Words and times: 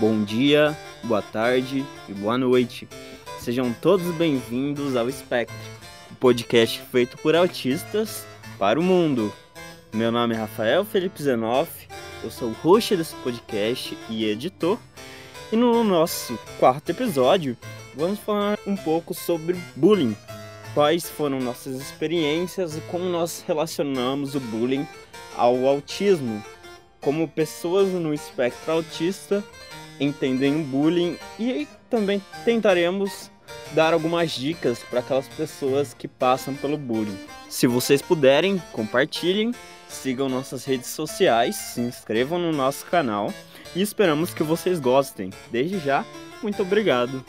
Bom 0.00 0.24
dia, 0.24 0.76
boa 1.04 1.22
tarde 1.22 1.86
e 2.08 2.12
boa 2.12 2.36
noite. 2.36 2.88
Sejam 3.38 3.72
todos 3.72 4.04
bem-vindos 4.16 4.96
ao 4.96 5.08
Spectre, 5.08 5.56
o 6.10 6.16
podcast 6.16 6.80
feito 6.90 7.16
por 7.18 7.36
autistas 7.36 8.26
para 8.58 8.78
o 8.78 8.82
mundo. 8.82 9.32
Meu 9.92 10.10
nome 10.10 10.34
é 10.34 10.38
Rafael 10.38 10.84
Felipe 10.84 11.22
Zenoff, 11.22 11.70
eu 12.24 12.30
sou 12.30 12.48
o 12.48 12.52
host 12.54 12.96
desse 12.96 13.14
podcast 13.16 13.96
e 14.10 14.24
editor. 14.24 14.80
E 15.52 15.56
no 15.56 15.84
nosso 15.84 16.36
quarto 16.58 16.90
episódio, 16.90 17.56
vamos 17.94 18.18
falar 18.18 18.58
um 18.66 18.76
pouco 18.76 19.14
sobre 19.14 19.56
bullying. 19.76 20.16
Quais 20.74 21.08
foram 21.08 21.38
nossas 21.38 21.80
experiências 21.80 22.76
e 22.76 22.80
como 22.80 23.04
nós 23.04 23.44
relacionamos 23.46 24.34
o 24.34 24.40
bullying 24.40 24.84
ao 25.36 25.68
autismo. 25.68 26.44
Como 27.00 27.28
pessoas 27.28 27.90
no 27.90 28.12
espectro 28.12 28.72
autista 28.72 29.44
entendem 30.00 30.60
o 30.60 30.64
bullying 30.64 31.16
e 31.38 31.66
também 31.88 32.22
tentaremos 32.44 33.30
dar 33.72 33.92
algumas 33.92 34.32
dicas 34.32 34.80
para 34.80 35.00
aquelas 35.00 35.28
pessoas 35.28 35.94
que 35.94 36.08
passam 36.08 36.54
pelo 36.54 36.76
bullying. 36.76 37.18
Se 37.48 37.66
vocês 37.66 38.00
puderem, 38.00 38.60
compartilhem, 38.72 39.52
sigam 39.88 40.28
nossas 40.28 40.64
redes 40.64 40.88
sociais, 40.88 41.56
se 41.56 41.80
inscrevam 41.80 42.38
no 42.38 42.52
nosso 42.52 42.86
canal 42.86 43.32
e 43.74 43.82
esperamos 43.82 44.32
que 44.32 44.42
vocês 44.42 44.80
gostem. 44.80 45.30
Desde 45.50 45.78
já, 45.78 46.04
muito 46.42 46.62
obrigado. 46.62 47.24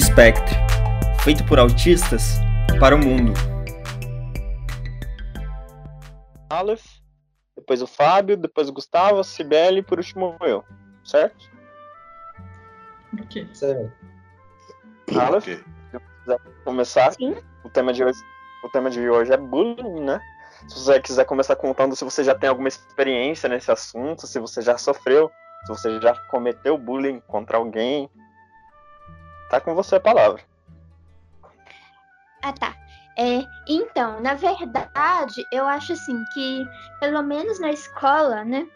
Spectre, 0.00 0.54
feito 1.22 1.44
por 1.46 1.58
autistas 1.58 2.38
para 2.78 2.94
o 2.94 2.98
mundo. 2.98 3.32
Aleph, 6.50 6.84
depois 7.56 7.80
o 7.82 7.86
Fábio, 7.86 8.36
depois 8.36 8.68
o 8.68 8.72
Gustavo, 8.72 9.18
a 9.18 9.24
Cibele 9.24 9.78
e 9.78 9.82
por 9.82 9.98
último 9.98 10.36
eu, 10.42 10.62
certo? 11.04 11.50
Ok. 13.20 13.48
Certo. 13.54 13.92
Aleph, 15.18 15.48
Ok. 15.48 15.54
se 15.56 16.00
quiser 16.20 16.40
começar, 16.64 17.12
Sim. 17.12 17.36
o 17.64 17.70
tema 17.70 17.92
de 17.92 18.04
hoje, 18.04 18.18
o 18.64 18.68
tema 18.68 18.90
de 18.90 19.08
hoje 19.08 19.32
é 19.32 19.36
bullying, 19.36 20.00
né? 20.04 20.20
Se 20.68 20.78
você 20.78 21.00
quiser 21.00 21.24
começar 21.24 21.56
contando 21.56 21.94
se 21.96 22.04
você 22.04 22.24
já 22.24 22.34
tem 22.34 22.48
alguma 22.48 22.68
experiência 22.68 23.48
nesse 23.48 23.70
assunto, 23.70 24.26
se 24.26 24.38
você 24.38 24.60
já 24.60 24.76
sofreu, 24.76 25.30
se 25.64 25.68
você 25.68 26.00
já 26.00 26.14
cometeu 26.28 26.76
bullying 26.76 27.20
contra 27.20 27.56
alguém, 27.56 28.10
tá 29.50 29.60
com 29.60 29.74
você 29.74 29.96
a 29.96 30.00
palavra. 30.00 30.42
Ah, 32.42 32.52
tá. 32.52 32.74
É, 33.18 33.46
então, 33.66 34.20
na 34.20 34.34
verdade, 34.34 35.46
eu 35.50 35.66
acho 35.66 35.94
assim 35.94 36.22
que, 36.34 36.66
pelo 37.00 37.22
menos 37.22 37.58
na 37.58 37.70
escola, 37.70 38.44
né? 38.44 38.66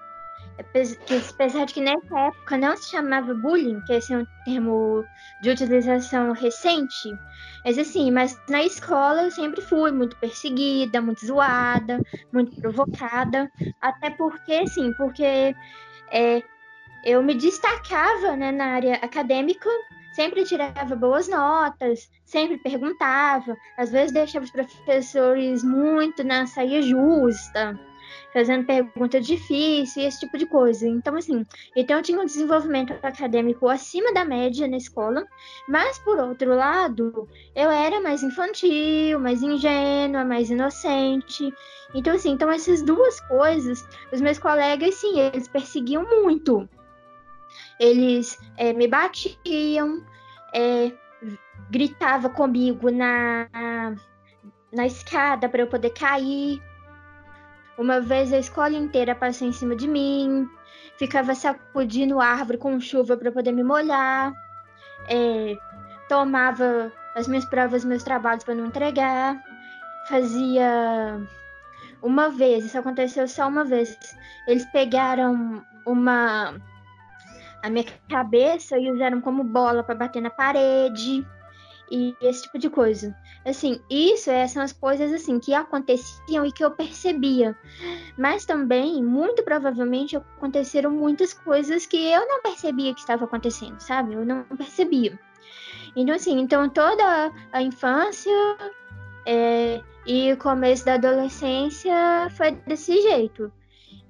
que 1.07 1.17
Apesar 1.17 1.65
de 1.65 1.75
que 1.75 1.81
nessa 1.81 2.19
época 2.19 2.57
não 2.57 2.77
se 2.77 2.91
chamava 2.91 3.35
bullying, 3.35 3.81
que 3.83 3.95
esse 3.95 4.13
é 4.13 4.19
um 4.19 4.27
termo 4.45 5.05
de 5.41 5.51
utilização 5.51 6.33
recente, 6.33 7.11
mas 7.65 7.79
assim, 7.79 8.11
mas 8.11 8.39
na 8.49 8.63
escola 8.63 9.23
eu 9.23 9.31
sempre 9.31 9.61
fui 9.63 9.91
muito 9.91 10.17
perseguida, 10.17 11.01
muito 11.01 11.25
zoada, 11.25 12.03
muito 12.33 12.53
provocada, 12.61 13.51
até 13.81 14.11
porque, 14.11 14.53
assim, 14.53 14.93
porque 14.95 15.55
é, 16.11 16.43
eu 17.05 17.23
me 17.23 17.35
destacava 17.35 18.37
né, 18.37 18.53
na 18.53 18.67
área 18.67 18.95
acadêmica 18.97 19.69
sempre 20.13 20.45
tirava 20.45 20.97
boas 20.97 21.29
notas, 21.29 22.11
sempre 22.25 22.59
perguntava, 22.59 23.57
às 23.77 23.91
vezes 23.91 24.13
deixava 24.13 24.45
os 24.45 24.51
professores 24.51 25.63
muito 25.63 26.25
na 26.25 26.47
saia 26.47 26.83
justa, 26.83 27.79
fazendo 28.33 28.67
pergunta 28.67 29.21
difícil, 29.21 30.03
esse 30.03 30.21
tipo 30.21 30.37
de 30.37 30.47
coisa. 30.47 30.87
Então, 30.87 31.17
assim, 31.17 31.45
então 31.77 31.97
eu 31.97 32.03
tinha 32.03 32.21
um 32.21 32.25
desenvolvimento 32.25 32.93
acadêmico 33.03 33.69
acima 33.69 34.13
da 34.13 34.25
média 34.25 34.67
na 34.67 34.77
escola, 34.77 35.25
mas 35.69 35.99
por 35.99 36.19
outro 36.19 36.55
lado, 36.55 37.29
eu 37.55 37.71
era 37.71 38.01
mais 38.01 38.23
infantil, 38.23 39.19
mais 39.21 39.43
ingênua, 39.43 40.25
mais 40.25 40.51
inocente. 40.51 41.53
Então, 41.95 42.15
assim, 42.15 42.31
então 42.31 42.51
essas 42.51 42.83
duas 42.83 43.21
coisas, 43.21 43.85
os 44.13 44.21
meus 44.21 44.39
colegas, 44.39 44.95
sim, 44.97 45.19
eles 45.19 45.49
perseguiam 45.49 46.05
muito 46.05 46.69
eles 47.81 48.39
é, 48.59 48.75
me 48.75 48.87
batiam, 48.87 50.05
é, 50.55 50.93
gritava 51.71 52.29
comigo 52.29 52.91
na, 52.91 53.49
na 54.71 54.87
escada 54.87 55.49
para 55.49 55.63
eu 55.63 55.67
poder 55.67 55.91
cair. 55.91 56.63
Uma 57.79 57.99
vez 57.99 58.31
a 58.35 58.39
escola 58.39 58.77
inteira 58.77 59.15
passou 59.15 59.49
em 59.49 59.53
cima 59.53 59.75
de 59.75 59.89
mim, 59.89 60.47
ficava 60.99 61.35
sacudindo 61.35 62.21
árvore 62.21 62.59
com 62.59 62.79
chuva 62.79 63.17
para 63.17 63.33
poder 63.33 63.53
me 63.53 63.65
molhar, 63.65 64.35
é, 65.09 65.57
tomava 66.07 66.93
as 67.17 67.27
minhas 67.27 67.47
provas, 67.47 67.83
meus 67.83 68.03
trabalhos 68.03 68.45
para 68.45 68.55
não 68.55 68.67
entregar, 68.67 69.43
fazia 70.07 71.19
uma 72.03 72.29
vez, 72.29 72.67
isso 72.67 72.79
aconteceu 72.79 73.27
só 73.27 73.49
uma 73.49 73.65
vez. 73.65 73.97
Eles 74.47 74.67
pegaram 74.67 75.65
uma 75.87 76.61
a 77.63 77.71
minha 77.71 77.85
cabeça 78.09 78.79
e 78.79 78.91
usaram 78.91 79.21
como 79.21 79.45
bola 79.45 79.83
para 79.83 79.95
bater 79.95 80.21
na 80.21 80.31
parede 80.31 81.27
e 81.91 82.15
esse 82.21 82.43
tipo 82.43 82.59
de 82.59 82.71
coisa. 82.71 83.15
Assim, 83.45 83.81
isso 83.91 84.31
é, 84.31 84.47
são 84.47 84.63
as 84.63 84.73
coisas 84.73 85.13
assim 85.13 85.41
que 85.41 85.53
aconteciam 85.53 86.47
e 86.47 86.53
que 86.53 86.65
eu 86.65 86.71
percebia. 86.71 87.57
Mas 88.17 88.45
também, 88.45 89.03
muito 89.03 89.43
provavelmente, 89.43 90.17
aconteceram 90.17 90.91
muitas 90.91 91.33
coisas 91.33 91.87
que 91.87 91.97
eu 91.97 92.27
não 92.29 92.41
percebia 92.43 92.95
que 92.95 93.01
estava 93.01 93.25
acontecendo, 93.25 93.81
sabe? 93.81 94.15
Eu 94.15 94.25
não 94.25 94.45
percebia. 94.57 95.19
Então, 95.97 96.15
assim, 96.15 96.39
então 96.39 96.69
toda 96.69 97.33
a 97.53 97.63
infância 97.63 98.57
é, 99.27 99.81
e 100.07 100.33
o 100.33 100.37
começo 100.37 100.85
da 100.85 100.95
adolescência 100.95 102.29
foi 102.37 102.53
desse 102.53 103.03
jeito. 103.03 103.53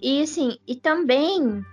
E 0.02 0.22
assim, 0.22 0.58
e 0.66 0.76
também 0.76 1.64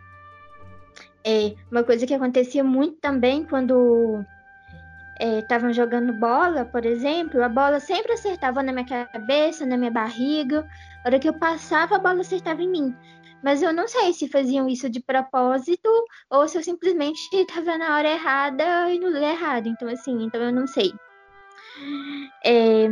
é, 1.28 1.54
uma 1.70 1.84
coisa 1.84 2.08
que 2.08 2.14
acontecia 2.14 2.64
muito 2.64 3.02
também 3.02 3.44
quando 3.44 4.24
estavam 5.20 5.74
jogando 5.74 6.14
bola, 6.14 6.64
por 6.64 6.86
exemplo, 6.86 7.44
a 7.44 7.50
bola 7.50 7.82
sempre 7.82 8.14
acertava 8.14 8.64
na 8.64 8.72
minha 8.72 8.86
cabeça, 8.86 9.66
na 9.66 9.76
minha 9.76 9.92
barriga. 9.92 10.66
A 11.04 11.10
hora 11.10 11.20
que 11.20 11.28
eu 11.28 11.34
passava, 11.34 11.98
a 11.98 12.00
bola 12.00 12.22
acertava 12.22 12.62
em 12.62 12.70
mim. 12.70 12.96
Mas 13.44 13.62
eu 13.62 13.74
não 13.74 13.90
sei 13.90 14.14
se 14.14 14.30
faziam 14.30 14.70
isso 14.70 14.90
de 14.90 15.02
propósito 15.02 15.90
ou 16.30 16.48
se 16.48 16.58
eu 16.58 16.64
simplesmente 16.64 17.20
estava 17.34 17.78
na 17.78 17.98
hora 17.98 18.10
errada 18.10 18.90
e 18.90 19.00
no 19.00 19.08
lugar 19.08 19.34
errado. 19.34 19.68
Então, 19.68 19.90
assim, 19.90 20.24
então 20.24 20.42
eu 20.42 20.54
não 20.54 20.66
sei. 20.66 20.94
É... 22.46 22.90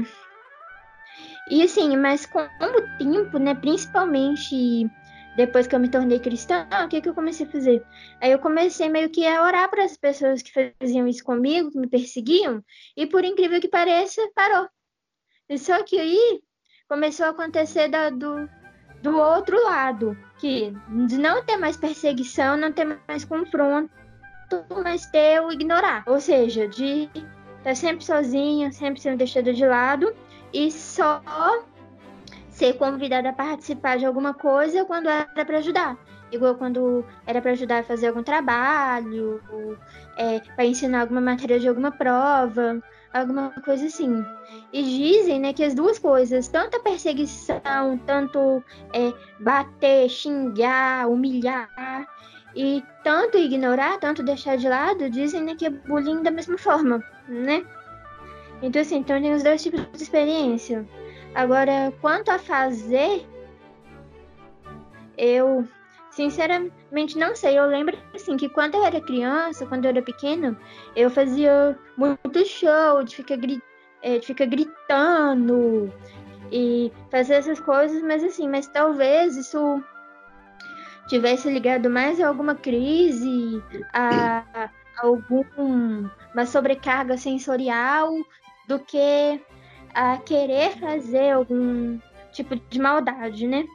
E 1.49 1.63
assim, 1.63 1.95
mas 1.95 2.25
com 2.25 2.41
o 2.41 2.97
tempo, 2.97 3.37
né, 3.37 3.55
principalmente 3.55 4.89
depois 5.35 5.67
que 5.67 5.75
eu 5.75 5.79
me 5.79 5.89
tornei 5.89 6.19
cristã, 6.19 6.67
o 6.83 6.87
que, 6.87 7.01
que 7.01 7.09
eu 7.09 7.13
comecei 7.13 7.45
a 7.45 7.49
fazer? 7.49 7.85
Aí 8.21 8.31
eu 8.31 8.39
comecei 8.39 8.89
meio 8.89 9.09
que 9.09 9.25
a 9.27 9.43
orar 9.43 9.69
para 9.69 9.83
as 9.83 9.97
pessoas 9.97 10.41
que 10.41 10.51
faziam 10.79 11.07
isso 11.07 11.23
comigo, 11.23 11.71
que 11.71 11.79
me 11.79 11.87
perseguiam, 11.87 12.63
e 12.95 13.05
por 13.05 13.23
incrível 13.23 13.59
que 13.59 13.67
pareça, 13.67 14.21
parou. 14.33 14.67
E 15.49 15.57
só 15.57 15.83
que 15.83 15.99
aí 15.99 16.41
começou 16.87 17.25
a 17.25 17.29
acontecer 17.29 17.89
da, 17.89 18.09
do, 18.09 18.49
do 19.01 19.17
outro 19.17 19.61
lado, 19.63 20.17
que 20.37 20.71
de 21.07 21.17
não 21.17 21.43
ter 21.43 21.57
mais 21.57 21.77
perseguição, 21.77 22.57
não 22.57 22.71
ter 22.71 22.99
mais 23.07 23.25
confronto, 23.25 23.91
mas 24.83 25.05
ter 25.07 25.41
o 25.41 25.51
ignorar. 25.51 26.03
Ou 26.07 26.19
seja, 26.19 26.67
de 26.67 27.09
estar 27.57 27.75
sempre 27.75 28.05
sozinha, 28.05 28.71
sempre 28.71 29.01
sendo 29.01 29.17
deixada 29.17 29.53
de 29.53 29.65
lado, 29.65 30.15
e 30.53 30.71
só 30.71 31.21
ser 32.55 32.73
convidada 32.77 33.29
a 33.29 33.33
participar 33.33 33.97
de 33.97 34.05
alguma 34.05 34.33
coisa 34.33 34.85
quando 34.85 35.09
era 35.09 35.45
para 35.45 35.57
ajudar. 35.57 35.97
Igual 36.31 36.55
quando 36.55 37.05
era 37.27 37.41
para 37.41 37.51
ajudar 37.51 37.79
a 37.79 37.83
fazer 37.83 38.07
algum 38.07 38.23
trabalho, 38.23 39.41
é, 40.17 40.39
para 40.55 40.65
ensinar 40.65 41.01
alguma 41.01 41.19
matéria 41.19 41.59
de 41.59 41.67
alguma 41.67 41.91
prova, 41.91 42.81
alguma 43.13 43.51
coisa 43.63 43.87
assim. 43.87 44.25
E 44.71 44.83
dizem 44.83 45.39
né, 45.39 45.51
que 45.51 45.63
as 45.65 45.75
duas 45.75 45.99
coisas, 45.99 46.47
tanto 46.47 46.77
a 46.77 46.79
perseguição, 46.79 47.97
tanto 48.05 48.63
é, 48.93 49.13
bater, 49.39 50.09
xingar, 50.09 51.09
humilhar, 51.09 52.07
e 52.55 52.81
tanto 53.03 53.37
ignorar, 53.37 53.99
tanto 53.99 54.23
deixar 54.23 54.55
de 54.55 54.69
lado, 54.69 55.09
dizem 55.09 55.43
né, 55.43 55.55
que 55.55 55.65
é 55.65 55.69
bullying 55.69 56.23
da 56.23 56.31
mesma 56.31 56.57
forma, 56.57 57.03
né? 57.27 57.65
Então, 58.61 58.81
assim, 58.81 58.99
então 58.99 59.21
tem 59.21 59.33
os 59.33 59.43
dois 59.43 59.61
tipos 59.61 59.85
de 59.91 60.01
experiência. 60.01 60.87
Agora, 61.35 61.93
quanto 61.99 62.29
a 62.31 62.39
fazer, 62.39 63.27
eu 65.17 65.67
sinceramente 66.09 67.17
não 67.17 67.35
sei. 67.35 67.59
Eu 67.59 67.65
lembro 67.65 67.97
assim 68.15 68.37
que 68.37 68.47
quando 68.47 68.75
eu 68.75 68.85
era 68.85 69.01
criança, 69.01 69.65
quando 69.65 69.83
eu 69.83 69.89
era 69.89 70.01
pequena, 70.01 70.57
eu 70.95 71.09
fazia 71.09 71.77
muito 71.97 72.45
show 72.45 73.03
de 73.03 73.17
ficar, 73.17 73.35
gri 73.35 73.61
é, 74.01 74.17
de 74.17 74.25
ficar 74.25 74.45
gritando 74.45 75.93
e 76.51 76.91
fazer 77.11 77.35
essas 77.35 77.59
coisas, 77.59 78.01
mas 78.01 78.23
assim, 78.23 78.47
mas 78.47 78.67
talvez 78.67 79.35
isso 79.35 79.83
tivesse 81.07 81.49
ligado 81.49 81.89
mais 81.89 82.19
a 82.21 82.27
alguma 82.29 82.55
crise, 82.55 83.61
a, 83.93 84.43
a 84.53 84.69
alguma 85.05 86.45
sobrecarga 86.47 87.17
sensorial 87.17 88.09
do 88.67 88.79
que 88.79 89.41
a 89.95 90.17
querer 90.17 90.71
fazer 90.77 91.31
algum 91.31 91.97
tipo 92.33 92.55
de 92.55 92.79
maldade, 92.79 93.47
né? 93.47 93.65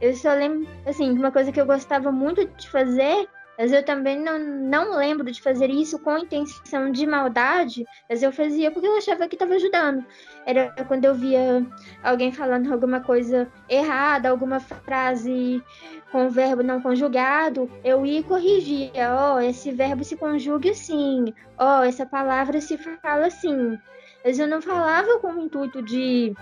Eu 0.00 0.14
só 0.14 0.34
lembro, 0.34 0.68
assim, 0.84 1.10
uma 1.12 1.32
coisa 1.32 1.50
que 1.50 1.60
eu 1.60 1.64
gostava 1.64 2.12
muito 2.12 2.44
de 2.44 2.68
fazer, 2.68 3.26
mas 3.58 3.72
eu 3.72 3.82
também 3.82 4.18
não, 4.18 4.38
não 4.38 4.96
lembro 4.96 5.30
de 5.30 5.40
fazer 5.40 5.70
isso 5.70 5.98
com 5.98 6.18
intenção 6.18 6.90
de 6.90 7.06
maldade, 7.06 7.86
mas 8.08 8.22
eu 8.22 8.30
fazia 8.32 8.70
porque 8.70 8.86
eu 8.86 8.96
achava 8.98 9.26
que 9.28 9.34
estava 9.34 9.54
ajudando. 9.54 10.04
Era 10.44 10.72
quando 10.86 11.06
eu 11.06 11.14
via 11.14 11.64
alguém 12.02 12.32
falando 12.32 12.70
alguma 12.70 13.00
coisa 13.00 13.50
errada, 13.68 14.28
alguma 14.28 14.60
frase 14.60 15.62
com 16.10 16.28
verbo 16.28 16.62
não 16.62 16.82
conjugado, 16.82 17.70
eu 17.82 18.04
ia 18.04 18.20
e 18.20 18.24
corrigia. 18.24 19.14
Ó, 19.14 19.36
oh, 19.36 19.40
esse 19.40 19.70
verbo 19.70 20.04
se 20.04 20.16
conjuga 20.16 20.70
assim. 20.70 21.32
Ó, 21.56 21.80
oh, 21.80 21.82
essa 21.82 22.04
palavra 22.04 22.60
se 22.60 22.76
fala 22.76 23.26
assim. 23.26 23.78
Mas 24.24 24.38
eu 24.38 24.46
não 24.46 24.62
falava 24.62 25.18
com 25.18 25.32
o 25.32 25.40
intuito 25.40 25.82
de 25.82 26.34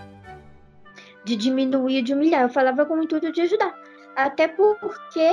de 1.23 1.35
diminuir, 1.35 2.01
de 2.01 2.13
humilhar. 2.13 2.43
Eu 2.43 2.49
falava 2.49 2.85
com 2.85 2.95
o 2.95 3.03
intuito 3.03 3.31
de 3.31 3.41
ajudar. 3.41 3.73
Até 4.15 4.47
porque 4.47 5.31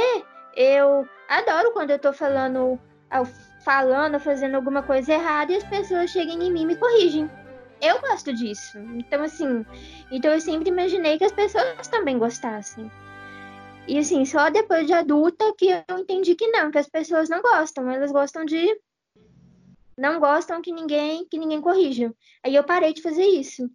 eu 0.54 1.08
adoro 1.28 1.72
quando 1.72 1.90
eu 1.90 1.98
tô 1.98 2.12
falando, 2.12 2.78
falando, 3.64 4.20
fazendo 4.20 4.54
alguma 4.54 4.82
coisa 4.82 5.12
errada 5.12 5.52
e 5.52 5.56
as 5.56 5.64
pessoas 5.64 6.10
chegam 6.10 6.40
em 6.40 6.52
mim 6.52 6.62
e 6.62 6.66
me 6.66 6.76
corrigem. 6.76 7.30
Eu 7.80 8.00
gosto 8.00 8.32
disso. 8.34 8.78
Então, 8.94 9.22
assim, 9.22 9.64
então 10.10 10.32
eu 10.32 10.40
sempre 10.40 10.68
imaginei 10.68 11.16
que 11.16 11.24
as 11.24 11.32
pessoas 11.32 11.86
também 11.88 12.18
gostassem. 12.18 12.90
E 13.86 13.98
assim, 13.98 14.24
só 14.24 14.50
depois 14.50 14.86
de 14.86 14.92
adulta 14.92 15.54
que 15.56 15.70
eu 15.88 15.98
entendi 15.98 16.34
que 16.34 16.46
não, 16.48 16.70
que 16.70 16.78
as 16.78 16.88
pessoas 16.88 17.28
não 17.28 17.40
gostam. 17.40 17.90
Elas 17.90 18.12
gostam 18.12 18.44
de. 18.44 18.78
Não 19.98 20.20
gostam 20.20 20.62
que 20.62 20.72
ninguém 20.72 21.26
que 21.28 21.36
ninguém 21.36 21.60
corrija. 21.60 22.14
Aí 22.44 22.54
eu 22.54 22.64
parei 22.64 22.94
de 22.94 23.02
fazer 23.02 23.26
isso 23.26 23.68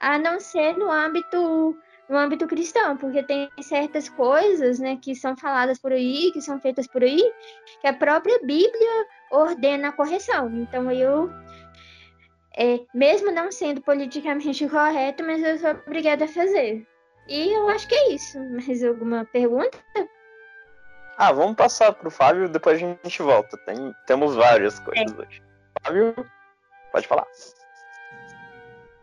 a 0.00 0.18
não 0.18 0.40
ser 0.40 0.76
no 0.76 0.90
âmbito 0.90 1.76
no 2.08 2.16
âmbito 2.16 2.46
cristão, 2.46 2.96
porque 2.96 3.22
tem 3.22 3.50
certas 3.60 4.08
coisas, 4.08 4.78
né, 4.78 4.96
que 4.96 5.14
são 5.14 5.36
faladas 5.36 5.78
por 5.78 5.92
aí, 5.92 6.32
que 6.32 6.40
são 6.40 6.58
feitas 6.58 6.86
por 6.86 7.02
aí, 7.02 7.22
que 7.82 7.86
a 7.86 7.92
própria 7.92 8.38
Bíblia 8.38 9.06
ordena 9.30 9.88
a 9.88 9.92
correção. 9.92 10.50
Então 10.56 10.90
eu 10.90 11.30
é, 12.56 12.80
mesmo 12.94 13.30
não 13.30 13.52
sendo 13.52 13.82
politicamente 13.82 14.66
correto, 14.68 15.22
mas 15.22 15.42
eu 15.42 15.58
sou 15.58 15.70
obrigada 15.86 16.24
a 16.24 16.28
fazer. 16.28 16.86
E 17.28 17.52
eu 17.52 17.68
acho 17.68 17.86
que 17.86 17.94
é 17.94 18.12
isso. 18.14 18.38
Mais 18.40 18.82
alguma 18.82 19.26
pergunta? 19.26 19.78
Ah, 21.20 21.32
vamos 21.32 21.56
passar 21.56 21.92
para 21.92 22.06
o 22.06 22.12
Fábio, 22.12 22.48
depois 22.48 22.76
a 22.76 22.78
gente 22.78 23.22
volta. 23.22 23.58
Tem, 23.66 23.92
temos 24.06 24.36
várias 24.36 24.78
coisas 24.78 25.12
é. 25.12 25.20
hoje. 25.20 25.42
Fábio, 25.82 26.14
pode 26.92 27.08
falar. 27.08 27.26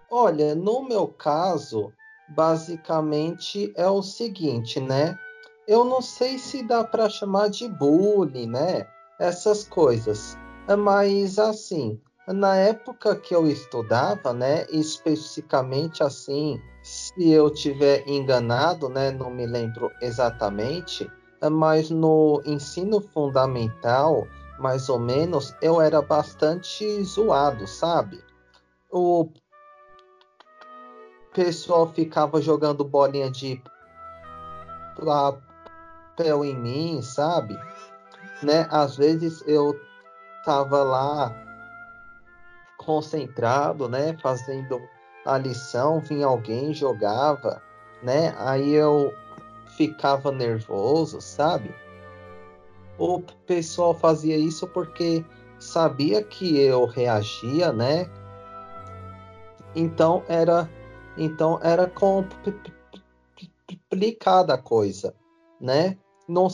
Olha, 0.10 0.56
no 0.56 0.88
meu 0.88 1.10
caso, 1.10 1.92
basicamente 2.30 3.74
é 3.76 3.86
o 3.90 4.02
seguinte, 4.02 4.80
né? 4.80 5.20
Eu 5.68 5.84
não 5.84 6.02
sei 6.02 6.40
se 6.40 6.66
dá 6.66 6.86
para 6.86 7.10
chamar 7.10 7.50
de 7.50 7.68
bullying, 7.68 8.48
né? 8.48 8.88
Essas 9.20 9.68
coisas. 9.68 10.38
Mas 10.78 11.38
assim, 11.38 12.00
na 12.28 12.56
época 12.56 13.18
que 13.18 13.36
eu 13.36 13.46
estudava, 13.46 14.34
né, 14.34 14.66
especificamente 14.70 16.02
assim, 16.02 16.62
se 16.82 17.30
eu 17.30 17.50
tiver 17.50 18.08
enganado, 18.08 18.88
né, 18.88 19.12
não 19.12 19.30
me 19.30 19.46
lembro 19.46 19.92
exatamente, 20.02 21.12
mas 21.52 21.90
no 21.90 22.42
ensino 22.46 23.02
fundamental, 23.02 24.28
mais 24.60 24.90
ou 24.90 25.00
menos, 25.00 25.56
eu 25.62 25.82
era 25.82 26.02
bastante 26.02 27.04
zoado, 27.04 27.68
sabe? 27.68 28.24
O 28.92 29.30
pessoal 31.34 31.92
ficava 31.92 32.42
jogando 32.42 32.84
bolinha 32.84 33.30
de 33.30 33.62
papel 34.96 36.46
em 36.46 36.56
mim, 36.56 37.02
sabe? 37.02 37.60
Né? 38.42 38.68
Às 38.72 38.96
vezes 38.96 39.44
eu 39.46 39.78
tava 40.46 40.84
lá 40.84 41.36
concentrado, 42.78 43.90
né, 43.90 44.16
fazendo 44.22 44.80
a 45.26 45.38
lição, 45.38 46.00
vinha 46.00 46.28
alguém, 46.28 46.74
jogava, 46.74 47.62
né? 48.04 48.36
Aí 48.38 48.74
eu 48.74 49.12
ficava 49.76 50.32
nervoso, 50.32 51.22
sabe? 51.22 51.74
O 52.98 53.22
pessoal 53.46 53.94
fazia 53.94 54.38
isso 54.38 54.68
porque 54.68 55.24
sabia 55.60 56.24
que 56.24 56.58
eu 56.58 56.86
reagia, 56.86 57.72
né? 57.72 58.10
Então 59.76 60.24
era 60.28 60.70
então 61.18 61.60
era 61.62 61.92
complicada 63.90 64.54
a 64.54 64.58
coisa, 64.58 65.14
né? 65.60 65.98
Não, 66.28 66.48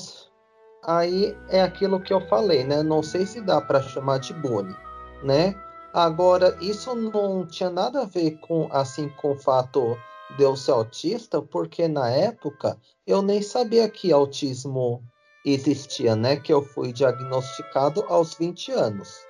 aí 0.84 1.36
é 1.50 1.62
aquilo 1.62 2.02
que 2.02 2.14
eu 2.14 2.22
falei, 2.28 2.64
né? 2.64 2.82
Não 2.84 3.04
sei 3.04 3.26
se 3.26 3.42
dá 3.42 3.62
para 3.62 3.82
chamar 3.82 4.20
de 4.20 4.34
bullying, 4.34 4.76
né? 5.24 5.56
Agora 5.94 6.58
isso 6.62 6.96
não 6.96 7.46
tinha 7.46 7.70
nada 7.70 8.02
a 8.02 8.06
ver 8.06 8.40
com 8.40 8.68
assim 8.72 9.10
com 9.10 9.34
o 9.34 9.38
fato 9.38 9.98
de 10.38 10.44
eu 10.44 10.56
ser 10.56 10.72
autista, 10.72 11.42
porque 11.42 11.88
na 11.88 12.10
época 12.10 12.78
eu 13.06 13.22
nem 13.22 13.42
sabia 13.42 13.90
que 13.90 14.12
autismo 14.12 15.04
existia, 15.46 16.16
né? 16.16 16.36
Que 16.36 16.54
eu 16.54 16.62
fui 16.62 16.94
diagnosticado 16.94 18.04
aos 18.08 18.36
20 18.36 18.72
anos. 18.72 19.26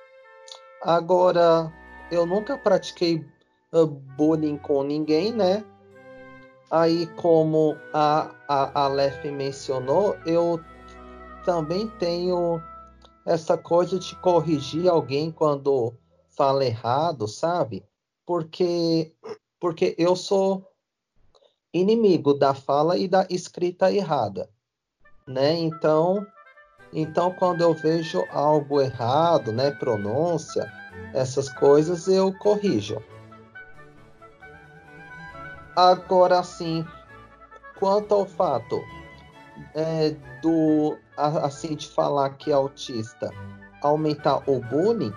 Agora, 0.82 1.72
eu 2.10 2.26
nunca 2.26 2.58
pratiquei 2.58 3.24
bullying 4.16 4.58
com 4.58 4.82
ninguém, 4.82 5.32
né? 5.32 5.64
Aí, 6.70 7.06
como 7.16 7.76
a, 7.92 8.34
a 8.48 8.84
Aleph 8.84 9.24
mencionou, 9.24 10.16
eu 10.26 10.60
também 11.44 11.88
tenho 11.98 12.60
essa 13.26 13.56
coisa 13.56 13.98
de 13.98 14.16
corrigir 14.16 14.88
alguém 14.88 15.30
quando 15.30 15.94
fala 16.30 16.64
errado, 16.64 17.28
sabe? 17.28 17.84
Porque, 18.26 19.14
porque 19.60 19.94
eu 19.98 20.16
sou 20.16 20.66
inimigo 21.72 22.34
da 22.34 22.54
fala 22.54 22.96
e 22.96 23.08
da 23.08 23.26
escrita 23.30 23.90
errada, 23.90 24.48
né? 25.26 25.54
Então, 25.54 26.26
então 26.92 27.32
quando 27.32 27.62
eu 27.62 27.72
vejo 27.72 28.24
algo 28.30 28.80
errado, 28.80 29.52
né, 29.52 29.70
pronúncia, 29.70 30.70
essas 31.14 31.48
coisas 31.48 32.06
eu 32.08 32.32
corrijo. 32.38 33.02
Agora 35.74 36.42
sim, 36.42 36.84
quanto 37.78 38.14
ao 38.14 38.26
fato 38.26 38.78
é, 39.74 40.14
do 40.42 40.96
assim 41.16 41.74
de 41.74 41.88
falar 41.88 42.30
que 42.30 42.50
é 42.50 42.54
autista 42.54 43.30
aumentar 43.82 44.48
o 44.48 44.60
bullying, 44.60 45.12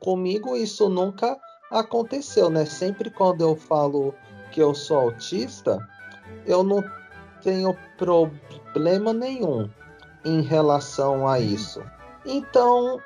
comigo 0.00 0.56
isso 0.56 0.88
nunca 0.88 1.38
aconteceu, 1.70 2.50
né? 2.50 2.64
Sempre 2.64 3.10
quando 3.10 3.40
eu 3.40 3.56
falo 3.56 4.14
que 4.56 4.62
eu 4.62 4.74
sou 4.74 4.96
autista, 4.96 5.86
eu 6.46 6.62
não 6.62 6.82
tenho 7.42 7.76
problema 7.98 9.12
nenhum 9.12 9.68
em 10.24 10.40
relação 10.40 11.28
a 11.28 11.38
isso. 11.38 11.82
Então, 12.24 12.98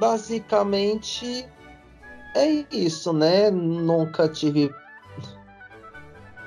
basicamente 0.00 1.48
é 2.34 2.64
isso, 2.72 3.12
né? 3.12 3.52
Nunca 3.52 4.28
tive 4.28 4.74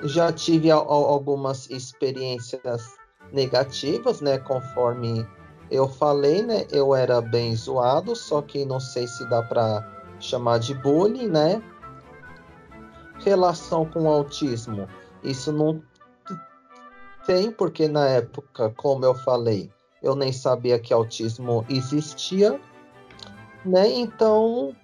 já 0.02 0.30
tive 0.30 0.70
algumas 0.70 1.70
experiências 1.70 2.86
negativas, 3.32 4.20
né? 4.20 4.36
Conforme 4.36 5.26
eu 5.70 5.88
falei, 5.88 6.42
né? 6.42 6.66
Eu 6.70 6.94
era 6.94 7.22
bem 7.22 7.56
zoado, 7.56 8.14
só 8.14 8.42
que 8.42 8.66
não 8.66 8.78
sei 8.78 9.06
se 9.06 9.26
dá 9.30 9.42
para 9.42 9.82
chamar 10.20 10.58
de 10.58 10.74
bullying, 10.74 11.28
né? 11.28 11.62
Relação 13.24 13.84
com 13.84 14.04
o 14.04 14.08
autismo, 14.08 14.88
isso 15.22 15.52
não 15.52 15.82
tem, 17.26 17.50
porque 17.50 17.86
na 17.86 18.08
época, 18.08 18.72
como 18.76 19.04
eu 19.04 19.14
falei, 19.14 19.70
eu 20.02 20.14
nem 20.14 20.32
sabia 20.32 20.78
que 20.78 20.92
autismo 20.92 21.64
existia, 21.68 22.58
né? 23.64 23.88
Então, 23.88 24.74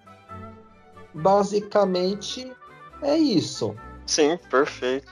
basicamente 1.15 2.53
é 3.03 3.17
isso. 3.17 3.75
Sim, 4.05 4.39
perfeito. 4.51 5.11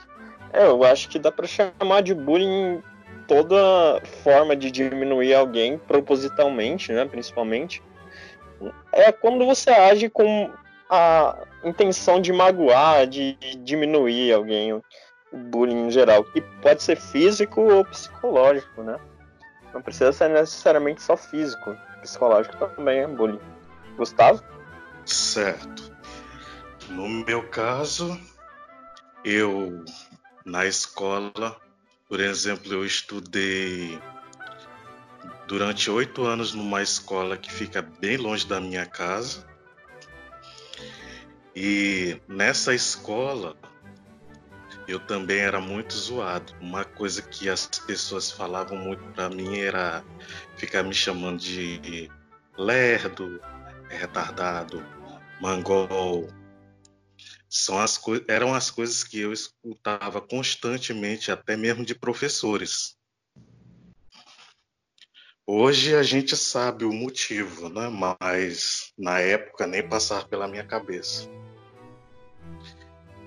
É, 0.53 0.67
eu 0.67 0.83
acho 0.83 1.09
que 1.09 1.19
dá 1.19 1.31
para 1.31 1.47
chamar 1.47 2.01
de 2.01 2.13
bullying 2.13 2.81
toda 3.27 4.01
forma 4.23 4.55
de 4.55 4.69
diminuir 4.71 5.33
alguém 5.33 5.77
propositalmente, 5.77 6.91
né, 6.93 7.05
principalmente, 7.05 7.81
é 8.91 9.11
quando 9.11 9.45
você 9.45 9.71
age 9.71 10.09
com 10.09 10.49
a 10.89 11.37
intenção 11.63 12.21
de 12.21 12.31
magoar, 12.31 13.07
de 13.07 13.35
diminuir 13.63 14.33
alguém, 14.33 14.73
o 14.73 14.83
bullying 15.31 15.87
em 15.87 15.91
geral, 15.91 16.23
que 16.23 16.41
pode 16.61 16.83
ser 16.83 16.97
físico 16.97 17.61
ou 17.61 17.85
psicológico, 17.85 18.83
né? 18.83 18.99
Não 19.73 19.81
precisa 19.81 20.11
ser 20.13 20.29
necessariamente 20.29 21.01
só 21.01 21.17
físico, 21.17 21.75
psicológico 22.01 22.55
também 22.75 22.99
é 22.99 23.07
bullying. 23.07 23.39
Gustavo? 23.97 24.43
Certo. 25.05 25.95
No 26.89 27.07
meu 27.09 27.47
caso, 27.49 28.19
eu 29.23 29.83
na 30.45 30.65
escola, 30.65 31.59
por 32.07 32.19
exemplo, 32.19 32.71
eu 32.71 32.85
estudei 32.85 33.99
durante 35.47 35.89
oito 35.89 36.23
anos 36.23 36.53
numa 36.53 36.81
escola 36.81 37.37
que 37.37 37.51
fica 37.51 37.81
bem 37.81 38.17
longe 38.17 38.47
da 38.47 38.59
minha 38.59 38.85
casa. 38.85 39.45
E 41.55 42.19
nessa 42.27 42.75
escola 42.75 43.55
eu 44.87 44.99
também 44.99 45.39
era 45.39 45.59
muito 45.59 45.93
zoado. 45.93 46.53
Uma 46.59 46.83
coisa 46.83 47.21
que 47.21 47.49
as 47.49 47.65
pessoas 47.65 48.29
falavam 48.29 48.77
muito 48.77 49.03
para 49.13 49.29
mim 49.29 49.59
era 49.59 50.03
ficar 50.57 50.83
me 50.83 50.93
chamando 50.93 51.39
de 51.39 52.09
lerdo, 52.57 53.39
retardado, 53.89 54.85
mangol. 55.41 56.27
São 57.49 57.79
as 57.79 57.99
eram 58.27 58.53
as 58.53 58.69
coisas 58.69 59.03
que 59.03 59.19
eu 59.19 59.31
escutava 59.31 60.19
constantemente, 60.19 61.31
até 61.31 61.55
mesmo 61.55 61.85
de 61.85 61.95
professores. 61.95 62.97
Hoje 65.47 65.95
a 65.95 66.03
gente 66.03 66.35
sabe 66.35 66.85
o 66.85 66.91
motivo, 66.91 67.69
né? 67.69 67.87
mas 67.87 68.91
na 68.97 69.19
época 69.19 69.67
nem 69.67 69.87
passar 69.87 70.27
pela 70.27 70.47
minha 70.47 70.65
cabeça. 70.65 71.29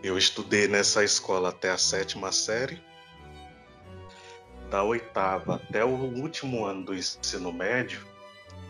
Eu 0.02 0.16
estudei 0.16 0.68
nessa 0.68 1.02
escola 1.02 1.48
até 1.48 1.70
a 1.70 1.78
sétima 1.78 2.30
série. 2.30 2.80
Da 4.70 4.82
oitava 4.82 5.56
até 5.56 5.84
o 5.84 5.88
último 5.88 6.64
ano 6.64 6.84
do 6.84 6.94
ensino 6.94 7.52
médio, 7.52 8.06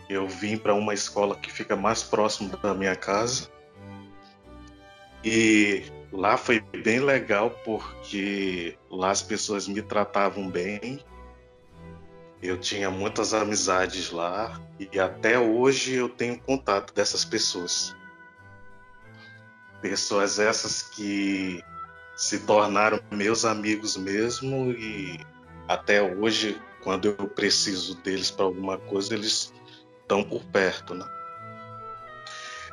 eu 0.09 0.27
vim 0.27 0.57
para 0.57 0.73
uma 0.73 0.93
escola 0.93 1.35
que 1.35 1.51
fica 1.51 1.75
mais 1.75 2.01
próximo 2.01 2.55
da 2.57 2.73
minha 2.73 2.95
casa. 2.95 3.49
E 5.23 5.83
lá 6.11 6.37
foi 6.37 6.61
bem 6.61 6.99
legal 6.99 7.51
porque 7.63 8.77
lá 8.89 9.11
as 9.11 9.21
pessoas 9.21 9.67
me 9.67 9.81
tratavam 9.81 10.49
bem, 10.49 10.99
eu 12.41 12.57
tinha 12.57 12.89
muitas 12.89 13.33
amizades 13.33 14.11
lá 14.11 14.59
e 14.79 14.99
até 14.99 15.37
hoje 15.37 15.95
eu 15.95 16.07
tenho 16.07 16.39
contato 16.39 16.93
dessas 16.93 17.25
pessoas. 17.25 17.95
Pessoas 19.81 20.39
essas 20.39 20.81
que 20.81 21.63
se 22.15 22.39
tornaram 22.39 22.99
meus 23.11 23.45
amigos 23.45 23.95
mesmo 23.95 24.71
e 24.71 25.19
até 25.67 26.01
hoje, 26.01 26.59
quando 26.83 27.07
eu 27.07 27.27
preciso 27.29 27.95
deles 28.01 28.29
para 28.29 28.45
alguma 28.45 28.77
coisa, 28.77 29.13
eles 29.13 29.53
estão 30.01 30.23
por 30.23 30.43
perto, 30.45 30.93
né? 30.93 31.05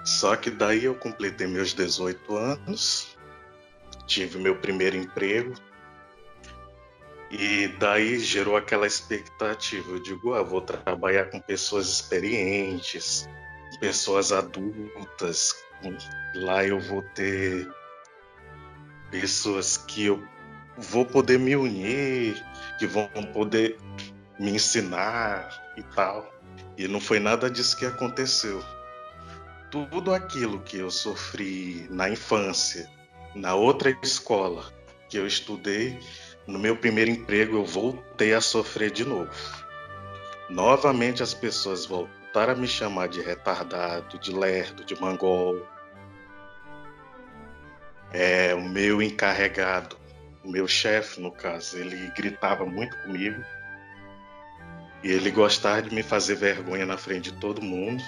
Só 0.04 0.34
que 0.36 0.50
daí 0.50 0.84
eu 0.84 0.94
completei 0.94 1.46
meus 1.46 1.74
18 1.74 2.36
anos, 2.36 3.16
tive 4.06 4.38
meu 4.38 4.56
primeiro 4.56 4.96
emprego, 4.96 5.52
e 7.30 7.68
daí 7.78 8.18
gerou 8.18 8.56
aquela 8.56 8.86
expectativa. 8.86 9.90
Eu 9.90 10.00
digo, 10.00 10.32
ah, 10.32 10.42
vou 10.42 10.60
trabalhar 10.60 11.26
com 11.26 11.40
pessoas 11.40 11.88
experientes, 11.88 13.28
pessoas 13.80 14.32
adultas. 14.32 15.54
Lá 16.34 16.64
eu 16.64 16.80
vou 16.80 17.02
ter 17.02 17.68
pessoas 19.10 19.76
que 19.76 20.06
eu 20.06 20.22
vou 20.76 21.04
poder 21.04 21.38
me 21.38 21.56
unir, 21.56 22.42
que 22.78 22.86
vão 22.86 23.08
poder 23.32 23.78
me 24.38 24.52
ensinar 24.52 25.74
e 25.76 25.82
tal. 25.82 26.32
E 26.76 26.86
não 26.86 27.00
foi 27.00 27.18
nada 27.18 27.50
disso 27.50 27.76
que 27.76 27.86
aconteceu. 27.86 28.62
Tudo 29.70 30.12
aquilo 30.12 30.60
que 30.60 30.78
eu 30.78 30.90
sofri 30.90 31.86
na 31.90 32.08
infância, 32.08 32.88
na 33.34 33.54
outra 33.54 33.90
escola 34.02 34.64
que 35.08 35.18
eu 35.18 35.26
estudei, 35.26 35.98
no 36.46 36.58
meu 36.58 36.76
primeiro 36.76 37.10
emprego 37.10 37.56
eu 37.56 37.64
voltei 37.64 38.34
a 38.34 38.40
sofrer 38.40 38.90
de 38.90 39.04
novo. 39.04 39.32
Novamente 40.48 41.22
as 41.22 41.34
pessoas 41.34 41.86
voltaram 41.86 42.25
a 42.44 42.54
me 42.54 42.66
chamar 42.66 43.08
de 43.08 43.20
retardado, 43.20 44.18
de 44.18 44.32
lerdo, 44.32 44.84
de 44.84 45.00
mangol. 45.00 45.66
É, 48.12 48.54
o 48.54 48.62
meu 48.62 49.02
encarregado, 49.02 49.96
o 50.44 50.50
meu 50.50 50.68
chefe 50.68 51.20
no 51.20 51.32
caso, 51.32 51.78
ele 51.78 52.10
gritava 52.16 52.64
muito 52.64 52.96
comigo. 53.02 53.42
E 55.02 55.10
ele 55.10 55.30
gostava 55.30 55.82
de 55.82 55.94
me 55.94 56.02
fazer 56.02 56.36
vergonha 56.36 56.84
na 56.84 56.96
frente 56.96 57.30
de 57.30 57.38
todo 57.38 57.62
mundo. 57.62 58.02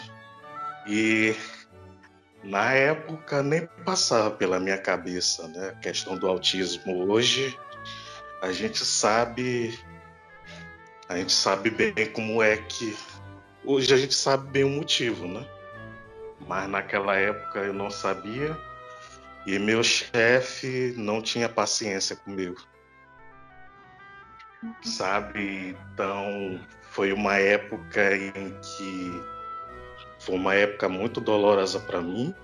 E 0.86 1.34
na 2.42 2.72
época 2.72 3.42
nem 3.42 3.66
passava 3.84 4.30
pela 4.30 4.60
minha 4.60 4.78
cabeça, 4.78 5.48
né? 5.48 5.70
A 5.70 5.80
questão 5.80 6.16
do 6.16 6.26
autismo 6.26 7.10
hoje 7.10 7.58
a 8.40 8.52
gente 8.52 8.84
sabe 8.84 9.78
a 11.08 11.16
gente 11.16 11.32
sabe 11.32 11.70
bem 11.70 11.94
como 12.12 12.42
é 12.42 12.56
que 12.56 12.96
hoje 13.68 13.92
a 13.92 13.96
gente 13.98 14.14
sabe 14.14 14.48
bem 14.50 14.64
o 14.64 14.70
motivo, 14.70 15.28
né? 15.28 15.46
Mas 16.46 16.68
naquela 16.70 17.14
época 17.16 17.58
eu 17.58 17.74
não 17.74 17.90
sabia 17.90 18.56
e 19.46 19.58
meu 19.58 19.84
chefe 19.84 20.94
não 20.96 21.20
tinha 21.20 21.48
paciência 21.48 22.16
comigo. 22.16 22.56
Sabe? 24.82 25.76
Então 25.92 26.58
foi 26.90 27.12
uma 27.12 27.36
época 27.36 28.16
em 28.16 28.58
que 28.60 29.22
foi 30.18 30.34
uma 30.34 30.54
época 30.54 30.88
muito 30.88 31.20
dolorosa 31.20 31.78
para 31.78 32.00
mim 32.00 32.34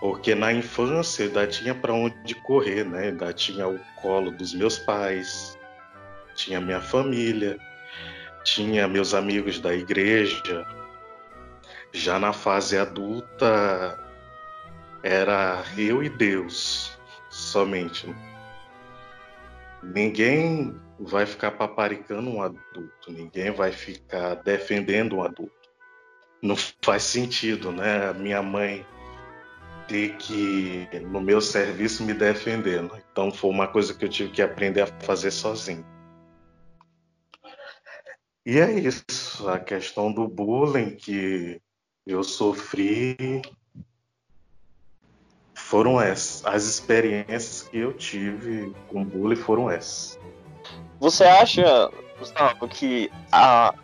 porque 0.00 0.34
na 0.34 0.52
infância 0.52 1.26
ainda 1.26 1.46
tinha 1.46 1.74
para 1.74 1.92
onde 1.92 2.34
correr, 2.42 2.84
né? 2.84 3.08
Ainda 3.08 3.32
tinha 3.32 3.66
o 3.66 3.78
colo 4.00 4.30
dos 4.30 4.54
meus 4.54 4.78
pais, 4.78 5.58
tinha 6.34 6.60
minha 6.60 6.80
família, 6.80 7.58
tinha 8.44 8.88
meus 8.88 9.14
amigos 9.14 9.58
da 9.58 9.74
igreja. 9.74 10.66
Já 11.92 12.18
na 12.18 12.32
fase 12.32 12.78
adulta 12.78 13.98
era 15.02 15.62
eu 15.76 16.02
e 16.02 16.08
Deus 16.08 16.98
somente. 17.30 18.14
Ninguém 19.82 20.74
vai 20.98 21.24
ficar 21.24 21.52
paparicando 21.52 22.28
um 22.28 22.42
adulto, 22.42 23.12
ninguém 23.12 23.50
vai 23.52 23.70
ficar 23.70 24.34
defendendo 24.36 25.16
um 25.16 25.22
adulto. 25.22 25.52
Não 26.42 26.56
faz 26.82 27.04
sentido, 27.04 27.72
né? 27.72 28.12
Minha 28.12 28.42
mãe 28.42 28.84
ter 29.88 30.16
que, 30.16 30.88
no 31.10 31.20
meu 31.20 31.40
serviço, 31.40 32.04
me 32.04 32.12
defender. 32.12 32.82
Né? 32.82 33.02
Então 33.10 33.32
foi 33.32 33.50
uma 33.50 33.66
coisa 33.66 33.94
que 33.94 34.04
eu 34.04 34.08
tive 34.08 34.30
que 34.30 34.42
aprender 34.42 34.82
a 34.82 34.86
fazer 34.86 35.30
sozinho. 35.30 35.84
E 38.48 38.58
é 38.58 38.72
isso, 38.72 39.46
a 39.46 39.58
questão 39.58 40.10
do 40.10 40.26
bullying 40.26 40.96
que 40.96 41.60
eu 42.06 42.24
sofri 42.24 43.42
foram 45.54 46.00
essas. 46.00 46.46
As 46.46 46.64
experiências 46.64 47.68
que 47.68 47.76
eu 47.76 47.92
tive 47.92 48.74
com 48.88 49.04
bullying 49.04 49.36
foram 49.36 49.70
essas. 49.70 50.18
Você 50.98 51.24
acha, 51.24 51.90
Gustavo, 52.18 52.66
que 52.66 53.10
a, 53.30 53.74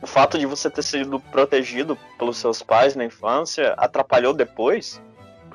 o 0.00 0.06
fato 0.06 0.38
de 0.38 0.46
você 0.46 0.70
ter 0.70 0.82
sido 0.82 1.18
protegido 1.18 1.98
pelos 2.16 2.36
seus 2.36 2.62
pais 2.62 2.94
na 2.94 3.04
infância 3.04 3.74
atrapalhou 3.76 4.32
depois? 4.32 5.02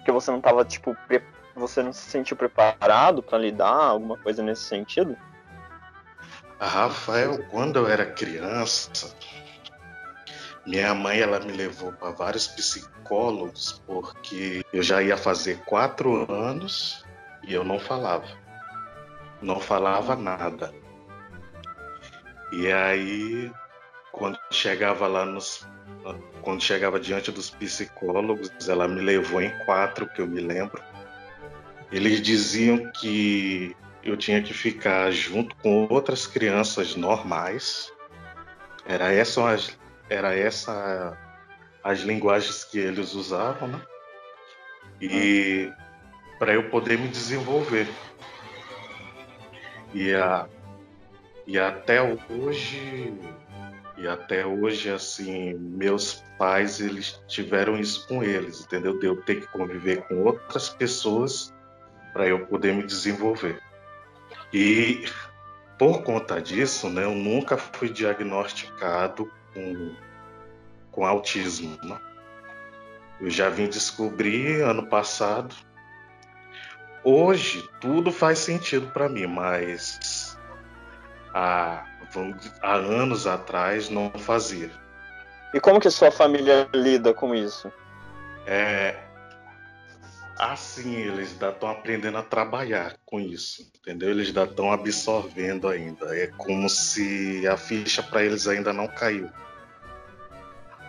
porque 0.07 0.11
você 0.11 0.29
não 0.29 0.39
estava 0.39 0.65
tipo 0.65 0.93
pre... 1.07 1.21
você 1.55 1.81
não 1.81 1.93
se 1.93 2.09
sentiu 2.09 2.35
preparado 2.35 3.23
para 3.23 3.37
lidar 3.37 3.73
alguma 3.73 4.17
coisa 4.17 4.41
nesse 4.41 4.63
sentido? 4.63 5.17
Rafael, 6.59 7.43
quando 7.49 7.77
eu 7.77 7.87
era 7.87 8.05
criança, 8.05 9.15
minha 10.65 10.93
mãe 10.93 11.19
ela 11.19 11.39
me 11.39 11.51
levou 11.51 11.91
para 11.93 12.11
vários 12.11 12.47
psicólogos 12.47 13.81
porque 13.85 14.65
eu 14.73 14.81
já 14.81 15.01
ia 15.01 15.15
fazer 15.15 15.59
quatro 15.65 16.29
anos 16.31 17.05
e 17.43 17.53
eu 17.53 17.63
não 17.63 17.79
falava, 17.79 18.27
não 19.41 19.59
falava 19.59 20.15
nada. 20.15 20.73
E 22.51 22.71
aí, 22.71 23.51
quando 24.11 24.39
chegava 24.51 25.07
lá 25.07 25.25
nos 25.25 25.65
quando 26.41 26.63
chegava 26.63 26.99
diante 26.99 27.31
dos 27.31 27.49
psicólogos, 27.49 28.49
ela 28.69 28.87
me 28.87 29.01
levou 29.01 29.41
em 29.41 29.51
quatro, 29.65 30.07
que 30.07 30.21
eu 30.21 30.27
me 30.27 30.39
lembro. 30.39 30.81
Eles 31.91 32.21
diziam 32.21 32.89
que 32.93 33.75
eu 34.09 34.17
tinha 34.17 34.41
que 34.41 34.53
ficar 34.53 35.11
junto 35.11 35.55
com 35.57 35.87
outras 35.89 36.25
crianças 36.25 36.95
normais. 36.95 37.91
Era 38.85 39.11
essa 39.11 39.49
as, 39.49 39.77
era 40.09 40.33
essa 40.33 41.17
as 41.83 41.99
linguagens 41.99 42.63
que 42.63 42.79
eles 42.79 43.13
usavam, 43.13 43.67
né? 43.67 43.81
E 45.01 45.71
para 46.39 46.53
eu 46.53 46.69
poder 46.69 46.97
me 46.97 47.07
desenvolver. 47.07 47.87
E, 49.93 50.13
a, 50.13 50.47
e 51.45 51.57
até 51.57 52.01
hoje 52.01 53.13
e 53.97 54.07
até 54.07 54.45
hoje 54.45 54.91
assim 54.91 55.55
meus 55.55 56.23
pais 56.37 56.79
eles 56.79 57.19
tiveram 57.27 57.77
isso 57.77 58.07
com 58.07 58.23
eles, 58.23 58.61
entendeu? 58.61 58.99
De 58.99 59.07
eu 59.07 59.21
ter 59.23 59.41
que 59.41 59.47
conviver 59.47 60.03
com 60.07 60.23
outras 60.23 60.69
pessoas 60.69 61.53
para 62.13 62.27
eu 62.27 62.45
poder 62.45 62.73
me 62.73 62.83
desenvolver. 62.83 63.59
E 64.53 65.05
por 65.77 66.03
conta 66.03 66.41
disso, 66.41 66.89
né, 66.89 67.03
eu 67.03 67.11
nunca 67.11 67.57
fui 67.57 67.89
diagnosticado 67.89 69.31
com, 69.53 69.95
com 70.91 71.05
autismo. 71.05 71.77
Né? 71.83 71.99
Eu 73.21 73.29
já 73.29 73.49
vim 73.49 73.67
descobrir 73.67 74.61
ano 74.61 74.87
passado. 74.87 75.53
Hoje 77.03 77.67
tudo 77.79 78.11
faz 78.11 78.39
sentido 78.39 78.87
para 78.91 79.07
mim, 79.07 79.27
mas 79.27 80.37
há, 81.33 81.85
há 82.61 82.73
anos 82.73 83.27
atrás 83.27 83.89
não 83.89 84.11
fazia. 84.11 84.71
E 85.53 85.59
como 85.59 85.79
que 85.79 85.89
sua 85.89 86.11
família 86.11 86.67
lida 86.73 87.13
com 87.13 87.33
isso? 87.33 87.71
É, 88.45 89.06
assim, 90.37 90.95
eles 90.95 91.33
ainda 91.33 91.49
estão 91.49 91.69
aprendendo 91.69 92.17
a 92.17 92.23
trabalhar 92.23 92.97
com 93.05 93.19
isso, 93.19 93.69
entendeu? 93.79 94.09
Eles 94.09 94.27
ainda 94.27 94.43
estão 94.43 94.71
absorvendo 94.71 95.67
ainda. 95.67 96.15
É 96.17 96.27
como 96.27 96.69
se 96.69 97.47
a 97.47 97.57
ficha 97.57 98.03
para 98.03 98.23
eles 98.23 98.47
ainda 98.47 98.71
não 98.71 98.87
caiu. 98.87 99.29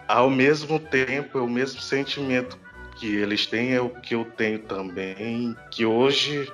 Ao 0.07 0.31
mesmo 0.31 0.79
tempo, 0.79 1.39
é 1.39 1.41
o 1.41 1.49
mesmo 1.49 1.81
sentimento 1.81 2.59
que 2.99 3.17
eles 3.17 3.47
têm 3.47 3.75
é 3.75 3.81
o 3.81 3.91
que 3.91 4.15
eu 4.15 4.25
tenho 4.25 4.59
também, 4.61 5.57
que 5.71 5.87
hoje 5.87 6.51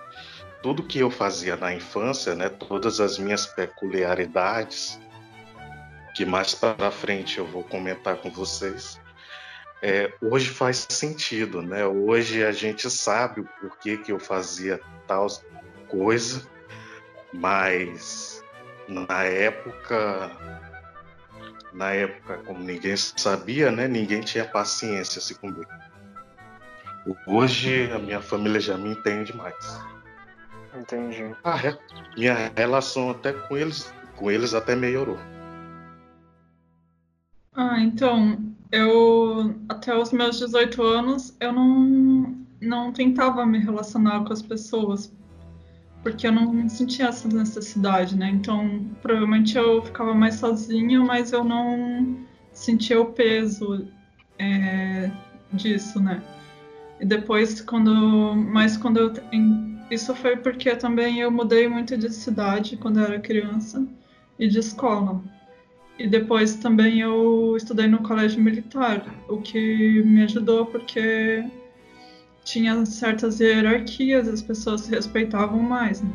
tudo 0.62 0.82
que 0.82 0.98
eu 0.98 1.10
fazia 1.10 1.56
na 1.56 1.74
infância, 1.74 2.34
né, 2.34 2.48
todas 2.48 3.00
as 3.00 3.18
minhas 3.18 3.46
peculiaridades, 3.46 4.98
que 6.14 6.24
mais 6.24 6.54
para 6.54 6.90
frente 6.90 7.38
eu 7.38 7.46
vou 7.46 7.62
comentar 7.64 8.16
com 8.16 8.30
vocês, 8.30 9.00
é, 9.84 10.14
hoje 10.18 10.48
faz 10.48 10.86
sentido, 10.88 11.60
né? 11.60 11.84
Hoje 11.84 12.42
a 12.42 12.52
gente 12.52 12.88
sabe 12.88 13.42
o 13.42 13.48
porquê 13.60 13.98
que 13.98 14.10
eu 14.10 14.18
fazia 14.18 14.80
tal 15.06 15.26
coisa, 15.88 16.42
mas 17.34 18.42
na 18.88 19.24
época, 19.24 20.30
na 21.74 21.92
época, 21.92 22.38
como 22.46 22.64
ninguém 22.64 22.96
sabia, 22.96 23.70
né? 23.70 23.86
Ninguém 23.86 24.22
tinha 24.22 24.46
paciência 24.46 25.20
se 25.20 25.34
comigo. 25.34 25.66
Hoje 27.26 27.92
a 27.92 27.98
minha 27.98 28.22
família 28.22 28.60
já 28.60 28.78
me 28.78 28.88
entende 28.88 29.36
mais. 29.36 29.54
Entendi. 30.74 31.36
Ah, 31.44 31.60
é. 31.62 31.78
Minha 32.16 32.50
relação 32.56 33.10
até 33.10 33.34
com 33.34 33.54
eles, 33.54 33.92
com 34.16 34.30
eles 34.30 34.54
até 34.54 34.74
melhorou. 34.74 35.18
Ah, 37.54 37.78
então, 37.78 38.53
eu 38.74 39.54
até 39.68 39.96
os 39.96 40.12
meus 40.12 40.38
18 40.38 40.82
anos 40.82 41.36
eu 41.40 41.52
não, 41.52 42.34
não 42.60 42.92
tentava 42.92 43.46
me 43.46 43.58
relacionar 43.58 44.24
com 44.24 44.32
as 44.32 44.42
pessoas 44.42 45.12
porque 46.02 46.26
eu 46.26 46.32
não 46.32 46.68
sentia 46.68 47.06
essa 47.06 47.26
necessidade, 47.28 48.14
né? 48.14 48.28
Então, 48.28 48.84
provavelmente 49.00 49.56
eu 49.56 49.80
ficava 49.82 50.14
mais 50.14 50.34
sozinha, 50.34 51.00
mas 51.00 51.32
eu 51.32 51.42
não 51.42 52.18
sentia 52.52 53.00
o 53.00 53.06
peso 53.06 53.88
é, 54.38 55.10
disso, 55.50 55.98
né? 55.98 56.22
E 57.00 57.06
depois, 57.06 57.62
quando, 57.62 58.34
mas 58.36 58.76
quando 58.76 58.98
eu, 58.98 59.12
isso 59.90 60.14
foi 60.14 60.36
porque 60.36 60.76
também 60.76 61.20
eu 61.20 61.30
mudei 61.30 61.66
muito 61.68 61.96
de 61.96 62.10
cidade 62.10 62.76
quando 62.76 63.00
eu 63.00 63.06
era 63.06 63.18
criança 63.18 63.86
e 64.38 64.46
de 64.46 64.58
escola. 64.58 65.22
E 65.98 66.08
depois 66.08 66.56
também 66.56 67.00
eu 67.00 67.56
estudei 67.56 67.86
no 67.86 68.02
colégio 68.02 68.42
militar, 68.42 69.04
o 69.28 69.40
que 69.40 70.02
me 70.02 70.24
ajudou 70.24 70.66
porque 70.66 71.44
tinha 72.44 72.84
certas 72.84 73.38
hierarquias, 73.38 74.26
as 74.28 74.42
pessoas 74.42 74.82
se 74.82 74.90
respeitavam 74.90 75.60
mais. 75.60 76.02
Né? 76.02 76.10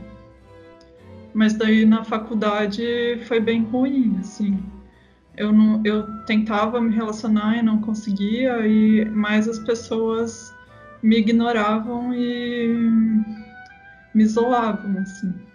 Mas 1.34 1.54
daí 1.54 1.86
na 1.86 2.04
faculdade 2.04 3.20
foi 3.26 3.40
bem 3.40 3.64
ruim, 3.64 4.18
assim. 4.20 4.60
Eu, 5.38 5.54
não, 5.54 5.82
eu 5.86 6.06
tentava 6.26 6.82
me 6.82 6.94
relacionar 6.94 7.58
e 7.58 7.62
não 7.62 7.80
conseguia, 7.80 8.68
e 8.68 9.06
mais 9.06 9.48
as 9.48 9.60
pessoas 9.60 10.54
me 11.02 11.20
ignoravam 11.20 12.14
e 12.14 12.68
me 14.14 14.24
isolavam, 14.24 15.00
assim 15.00 15.49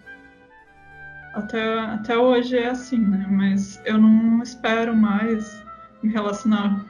até, 1.35 1.79
até 1.79 2.17
hoje 2.17 2.57
é 2.57 2.69
assim, 2.69 2.97
né? 2.97 3.27
Mas 3.29 3.81
eu 3.85 3.97
não 3.97 4.41
espero 4.41 4.95
mais 4.95 5.63
me 6.01 6.11
relacionar, 6.11 6.85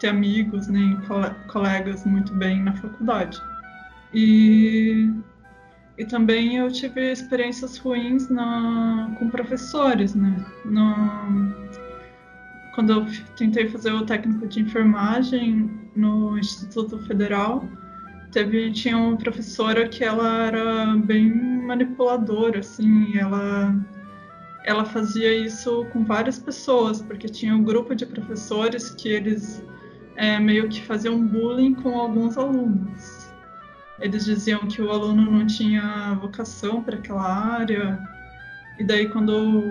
ter 0.00 0.08
amigos, 0.08 0.66
nem 0.66 0.98
colegas 1.48 2.04
muito 2.06 2.32
bem 2.34 2.62
na 2.62 2.72
faculdade. 2.72 3.40
E, 4.14 5.10
e 5.98 6.04
também 6.06 6.56
eu 6.56 6.72
tive 6.72 7.12
experiências 7.12 7.76
ruins 7.78 8.28
na, 8.30 9.14
com 9.18 9.28
professores, 9.28 10.14
né? 10.14 10.44
No, 10.64 11.54
quando 12.74 12.92
eu 12.92 13.06
tentei 13.36 13.68
fazer 13.68 13.92
o 13.92 14.06
técnico 14.06 14.48
de 14.48 14.60
enfermagem 14.60 15.70
no 15.94 16.38
Instituto 16.38 16.98
Federal, 17.00 17.68
teve 18.32 18.72
tinha 18.72 18.96
uma 18.96 19.16
professora 19.18 19.86
que 19.86 20.02
ela 20.02 20.46
era 20.46 20.96
bem 20.96 21.51
manipuladora 21.62 22.60
assim 22.60 23.16
ela 23.16 23.74
ela 24.64 24.84
fazia 24.84 25.34
isso 25.34 25.84
com 25.92 26.04
várias 26.04 26.38
pessoas 26.38 27.02
porque 27.02 27.28
tinha 27.28 27.54
um 27.54 27.64
grupo 27.64 27.94
de 27.94 28.06
professores 28.06 28.90
que 28.90 29.08
eles 29.08 29.64
é, 30.16 30.38
meio 30.38 30.68
que 30.68 30.82
faziam 30.82 31.26
bullying 31.26 31.74
com 31.74 31.98
alguns 31.98 32.36
alunos 32.36 33.32
eles 34.00 34.24
diziam 34.24 34.60
que 34.60 34.82
o 34.82 34.90
aluno 34.90 35.30
não 35.30 35.46
tinha 35.46 36.18
vocação 36.20 36.82
para 36.82 36.96
aquela 36.96 37.22
área 37.22 37.98
e 38.78 38.84
daí 38.84 39.08
quando 39.08 39.62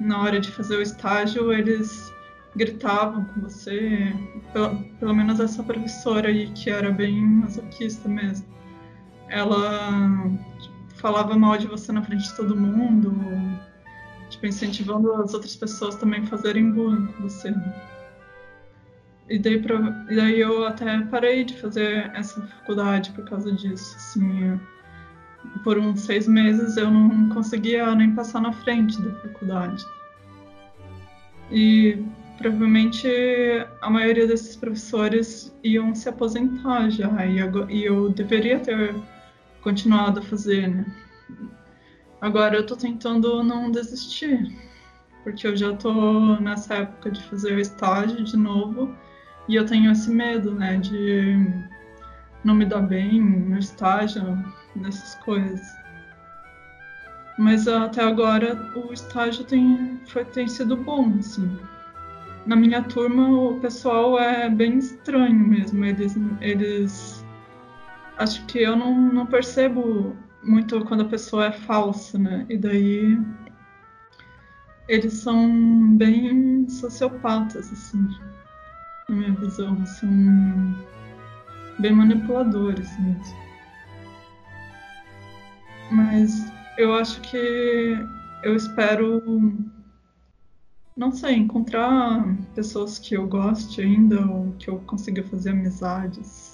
na 0.00 0.22
hora 0.22 0.40
de 0.40 0.50
fazer 0.50 0.76
o 0.76 0.82
estágio 0.82 1.52
eles 1.52 2.14
gritavam 2.56 3.24
com 3.24 3.40
você. 3.40 4.12
Pelo, 4.52 4.76
pelo 5.00 5.14
menos 5.14 5.40
essa 5.40 5.62
professora 5.62 6.28
aí, 6.28 6.50
que 6.52 6.70
era 6.70 6.90
bem 6.90 7.20
masoquista 7.20 8.08
mesmo. 8.08 8.46
Ela 9.28 10.30
falava 11.04 11.38
mal 11.38 11.58
de 11.58 11.66
você 11.66 11.92
na 11.92 12.00
frente 12.00 12.24
de 12.24 12.34
todo 12.34 12.56
mundo, 12.56 13.14
tipo, 14.30 14.46
incentivando 14.46 15.12
as 15.12 15.34
outras 15.34 15.54
pessoas 15.54 15.96
também 15.96 16.22
a 16.22 16.26
fazerem 16.26 16.72
bullying 16.72 17.08
com 17.08 17.24
você. 17.24 17.54
E 19.28 19.38
daí, 19.38 19.60
pra, 19.60 19.76
e 20.08 20.16
daí 20.16 20.40
eu 20.40 20.66
até 20.66 20.98
parei 21.02 21.44
de 21.44 21.60
fazer 21.60 22.10
essa 22.14 22.40
faculdade 22.40 23.10
por 23.10 23.22
causa 23.26 23.52
disso. 23.52 23.94
Assim, 23.96 24.58
por 25.62 25.76
uns 25.76 26.00
seis 26.00 26.26
meses 26.26 26.78
eu 26.78 26.90
não 26.90 27.28
conseguia 27.28 27.94
nem 27.94 28.14
passar 28.14 28.40
na 28.40 28.54
frente 28.54 28.98
da 29.02 29.14
faculdade. 29.16 29.84
E 31.50 32.02
provavelmente 32.38 33.06
a 33.82 33.90
maioria 33.90 34.26
desses 34.26 34.56
professores 34.56 35.54
iam 35.62 35.94
se 35.94 36.08
aposentar 36.08 36.88
já 36.88 37.26
e 37.26 37.84
eu 37.84 38.08
deveria 38.08 38.58
ter 38.58 38.94
continuado 39.64 40.20
a 40.20 40.22
fazer, 40.22 40.68
né? 40.68 40.86
Agora 42.20 42.56
eu 42.56 42.66
tô 42.66 42.76
tentando 42.76 43.42
não 43.42 43.70
desistir, 43.70 44.56
porque 45.24 45.46
eu 45.46 45.56
já 45.56 45.74
tô 45.74 46.38
nessa 46.40 46.74
época 46.74 47.10
de 47.10 47.22
fazer 47.24 47.54
o 47.54 47.60
estágio 47.60 48.22
de 48.22 48.36
novo 48.36 48.94
e 49.48 49.56
eu 49.56 49.66
tenho 49.66 49.90
esse 49.90 50.10
medo, 50.10 50.54
né, 50.54 50.76
de 50.76 51.36
não 52.44 52.54
me 52.54 52.64
dar 52.64 52.82
bem 52.82 53.20
no 53.20 53.58
estágio, 53.58 54.22
nessas 54.76 55.14
coisas. 55.16 55.60
Mas 57.38 57.66
até 57.66 58.02
agora 58.02 58.70
o 58.76 58.92
estágio 58.92 59.44
tem, 59.44 60.00
foi, 60.06 60.24
tem 60.24 60.46
sido 60.46 60.76
bom, 60.76 61.16
assim 61.18 61.58
na 62.46 62.56
minha 62.56 62.82
turma 62.82 63.28
o 63.28 63.58
pessoal 63.60 64.18
é 64.18 64.48
bem 64.48 64.78
estranho 64.78 65.34
mesmo. 65.34 65.84
Eles, 65.84 66.16
eles 66.40 67.23
acho 68.18 68.44
que 68.46 68.60
eu 68.60 68.76
não, 68.76 69.12
não 69.12 69.26
percebo 69.26 70.16
muito 70.42 70.84
quando 70.84 71.02
a 71.02 71.08
pessoa 71.08 71.46
é 71.46 71.52
falsa, 71.52 72.18
né? 72.18 72.46
E 72.48 72.56
daí 72.56 73.18
eles 74.88 75.14
são 75.14 75.96
bem 75.96 76.68
sociopatas, 76.68 77.72
assim, 77.72 78.06
na 79.08 79.16
minha 79.16 79.32
visão. 79.32 79.84
São 79.86 80.08
bem 81.78 81.92
manipuladores 81.92 82.88
mesmo. 83.00 83.44
Mas 85.90 86.52
eu 86.76 86.94
acho 86.94 87.20
que 87.20 87.96
eu 88.42 88.54
espero, 88.54 89.22
não 90.96 91.12
sei, 91.12 91.34
encontrar 91.36 92.24
pessoas 92.54 92.98
que 92.98 93.16
eu 93.16 93.26
goste 93.26 93.80
ainda, 93.80 94.20
ou 94.26 94.52
que 94.58 94.68
eu 94.68 94.78
consiga 94.80 95.22
fazer 95.24 95.50
amizades. 95.50 96.53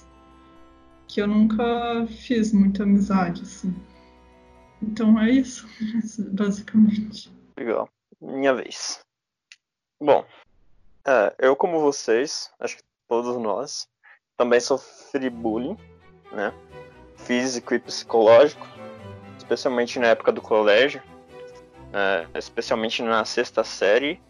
Que 1.11 1.21
eu 1.21 1.27
nunca 1.27 2.07
fiz 2.07 2.53
muita 2.53 2.83
amizade, 2.83 3.41
assim. 3.41 3.75
Então 4.81 5.19
é 5.19 5.29
isso, 5.29 5.67
basicamente. 6.31 7.29
Legal. 7.57 7.89
Minha 8.21 8.53
vez. 8.53 9.01
Bom, 9.99 10.25
é, 11.05 11.35
eu 11.37 11.53
como 11.53 11.81
vocês, 11.81 12.49
acho 12.61 12.77
que 12.77 12.83
todos 13.09 13.35
nós, 13.35 13.89
também 14.37 14.61
sofri 14.61 15.29
bullying, 15.29 15.75
né? 16.31 16.53
Físico 17.17 17.73
e 17.73 17.79
psicológico, 17.79 18.65
especialmente 19.37 19.99
na 19.99 20.07
época 20.07 20.31
do 20.31 20.41
colégio, 20.41 21.03
é, 21.91 22.39
especialmente 22.39 23.03
na 23.03 23.25
sexta 23.25 23.65
série, 23.65 24.21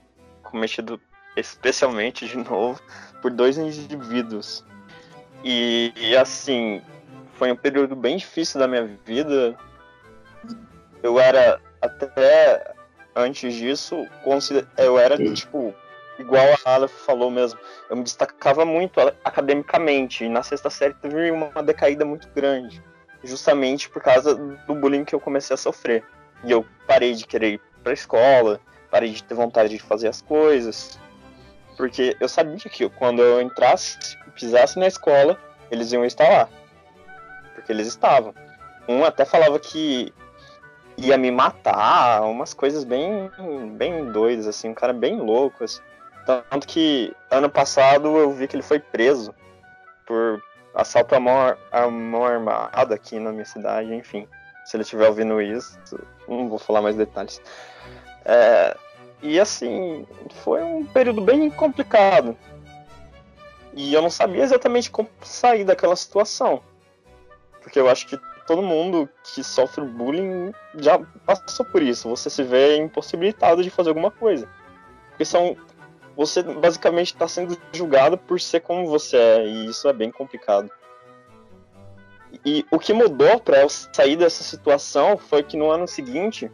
cometido 0.42 1.00
especialmente 1.38 2.28
de 2.28 2.38
novo 2.50 2.82
por 3.22 3.30
dois 3.30 3.60
indivíduos. 3.60 4.66
E, 5.44 5.94
e 5.96 6.16
assim, 6.16 6.82
foi 7.34 7.52
um 7.52 7.56
período 7.56 7.96
bem 7.96 8.18
difícil 8.18 8.60
da 8.60 8.68
minha 8.68 8.86
vida. 9.06 9.56
Eu 11.02 11.20
era 11.20 11.60
até 11.82 12.74
antes 13.16 13.54
disso, 13.56 14.08
eu 14.78 15.00
era 15.00 15.18
tipo 15.34 15.74
igual 16.20 16.46
a 16.66 16.74
Aleph 16.76 16.92
falou 16.92 17.32
mesmo, 17.32 17.60
eu 17.90 17.98
me 17.98 18.04
destacava 18.04 18.64
muito 18.64 19.00
academicamente. 19.24 20.24
E 20.24 20.30
na 20.30 20.44
sexta 20.44 20.70
série 20.70 20.94
teve 20.94 21.32
uma 21.32 21.64
decaída 21.64 22.06
muito 22.06 22.30
grande, 22.30 22.82
justamente 23.24 23.90
por 23.90 24.02
causa 24.02 24.36
do 24.36 24.76
bullying 24.76 25.04
que 25.04 25.16
eu 25.16 25.20
comecei 25.20 25.54
a 25.54 25.58
sofrer. 25.58 26.04
E 26.44 26.52
eu 26.52 26.66
parei 26.88 27.14
de 27.14 27.26
querer 27.26 27.54
ir 27.54 27.62
pra 27.84 27.94
escola, 27.94 28.60
parei 28.90 29.12
de 29.12 29.24
ter 29.24 29.34
vontade 29.34 29.70
de 29.70 29.80
fazer 29.80 30.08
as 30.08 30.22
coisas. 30.22 31.00
Porque 31.78 32.16
eu 32.20 32.30
sabia 32.30 32.58
que 32.58 32.88
quando 32.90 33.22
eu 33.22 33.42
entrasse, 33.42 33.98
pisasse 34.32 34.80
na 34.80 34.88
escola, 34.88 35.38
eles 35.70 35.92
iam 35.92 36.06
estar 36.06 36.28
lá. 36.28 36.50
Porque 37.56 37.72
eles 37.72 37.88
estavam. 37.88 38.34
Um 38.88 39.04
até 39.04 39.26
falava 39.26 39.60
que 39.60 40.14
ia 40.98 41.18
me 41.18 41.32
matar, 41.32 42.24
umas 42.24 42.54
coisas 42.54 42.84
bem, 42.84 43.30
bem 43.74 44.12
doidas, 44.12 44.48
assim, 44.48 44.70
um 44.70 44.74
cara 44.74 44.94
bem 44.94 45.20
louco, 45.20 45.64
assim. 45.64 45.82
Tanto 46.26 46.68
que 46.68 47.16
ano 47.30 47.50
passado 47.50 48.16
eu 48.18 48.32
vi 48.32 48.48
que 48.48 48.56
ele 48.56 48.64
foi 48.64 48.80
preso 48.80 49.34
por 50.06 50.42
assalto 50.76 51.16
à 51.16 51.20
mão, 51.20 51.58
à 51.72 51.88
mão 51.88 52.26
armada 52.26 52.94
aqui 52.94 53.20
na 53.20 53.32
minha 53.32 53.46
cidade, 53.46 53.94
enfim. 53.94 54.28
Se 54.66 54.76
ele 54.76 54.84
estiver 54.84 55.08
ouvindo 55.08 55.42
isso, 55.42 55.78
não 56.28 56.48
vou 56.48 56.60
falar 56.60 56.82
mais 56.82 56.96
detalhes. 56.96 57.42
É, 58.26 58.78
e 59.22 59.40
assim, 59.40 60.06
foi 60.44 60.62
um 60.62 60.86
período 60.86 61.22
bem 61.22 61.50
complicado. 61.50 62.38
E 63.74 63.94
eu 63.94 64.02
não 64.02 64.10
sabia 64.10 64.44
exatamente 64.44 64.92
como 64.92 65.10
sair 65.22 65.64
daquela 65.64 65.96
situação. 65.96 66.62
Porque 67.62 67.80
eu 67.80 67.90
acho 67.90 68.08
que 68.08 68.20
todo 68.46 68.62
mundo 68.62 69.08
que 69.24 69.44
sofre 69.44 69.84
bullying 69.86 70.52
já 70.76 71.00
passou 71.26 71.66
por 71.66 71.82
isso. 71.82 72.10
Você 72.10 72.30
se 72.30 72.44
vê 72.44 72.78
impossibilitado 72.78 73.64
de 73.64 73.70
fazer 73.70 73.90
alguma 73.90 74.12
coisa. 74.12 74.48
Porque 75.10 75.26
são 75.26 75.56
você 76.16 76.44
basicamente 76.44 77.14
está 77.14 77.28
sendo 77.28 77.58
julgado 77.72 78.18
por 78.18 78.40
ser 78.40 78.60
como 78.60 78.88
você 78.88 79.18
é, 79.18 79.48
e 79.48 79.66
isso 79.68 79.88
é 79.88 79.94
bem 79.94 80.12
complicado. 80.12 80.70
E 82.46 82.66
o 82.72 82.80
que 82.80 82.94
mudou 82.94 83.40
para 83.40 83.62
eu 83.62 83.70
sair 83.70 84.16
dessa 84.16 84.44
situação 84.44 85.18
foi 85.18 85.44
que 85.44 85.58
no 85.58 85.70
ano 85.70 85.88
seguinte 85.88 86.52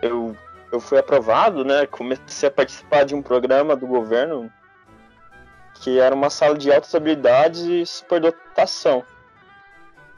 eu, 0.00 0.36
eu 0.72 0.80
fui 0.80 0.98
aprovado, 0.98 1.64
né? 1.64 1.86
Comecei 1.86 2.48
a 2.48 2.52
participar 2.52 3.04
de 3.04 3.14
um 3.14 3.22
programa 3.22 3.76
do 3.76 3.86
governo 3.86 4.50
que 5.74 5.98
era 5.98 6.14
uma 6.14 6.30
sala 6.30 6.56
de 6.56 6.72
altas 6.72 6.94
habilidades 6.94 7.62
e 7.62 7.84
superdotação. 7.84 9.04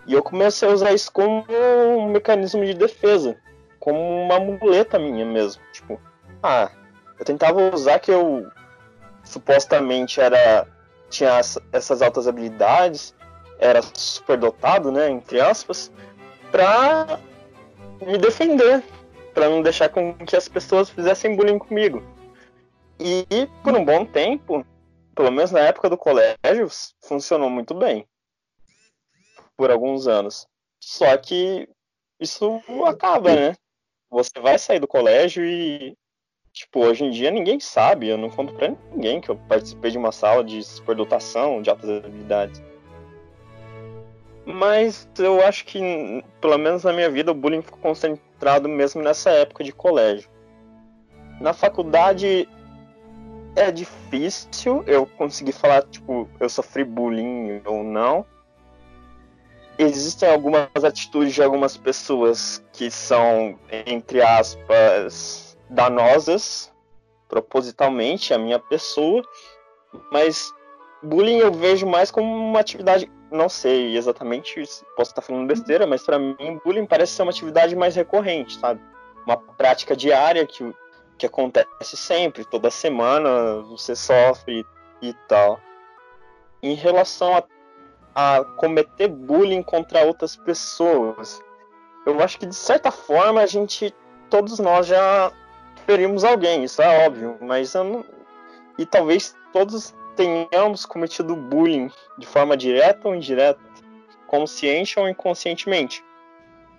E 0.07 0.13
eu 0.13 0.23
comecei 0.23 0.69
a 0.69 0.73
usar 0.73 0.93
isso 0.93 1.11
como 1.11 1.45
um 1.51 2.11
mecanismo 2.11 2.65
de 2.65 2.75
defesa, 2.75 3.37
como 3.81 3.99
uma 3.99 4.39
muleta 4.39 4.99
minha 4.99 5.25
mesmo. 5.25 5.63
Tipo, 5.73 5.99
ah, 6.43 6.71
eu 7.19 7.25
tentava 7.25 7.75
usar 7.75 7.99
que 7.99 8.11
eu 8.11 8.47
supostamente 9.23 10.21
era 10.21 10.67
tinha 11.09 11.41
essas 11.73 12.03
altas 12.03 12.27
habilidades, 12.27 13.15
era 13.59 13.81
superdotado, 13.95 14.91
né, 14.91 15.09
entre 15.11 15.41
aspas, 15.41 15.91
para 16.51 17.19
me 18.05 18.19
defender, 18.19 18.83
para 19.33 19.49
não 19.49 19.63
deixar 19.63 19.89
com 19.89 20.15
que 20.15 20.37
as 20.37 20.49
pessoas 20.49 20.91
fizessem 20.91 21.37
bullying 21.37 21.59
comigo. 21.59 22.03
E 22.99 23.49
por 23.63 23.75
um 23.75 23.85
bom 23.85 24.05
tempo, 24.05 24.65
pelo 25.15 25.31
menos 25.31 25.51
na 25.51 25.61
época 25.61 25.89
do 25.89 25.97
colégio, 25.97 26.69
funcionou 27.03 27.49
muito 27.49 27.75
bem. 27.75 28.07
Por 29.57 29.71
alguns 29.71 30.07
anos. 30.07 30.47
Só 30.83 31.17
que 31.17 31.69
isso 32.21 32.61
acaba, 32.87 33.35
né? 33.35 33.57
Você 34.11 34.41
vai 34.41 34.59
sair 34.59 34.81
do 34.81 34.89
colégio 34.89 35.45
e 35.45 35.97
Tipo, 36.55 36.87
hoje 36.87 37.05
em 37.05 37.11
dia 37.11 37.33
ninguém 37.33 37.59
sabe, 37.59 38.07
eu 38.07 38.17
não 38.17 38.31
conto 38.31 38.55
pra 38.55 38.73
ninguém 38.93 39.21
que 39.21 39.29
eu 39.29 39.35
participei 39.37 39.91
de 39.91 39.99
uma 39.99 40.13
sala 40.13 40.45
de 40.45 40.63
superdotação, 40.63 41.61
de 41.61 41.69
altas 41.69 41.91
habilidades. 41.91 42.63
Mas 44.47 45.09
eu 45.19 45.45
acho 45.45 45.65
que, 45.65 45.81
pelo 46.41 46.57
menos 46.57 46.85
na 46.85 46.93
minha 46.93 47.11
vida, 47.11 47.33
o 47.33 47.35
bullying 47.35 47.61
ficou 47.61 47.81
concentrado 47.81 48.69
mesmo 48.69 49.03
nessa 49.03 49.31
época 49.31 49.65
de 49.65 49.73
colégio. 49.73 50.31
Na 51.41 51.53
faculdade 51.53 52.49
é 53.57 53.71
difícil 53.71 54.83
eu 54.87 55.07
conseguir 55.07 55.53
falar, 55.53 55.83
tipo, 55.85 56.29
eu 56.41 56.49
sofri 56.49 56.85
bullying 56.85 57.63
ou 57.65 57.83
não. 57.83 58.27
Existem 59.79 60.31
algumas 60.31 60.69
atitudes 60.85 61.35
de 61.35 61.43
algumas 61.43 61.77
pessoas 61.77 62.65
que 62.73 62.91
são, 62.91 63.59
entre 63.87 64.23
aspas, 64.23 65.57
danosas 65.69 66.73
propositalmente 67.29 68.33
a 68.33 68.39
minha 68.39 68.61
pessoa, 68.61 69.23
mas 70.13 70.53
bullying 71.03 71.39
eu 71.39 71.53
vejo 71.53 71.85
mais 71.85 72.11
como 72.11 72.33
uma 72.33 72.61
atividade, 72.61 73.11
não 73.31 73.49
sei 73.49 73.97
exatamente, 73.97 74.55
posso 74.97 75.11
estar 75.11 75.21
falando 75.21 75.49
besteira, 75.49 75.85
mas 75.87 76.05
para 76.05 76.19
mim 76.19 76.61
bullying 76.65 76.87
parece 76.87 77.13
ser 77.13 77.23
uma 77.23 77.33
atividade 77.33 77.75
mais 77.75 77.97
recorrente, 77.97 78.57
sabe? 78.59 78.81
Uma 79.27 79.37
prática 79.37 79.97
diária 79.97 80.47
que, 80.47 80.73
que 81.19 81.27
acontece 81.27 81.97
sempre, 81.97 82.45
toda 82.45 82.71
semana 82.71 83.61
você 83.63 83.95
sofre 83.95 84.65
e 85.01 85.13
tal. 85.29 85.61
Em 86.63 86.75
relação 86.75 87.37
a, 87.37 87.45
a 88.15 88.45
cometer 88.45 89.09
bullying 89.09 89.63
contra 89.63 90.05
outras 90.05 90.37
pessoas, 90.37 91.41
eu 92.07 92.21
acho 92.21 92.39
que 92.39 92.47
de 92.47 92.55
certa 92.55 92.91
forma 92.91 93.41
a 93.41 93.47
gente, 93.47 93.95
todos 94.31 94.59
nós 94.59 94.87
já 94.87 95.33
ferimos 95.87 96.25
alguém, 96.25 96.65
isso 96.65 96.81
é 96.83 97.07
óbvio, 97.07 97.37
mas 97.41 97.75
eu 97.75 97.85
não... 97.85 98.05
e 98.79 98.87
talvez 98.87 99.37
todos 99.53 99.95
tenhamos 100.17 100.87
cometido 100.87 101.37
bullying 101.37 101.91
de 102.19 102.27
forma 102.27 102.57
direta 102.57 103.09
ou 103.09 103.15
indireta, 103.15 103.61
consciente 104.27 104.99
ou 104.99 105.09
inconscientemente. 105.09 106.05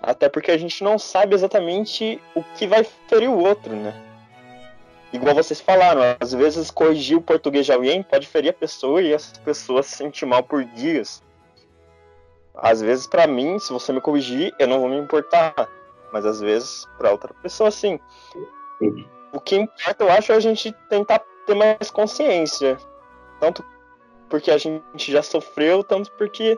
Até 0.01 0.29
porque 0.29 0.51
a 0.51 0.57
gente 0.57 0.83
não 0.83 0.99
sabe 0.99 1.35
exatamente 1.35 2.21
o 2.35 2.43
que 2.55 2.67
vai 2.67 2.83
ferir 3.07 3.29
o 3.29 3.39
outro, 3.39 3.75
né? 3.75 3.93
Igual 5.13 5.35
vocês 5.35 5.61
falaram, 5.61 6.01
às 6.19 6.33
vezes 6.33 6.69
corrigir 6.69 7.17
o 7.17 7.21
português 7.21 7.65
de 7.65 7.71
alguém 7.71 8.03
pode 8.03 8.27
ferir 8.27 8.49
a 8.49 8.53
pessoa 8.53 9.01
e 9.01 9.13
essa 9.13 9.39
pessoa 9.41 9.81
se 9.81 9.95
sentir 9.95 10.25
mal 10.25 10.43
por 10.43 10.63
dias. 10.63 11.23
Às 12.53 12.81
vezes, 12.81 13.05
para 13.07 13.27
mim, 13.27 13.59
se 13.59 13.71
você 13.71 13.91
me 13.91 14.01
corrigir, 14.01 14.53
eu 14.59 14.67
não 14.67 14.79
vou 14.79 14.89
me 14.89 14.97
importar. 14.97 15.69
Mas 16.11 16.25
às 16.25 16.39
vezes, 16.39 16.85
para 16.97 17.11
outra 17.11 17.33
pessoa, 17.41 17.69
sim. 17.71 17.99
O 19.33 19.39
que 19.39 19.55
importa, 19.55 20.03
eu 20.03 20.11
acho, 20.11 20.31
é 20.31 20.35
a 20.35 20.39
gente 20.39 20.71
tentar 20.89 21.19
ter 21.45 21.55
mais 21.55 21.91
consciência. 21.91 22.77
Tanto 23.39 23.63
porque 24.29 24.49
a 24.49 24.57
gente 24.57 25.11
já 25.11 25.21
sofreu, 25.21 25.83
tanto 25.83 26.11
porque 26.13 26.57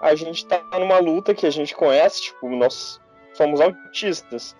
a 0.00 0.14
gente 0.14 0.44
tá 0.46 0.62
numa 0.78 0.98
luta 0.98 1.34
que 1.34 1.46
a 1.46 1.50
gente 1.50 1.74
conhece, 1.74 2.22
tipo, 2.22 2.48
nós 2.48 3.00
somos 3.34 3.60
autistas. 3.60 4.56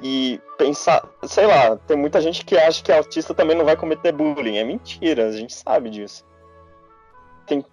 E 0.00 0.40
pensar, 0.56 1.08
sei 1.24 1.46
lá, 1.46 1.76
tem 1.76 1.96
muita 1.96 2.20
gente 2.20 2.44
que 2.44 2.56
acha 2.56 2.82
que 2.82 2.92
autista 2.92 3.34
também 3.34 3.56
não 3.56 3.64
vai 3.64 3.76
cometer 3.76 4.12
bullying. 4.12 4.58
É 4.58 4.64
mentira, 4.64 5.26
a 5.26 5.32
gente 5.32 5.52
sabe 5.52 5.90
disso. 5.90 6.24
Tem, 7.46 7.64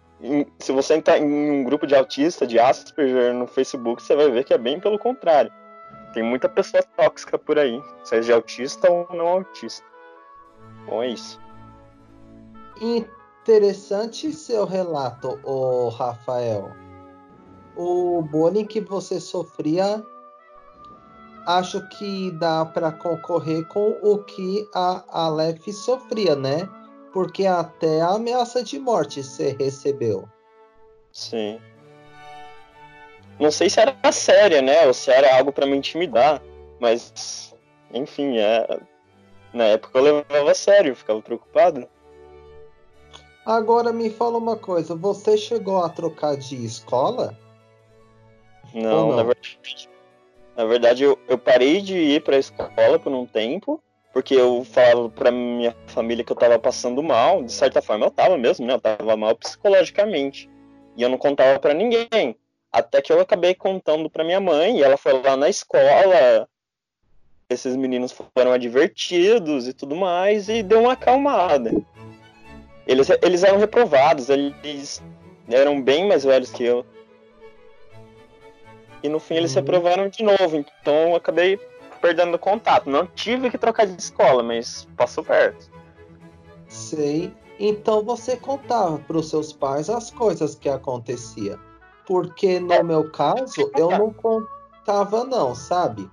se 0.58 0.72
você 0.72 0.96
entrar 0.96 1.20
em 1.20 1.26
um 1.26 1.64
grupo 1.64 1.86
de 1.86 1.96
autista, 1.96 2.48
de 2.48 2.60
Asperger 2.60 3.34
no 3.34 3.46
Facebook, 3.46 4.02
você 4.02 4.16
vai 4.16 4.32
ver 4.32 4.44
que 4.44 4.54
é 4.54 4.58
bem 4.58 4.80
pelo 4.80 4.98
contrário. 4.98 5.52
Tem 6.14 6.24
muita 6.24 6.50
pessoa 6.50 6.82
tóxica 6.98 7.38
por 7.38 7.60
aí, 7.60 7.82
seja 8.04 8.36
autista 8.36 8.92
ou 8.92 9.08
não 9.14 9.28
autista. 9.28 9.86
Bom, 10.88 11.04
é 11.04 11.10
isso. 11.10 11.40
Interessante 12.82 14.32
seu 14.32 14.66
relato, 14.66 15.40
o 15.44 15.90
Rafael. 15.90 16.72
O 17.76 18.22
bullying 18.22 18.66
que 18.66 18.80
você 18.80 19.20
sofria 19.20 20.04
acho 21.46 21.88
que 21.90 22.32
dá 22.32 22.66
para 22.66 22.92
concorrer 22.92 23.66
com 23.68 23.98
o 24.02 24.18
que 24.20 24.68
a 24.74 25.04
Aleph 25.10 25.68
sofria, 25.70 26.36
né? 26.36 26.68
Porque 27.14 27.46
até 27.46 28.02
a 28.02 28.10
ameaça 28.10 28.64
de 28.64 28.78
morte 28.80 29.24
você 29.24 29.56
recebeu. 29.58 30.28
Sim. 31.12 31.60
Não 33.40 33.52
sei 33.52 33.70
se 33.70 33.80
era 33.80 34.12
séria, 34.12 34.62
né? 34.62 34.86
Ou 34.88 34.94
se 34.94 35.12
era 35.12 35.38
algo 35.38 35.52
para 35.52 35.66
me 35.66 35.78
intimidar. 35.78 36.42
Mas, 36.80 37.54
enfim, 37.94 38.38
é... 38.38 38.80
na 39.54 39.64
época 39.66 40.00
eu 40.00 40.04
levava 40.04 40.52
a 40.52 40.56
sério, 40.56 40.92
eu 40.92 40.96
ficava 40.96 41.22
preocupado. 41.22 41.88
Agora 43.46 43.94
me 43.94 44.10
fala 44.10 44.38
uma 44.38 44.58
coisa, 44.58 44.96
você 44.96 45.38
chegou 45.38 45.84
a 45.84 45.90
trocar 45.90 46.36
de 46.36 46.66
escola? 46.66 47.38
Não, 48.74 49.10
não? 49.10 49.16
na 49.16 49.24
verdade, 49.24 49.88
na 50.56 50.66
verdade 50.66 51.04
eu, 51.04 51.20
eu 51.28 51.38
parei 51.38 51.82
de 51.82 51.96
ir 51.96 52.22
para 52.22 52.36
a 52.36 52.40
escola 52.40 52.98
por 52.98 53.12
um 53.12 53.26
tempo, 53.26 53.82
porque 54.14 54.34
eu 54.34 54.64
falava 54.64 55.10
para 55.10 55.32
minha 55.32 55.76
família 55.88 56.24
que 56.24 56.32
eu 56.32 56.36
estava 56.36 56.58
passando 56.58 57.04
mal, 57.04 57.44
de 57.44 57.52
certa 57.52 57.82
forma 57.82 58.06
eu 58.06 58.10
estava 58.10 58.38
mesmo, 58.38 58.66
né? 58.66 58.74
Eu 58.74 58.78
estava 58.78 59.18
mal 59.18 59.36
psicologicamente. 59.36 60.50
E 60.96 61.02
eu 61.02 61.10
não 61.10 61.18
contava 61.18 61.60
para 61.60 61.74
ninguém. 61.74 62.38
Até 62.72 63.02
que 63.02 63.12
eu 63.12 63.20
acabei 63.20 63.54
contando 63.54 64.10
para 64.10 64.24
minha 64.24 64.40
mãe, 64.40 64.78
e 64.78 64.84
ela 64.84 64.96
foi 64.96 65.14
lá 65.22 65.36
na 65.36 65.50
escola, 65.50 66.48
esses 67.50 67.76
meninos 67.76 68.14
foram 68.34 68.52
advertidos 68.52 69.68
e 69.68 69.74
tudo 69.74 69.96
mais, 69.96 70.48
e 70.48 70.64
deu 70.64 70.82
uma 70.82 70.94
acalmada. 70.94 71.72
Eles, 72.88 73.10
eles 73.22 73.44
eram 73.44 73.58
reprovados, 73.58 74.30
eles 74.30 75.02
eram 75.50 75.82
bem 75.82 76.08
mais 76.08 76.24
velhos 76.24 76.52
que 76.52 76.64
eu. 76.64 76.86
E 79.06 79.10
no 79.10 79.20
fim 79.20 79.36
eles 79.36 79.52
uhum. 79.52 79.62
reprovaram 79.62 80.10
de 80.10 80.24
novo, 80.24 80.58
então 80.58 81.10
eu 81.10 81.16
acabei 81.16 81.60
perdendo 82.02 82.40
contato. 82.40 82.90
Não 82.90 83.06
tive 83.06 83.52
que 83.52 83.58
trocar 83.58 83.86
de 83.86 84.00
escola, 84.02 84.42
mas 84.42 84.88
passou 84.98 85.24
perto. 85.24 85.70
Sei. 86.68 87.32
Então 87.60 88.04
você 88.04 88.36
contava 88.36 88.98
para 88.98 89.18
os 89.18 89.30
seus 89.30 89.54
pais 89.54 89.90
as 89.90 90.10
coisas 90.10 90.56
que 90.56 90.68
acontecia. 90.68 91.60
Porque 92.06 92.60
no 92.60 92.74
é. 92.74 92.84
meu 92.84 93.10
caso, 93.12 93.72
eu 93.78 93.90
não 93.92 94.12
contava 94.12 95.24
não, 95.24 95.54
sabe? 95.56 96.10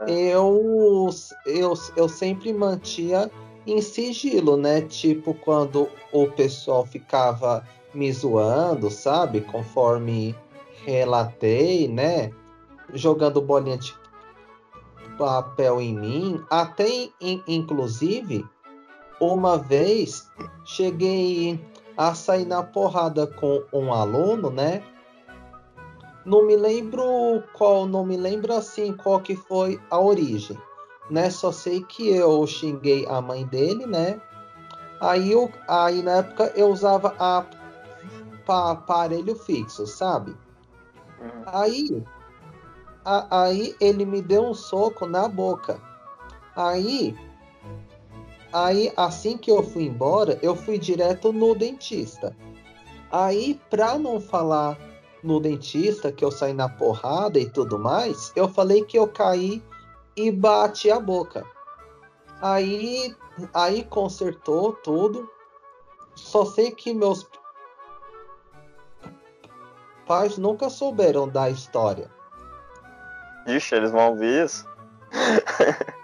É. 0.00 0.10
Eu, 0.10 1.08
eu, 1.46 1.74
eu 1.96 2.08
sempre 2.08 2.52
mantia 2.52 3.30
em 3.66 3.80
sigilo, 3.80 4.56
né? 4.56 4.82
Tipo 4.82 5.32
quando 5.32 5.88
o 6.12 6.26
pessoal 6.26 6.84
ficava 6.84 7.66
me 7.94 8.12
zoando, 8.12 8.90
sabe? 8.90 9.40
Conforme 9.40 10.34
relatei, 10.84 11.88
né? 11.88 12.30
Jogando 12.92 13.40
bolinha 13.40 13.78
de 13.78 13.94
papel 15.18 15.80
em 15.80 15.94
mim. 15.94 16.44
Até, 16.50 16.88
in, 17.20 17.42
inclusive, 17.46 18.44
uma 19.20 19.58
vez 19.58 20.30
cheguei 20.64 21.60
a 21.96 22.14
sair 22.14 22.46
na 22.46 22.62
porrada 22.62 23.26
com 23.26 23.62
um 23.72 23.92
aluno, 23.92 24.50
né? 24.50 24.82
Não 26.24 26.46
me 26.46 26.56
lembro 26.56 27.42
qual, 27.52 27.86
não 27.86 28.04
me 28.04 28.16
lembro 28.16 28.54
assim 28.54 28.92
qual 28.94 29.20
que 29.20 29.36
foi 29.36 29.78
a 29.90 30.00
origem 30.00 30.58
né? 31.10 31.30
Só 31.30 31.52
sei 31.52 31.82
que 31.82 32.08
eu 32.08 32.46
xinguei 32.46 33.06
a 33.06 33.20
mãe 33.20 33.46
dele, 33.46 33.86
né? 33.86 34.20
Aí, 35.00 35.32
eu, 35.32 35.50
aí 35.68 36.02
na 36.02 36.18
época 36.18 36.52
eu 36.56 36.68
usava 36.68 37.14
a, 37.18 37.44
a 38.48 38.70
aparelho 38.70 39.34
fixo, 39.34 39.86
sabe? 39.86 40.34
Uhum. 41.24 41.42
Aí, 41.46 42.04
a, 43.04 43.44
aí 43.44 43.74
ele 43.80 44.04
me 44.04 44.20
deu 44.20 44.42
um 44.44 44.54
soco 44.54 45.06
na 45.06 45.26
boca. 45.26 45.80
Aí, 46.54 47.16
aí 48.52 48.92
assim 48.96 49.38
que 49.38 49.50
eu 49.50 49.62
fui 49.62 49.84
embora, 49.84 50.38
eu 50.42 50.54
fui 50.54 50.78
direto 50.78 51.32
no 51.32 51.54
dentista. 51.54 52.36
Aí, 53.10 53.60
pra 53.70 53.98
não 53.98 54.20
falar 54.20 54.78
no 55.22 55.40
dentista 55.40 56.12
que 56.12 56.24
eu 56.24 56.30
saí 56.30 56.52
na 56.52 56.68
porrada 56.68 57.38
e 57.38 57.48
tudo 57.48 57.78
mais, 57.78 58.32
eu 58.36 58.48
falei 58.48 58.84
que 58.84 58.98
eu 58.98 59.08
caí 59.08 59.62
e 60.16 60.30
bati 60.30 60.90
a 60.90 61.00
boca. 61.00 61.44
Aí, 62.42 63.14
aí 63.54 63.84
consertou 63.84 64.72
tudo. 64.72 65.30
Só 66.14 66.44
sei 66.44 66.70
que 66.70 66.92
meus 66.92 67.26
pais 70.06 70.38
nunca 70.38 70.70
souberam 70.70 71.28
da 71.28 71.50
história. 71.50 72.10
Ixi, 73.46 73.74
eles 73.74 73.90
vão 73.90 74.10
ouvir 74.10 74.44
isso? 74.44 74.66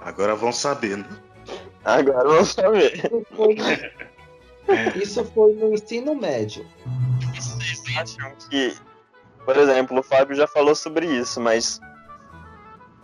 Agora 0.00 0.34
vão 0.34 0.52
saber, 0.52 0.98
né? 0.98 1.08
Agora 1.84 2.28
vão 2.28 2.44
saber. 2.44 2.94
Isso 2.94 3.26
foi, 3.36 3.54
no, 3.54 5.02
isso 5.02 5.24
foi 5.26 5.54
no 5.54 5.74
ensino 5.74 6.14
médio. 6.14 6.66
Vocês 7.34 7.82
acham 7.96 8.32
que, 8.48 8.76
por 9.44 9.56
exemplo, 9.56 9.98
o 9.98 10.02
Fábio 10.02 10.34
já 10.36 10.46
falou 10.46 10.74
sobre 10.74 11.06
isso, 11.06 11.40
mas 11.40 11.80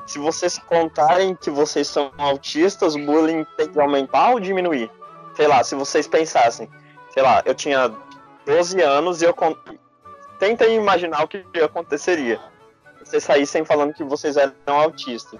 se 0.06 0.18
vocês 0.18 0.58
contarem 0.58 1.34
que 1.34 1.50
vocês 1.50 1.86
são 1.86 2.12
autistas, 2.18 2.94
o 2.94 3.04
bullying 3.04 3.44
tem 3.56 3.68
que 3.68 3.80
aumentar 3.80 4.30
ou 4.30 4.40
diminuir? 4.40 4.90
Sei 5.34 5.46
lá, 5.46 5.62
se 5.62 5.74
vocês 5.74 6.08
pensassem, 6.08 6.68
sei 7.12 7.22
lá, 7.22 7.42
eu 7.44 7.54
tinha 7.54 7.92
12 8.48 8.80
anos 8.80 9.20
e 9.20 9.26
eu 9.26 9.34
con... 9.34 9.54
tentem 10.38 10.74
imaginar 10.74 11.22
o 11.22 11.28
que 11.28 11.44
aconteceria. 11.62 12.40
Vocês 13.04 13.22
saíssem 13.22 13.62
falando 13.62 13.92
que 13.92 14.02
vocês 14.02 14.38
eram 14.38 14.54
autistas. 14.66 15.38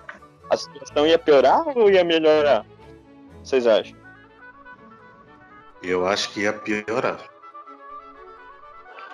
A 0.51 0.57
situação 0.57 1.07
ia 1.07 1.19
piorar 1.19 1.67
ou 1.77 1.91
ia 1.91 2.05
melhorar? 2.05 2.67
Vocês 3.43 3.67
acham? 3.67 3.97
Eu 5.83 6.07
acho 6.07 6.31
que 6.35 6.43
ia 6.43 6.53
piorar. 6.53 7.19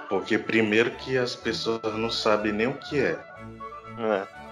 Porque 0.09 0.39
primeiro 0.39 0.91
que 0.93 1.17
as 1.17 1.37
pessoas 1.37 1.95
não 1.95 2.11
sabem 2.11 2.53
nem 2.53 2.67
o 2.67 2.75
que 2.75 2.99
é. 2.99 3.19
É. 3.99 4.44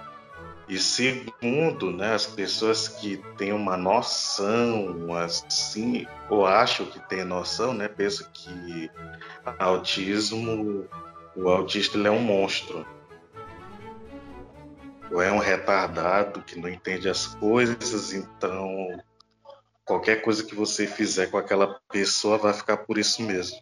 E 0.67 0.79
segundo, 0.79 1.91
né, 1.91 2.13
as 2.13 2.25
pessoas 2.25 2.87
que 2.87 3.17
têm 3.37 3.51
uma 3.51 3.75
noção 3.75 5.13
assim, 5.13 6.07
ou 6.29 6.45
acham 6.45 6.85
que 6.85 6.99
têm 7.09 7.25
noção, 7.25 7.73
né, 7.73 7.87
pensam 7.89 8.27
que 8.31 8.89
autismo, 9.59 10.87
o 11.35 11.49
autista 11.49 11.97
ele 11.97 12.07
é 12.07 12.11
um 12.11 12.21
monstro. 12.21 12.85
Ou 15.11 15.21
é 15.21 15.31
um 15.31 15.37
retardado 15.37 16.41
que 16.41 16.57
não 16.57 16.69
entende 16.69 17.09
as 17.09 17.27
coisas, 17.27 18.13
então 18.13 19.01
qualquer 19.85 20.21
coisa 20.21 20.45
que 20.45 20.55
você 20.55 20.87
fizer 20.87 21.27
com 21.27 21.37
aquela 21.37 21.79
pessoa 21.91 22.37
vai 22.37 22.53
ficar 22.53 22.77
por 22.77 22.97
isso 22.97 23.21
mesmo. 23.21 23.61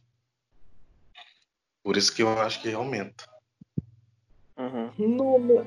Por 1.83 1.97
isso 1.97 2.13
que 2.13 2.21
eu 2.21 2.39
acho 2.39 2.61
que 2.61 2.71
aumenta. 2.71 3.25
Uhum. 4.55 4.91
No, 4.97 5.65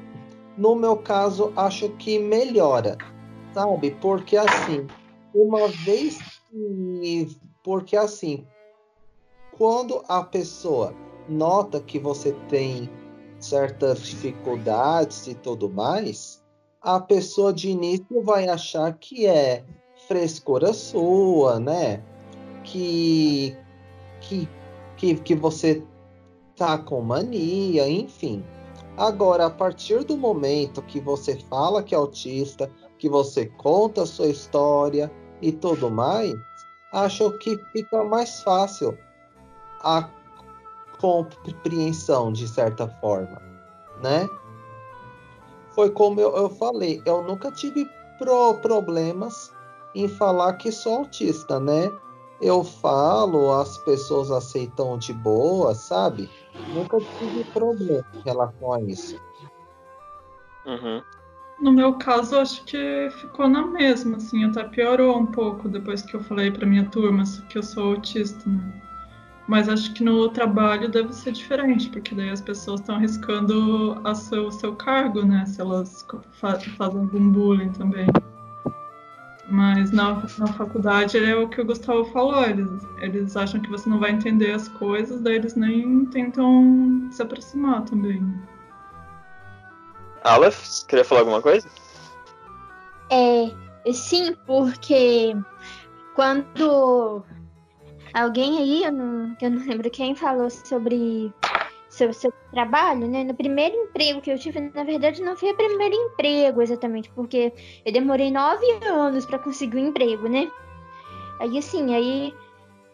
no 0.57 0.75
meu 0.75 0.97
caso, 0.97 1.53
acho 1.57 1.89
que 1.91 2.19
melhora, 2.19 2.97
sabe? 3.53 3.91
Porque 4.01 4.37
assim, 4.37 4.87
uma 5.35 5.69
vez 5.69 6.19
que. 6.51 7.37
Porque 7.63 7.97
assim, 7.97 8.47
quando 9.57 10.05
a 10.09 10.23
pessoa 10.23 10.95
nota 11.29 11.81
que 11.81 11.99
você 11.99 12.33
tem 12.49 12.89
certas 13.39 14.01
dificuldades 14.03 15.27
e 15.27 15.35
tudo 15.35 15.69
mais, 15.69 16.43
a 16.81 17.01
pessoa 17.01 17.53
de 17.53 17.71
início 17.71 18.23
vai 18.23 18.49
achar 18.49 18.93
que 18.95 19.27
é 19.27 19.65
frescura 20.07 20.73
sua, 20.73 21.59
né? 21.59 22.03
Que, 22.63 23.57
que, 24.21 24.49
que, 24.97 25.15
que 25.17 25.35
você 25.35 25.83
tá 26.57 26.79
com 26.79 27.01
mania, 27.01 27.89
enfim. 27.89 28.45
Agora, 28.97 29.47
a 29.47 29.51
partir 29.51 30.05
do 30.05 30.17
momento 30.17 30.83
que 30.83 31.01
você 31.01 31.39
fala 31.51 31.83
que 31.83 31.95
é 31.95 31.99
autista, 31.99 32.71
que 32.99 33.09
você 33.09 33.47
conta 33.47 34.03
a 34.03 34.07
sua 34.07 34.29
história 34.29 35.11
e 35.43 35.51
tudo 35.51 35.91
mais, 35.91 36.33
acho 36.93 37.31
que 37.39 37.57
fica 37.73 38.05
mais 38.05 38.41
fácil 38.43 38.97
a 39.83 40.09
compreensão 41.01 42.33
de 42.33 42.47
certa 42.47 42.89
forma, 43.01 43.43
né? 44.01 44.29
Foi 45.73 45.91
como 45.91 46.21
eu, 46.21 46.35
eu 46.37 46.49
falei, 46.49 47.03
eu 47.05 47.23
nunca 47.23 47.51
tive 47.51 47.89
pro 48.19 48.55
problemas 48.55 49.53
em 49.93 50.09
falar 50.09 50.55
que 50.55 50.71
sou 50.71 50.99
autista, 50.99 51.59
né? 51.59 51.91
Eu 52.45 52.63
falo, 52.63 53.53
as 53.53 53.79
pessoas 53.79 54.31
aceitam 54.31 54.99
de 54.99 55.15
boa, 55.15 55.75
sabe? 55.75 56.29
Nunca 56.69 57.01
tive 57.01 57.43
problema 57.45 58.05
em 58.15 58.21
relação 58.21 58.73
a 58.73 58.81
isso. 58.83 59.17
Uhum. 60.67 61.03
No 61.61 61.73
meu 61.73 61.95
caso, 61.95 62.39
acho 62.39 62.63
que 62.65 63.09
ficou 63.21 63.49
na 63.49 63.67
mesma, 63.67 64.19
assim, 64.19 64.45
até 64.45 64.63
piorou 64.65 65.19
um 65.19 65.27
pouco 65.27 65.69
depois 65.69 66.03
que 66.03 66.15
eu 66.15 66.23
falei 66.23 66.51
pra 66.51 66.67
minha 66.67 66.85
turma 66.91 67.23
que 67.49 67.57
eu 67.57 67.63
sou 67.63 67.95
autista, 67.95 68.49
né? 68.49 68.83
Mas 69.47 69.69
acho 69.69 69.95
que 69.95 70.03
no 70.05 70.29
trabalho 70.29 70.91
deve 70.91 71.13
ser 71.15 71.33
diferente, 71.33 71.89
porque 71.91 72.15
daí 72.15 72.31
as 72.31 72.41
pessoas 72.41 72.81
estão 72.81 72.97
arriscando 72.97 73.97
seu, 74.15 74.47
o 74.47 74.51
seu 74.51 74.75
cargo, 74.75 75.23
né? 75.23 75.47
Se 75.47 75.61
elas 75.61 76.07
fa 76.33 76.59
fazem 76.59 77.01
algum 77.01 77.31
bullying 77.31 77.71
também. 77.73 78.07
Mas 79.49 79.91
na, 79.91 80.23
na 80.39 80.47
faculdade 80.55 81.19
é 81.19 81.37
o 81.37 81.49
que 81.49 81.61
o 81.61 81.65
Gustavo 81.67 82.05
falou, 82.07 82.45
eles, 82.45 82.83
eles 82.99 83.37
acham 83.37 83.61
que 83.61 83.71
você 83.71 83.89
não 83.89 83.99
vai 83.99 84.11
entender 84.11 84.53
as 84.53 84.69
coisas, 84.69 85.21
daí 85.21 85.37
eles 85.37 85.55
nem 85.55 86.07
tentam 86.07 87.09
se 87.11 87.23
aproximar 87.23 87.83
também. 87.85 88.23
Aleph, 90.23 90.85
queria 90.89 91.05
falar 91.05 91.21
alguma 91.21 91.43
coisa? 91.43 91.69
É, 93.11 93.93
sim, 93.93 94.35
porque 94.47 95.37
quando 96.15 97.23
alguém 98.15 98.59
aí, 98.59 98.85
eu 98.85 98.93
não, 98.93 99.37
eu 99.43 99.51
não 99.51 99.67
lembro 99.67 99.91
quem, 99.91 100.15
falou 100.15 100.49
sobre 100.49 101.31
sobre 101.95 102.15
seu 102.15 102.33
trabalho, 102.51 103.07
né? 103.09 103.25
No 103.25 103.35
primeiro 103.35 103.77
emprego 103.77 104.21
que 104.21 104.31
eu 104.31 104.39
tive, 104.39 104.61
na 104.61 104.85
verdade, 104.85 105.23
não 105.23 105.37
foi 105.37 105.51
o 105.53 105.57
primeiro 105.57 105.95
emprego 105.95 106.63
exatamente, 106.63 107.11
porque 107.11 107.53
eu 107.85 107.93
demorei 107.93 108.31
nove 108.31 108.67
anos 108.85 109.25
para 109.25 109.39
conseguir 109.39 109.77
um 109.77 109.89
emprego, 109.89 110.29
né? 110.29 110.51
Aí 111.41 111.59
assim, 111.59 111.95
aí 111.95 112.35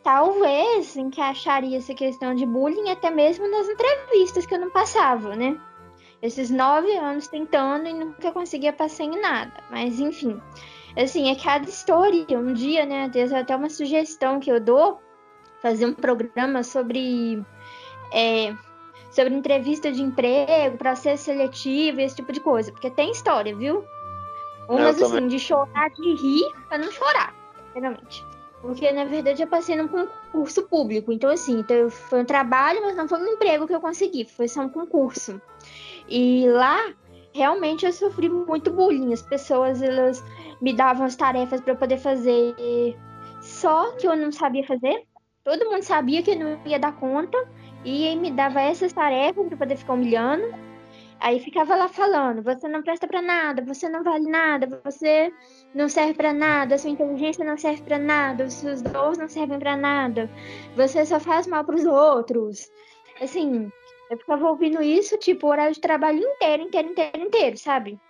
talvez 0.02 0.96
encaixaria 0.96 1.78
essa 1.78 1.94
questão 1.94 2.34
de 2.34 2.46
bullying 2.46 2.90
até 2.90 3.10
mesmo 3.10 3.50
nas 3.50 3.68
entrevistas 3.68 4.46
que 4.46 4.54
eu 4.54 4.60
não 4.60 4.70
passava, 4.70 5.34
né? 5.34 5.58
Esses 6.22 6.50
nove 6.50 6.94
anos 6.96 7.28
tentando 7.28 7.88
e 7.88 7.94
nunca 7.94 8.30
conseguia 8.32 8.72
passar 8.72 9.04
em 9.04 9.20
nada. 9.20 9.52
Mas 9.70 9.98
enfim, 9.98 10.40
assim, 10.96 11.30
é 11.30 11.34
cada 11.34 11.68
história. 11.68 12.38
Um 12.38 12.52
dia, 12.52 12.84
né? 12.84 13.08
Tem 13.08 13.22
até 13.34 13.56
uma 13.56 13.70
sugestão 13.70 14.38
que 14.38 14.50
eu 14.50 14.60
dou, 14.60 15.00
fazer 15.62 15.86
um 15.86 15.94
programa 15.94 16.62
sobre 16.62 17.42
é, 18.12 18.54
sobre 19.10 19.34
entrevista 19.34 19.90
de 19.90 20.02
emprego, 20.02 20.78
processo 20.78 21.24
seletivo, 21.24 22.00
esse 22.00 22.16
tipo 22.16 22.32
de 22.32 22.40
coisa. 22.40 22.70
Porque 22.72 22.90
tem 22.90 23.10
história, 23.10 23.54
viu? 23.54 23.84
Umas 24.68 25.02
assim, 25.02 25.26
de 25.26 25.38
chorar, 25.38 25.90
de 25.90 26.14
rir, 26.14 26.48
pra 26.68 26.78
não 26.78 26.92
chorar, 26.92 27.34
realmente. 27.74 28.24
Porque, 28.62 28.90
na 28.92 29.04
verdade, 29.04 29.42
eu 29.42 29.48
passei 29.48 29.74
num 29.74 29.88
concurso 29.88 30.62
público. 30.68 31.10
Então, 31.10 31.30
assim, 31.30 31.60
então, 31.60 31.90
foi 31.90 32.20
um 32.20 32.24
trabalho, 32.24 32.82
mas 32.82 32.94
não 32.94 33.08
foi 33.08 33.18
um 33.18 33.26
emprego 33.26 33.66
que 33.66 33.74
eu 33.74 33.80
consegui. 33.80 34.24
Foi 34.24 34.46
só 34.48 34.60
um 34.60 34.68
concurso. 34.68 35.40
E 36.08 36.46
lá, 36.48 36.92
realmente, 37.32 37.86
eu 37.86 37.92
sofri 37.92 38.28
muito 38.28 38.70
bullying. 38.70 39.12
As 39.12 39.22
pessoas, 39.22 39.80
elas 39.80 40.22
me 40.60 40.74
davam 40.74 41.06
as 41.06 41.16
tarefas 41.16 41.60
para 41.60 41.72
eu 41.72 41.76
poder 41.76 41.96
fazer. 41.98 42.54
Só 43.40 43.92
que 43.92 44.06
eu 44.06 44.14
não 44.14 44.30
sabia 44.30 44.66
fazer. 44.66 45.04
Todo 45.42 45.64
mundo 45.70 45.82
sabia 45.82 46.22
que 46.22 46.32
eu 46.32 46.38
não 46.38 46.60
ia 46.66 46.78
dar 46.78 46.92
conta. 46.92 47.38
E 47.84 48.14
me 48.16 48.30
dava 48.30 48.60
essas 48.60 48.92
tarefas 48.92 49.46
para 49.48 49.56
poder 49.56 49.76
ficar 49.76 49.94
humilhando. 49.94 50.54
Aí 51.20 51.38
ficava 51.38 51.76
lá 51.76 51.88
falando: 51.88 52.42
você 52.42 52.66
não 52.66 52.82
presta 52.82 53.06
para 53.06 53.20
nada, 53.20 53.62
você 53.62 53.88
não 53.88 54.02
vale 54.02 54.28
nada, 54.28 54.80
você 54.82 55.32
não 55.74 55.88
serve 55.88 56.14
para 56.14 56.32
nada, 56.32 56.78
sua 56.78 56.90
inteligência 56.90 57.44
não 57.44 57.58
serve 57.58 57.82
para 57.82 57.98
nada, 57.98 58.44
os 58.44 58.54
seus 58.54 58.80
dons 58.80 59.18
não 59.18 59.28
servem 59.28 59.58
para 59.58 59.76
nada, 59.76 60.30
você 60.74 61.04
só 61.04 61.20
faz 61.20 61.46
mal 61.46 61.62
para 61.64 61.76
os 61.76 61.84
outros. 61.84 62.70
Assim, 63.20 63.70
eu 64.10 64.16
ficava 64.16 64.48
ouvindo 64.48 64.82
isso, 64.82 65.18
tipo, 65.18 65.46
horário 65.46 65.74
de 65.74 65.80
trabalho 65.80 66.18
inteiro, 66.18 66.62
inteiro, 66.62 66.88
inteiro, 66.88 67.18
inteiro, 67.20 67.56
sabe? 67.58 68.00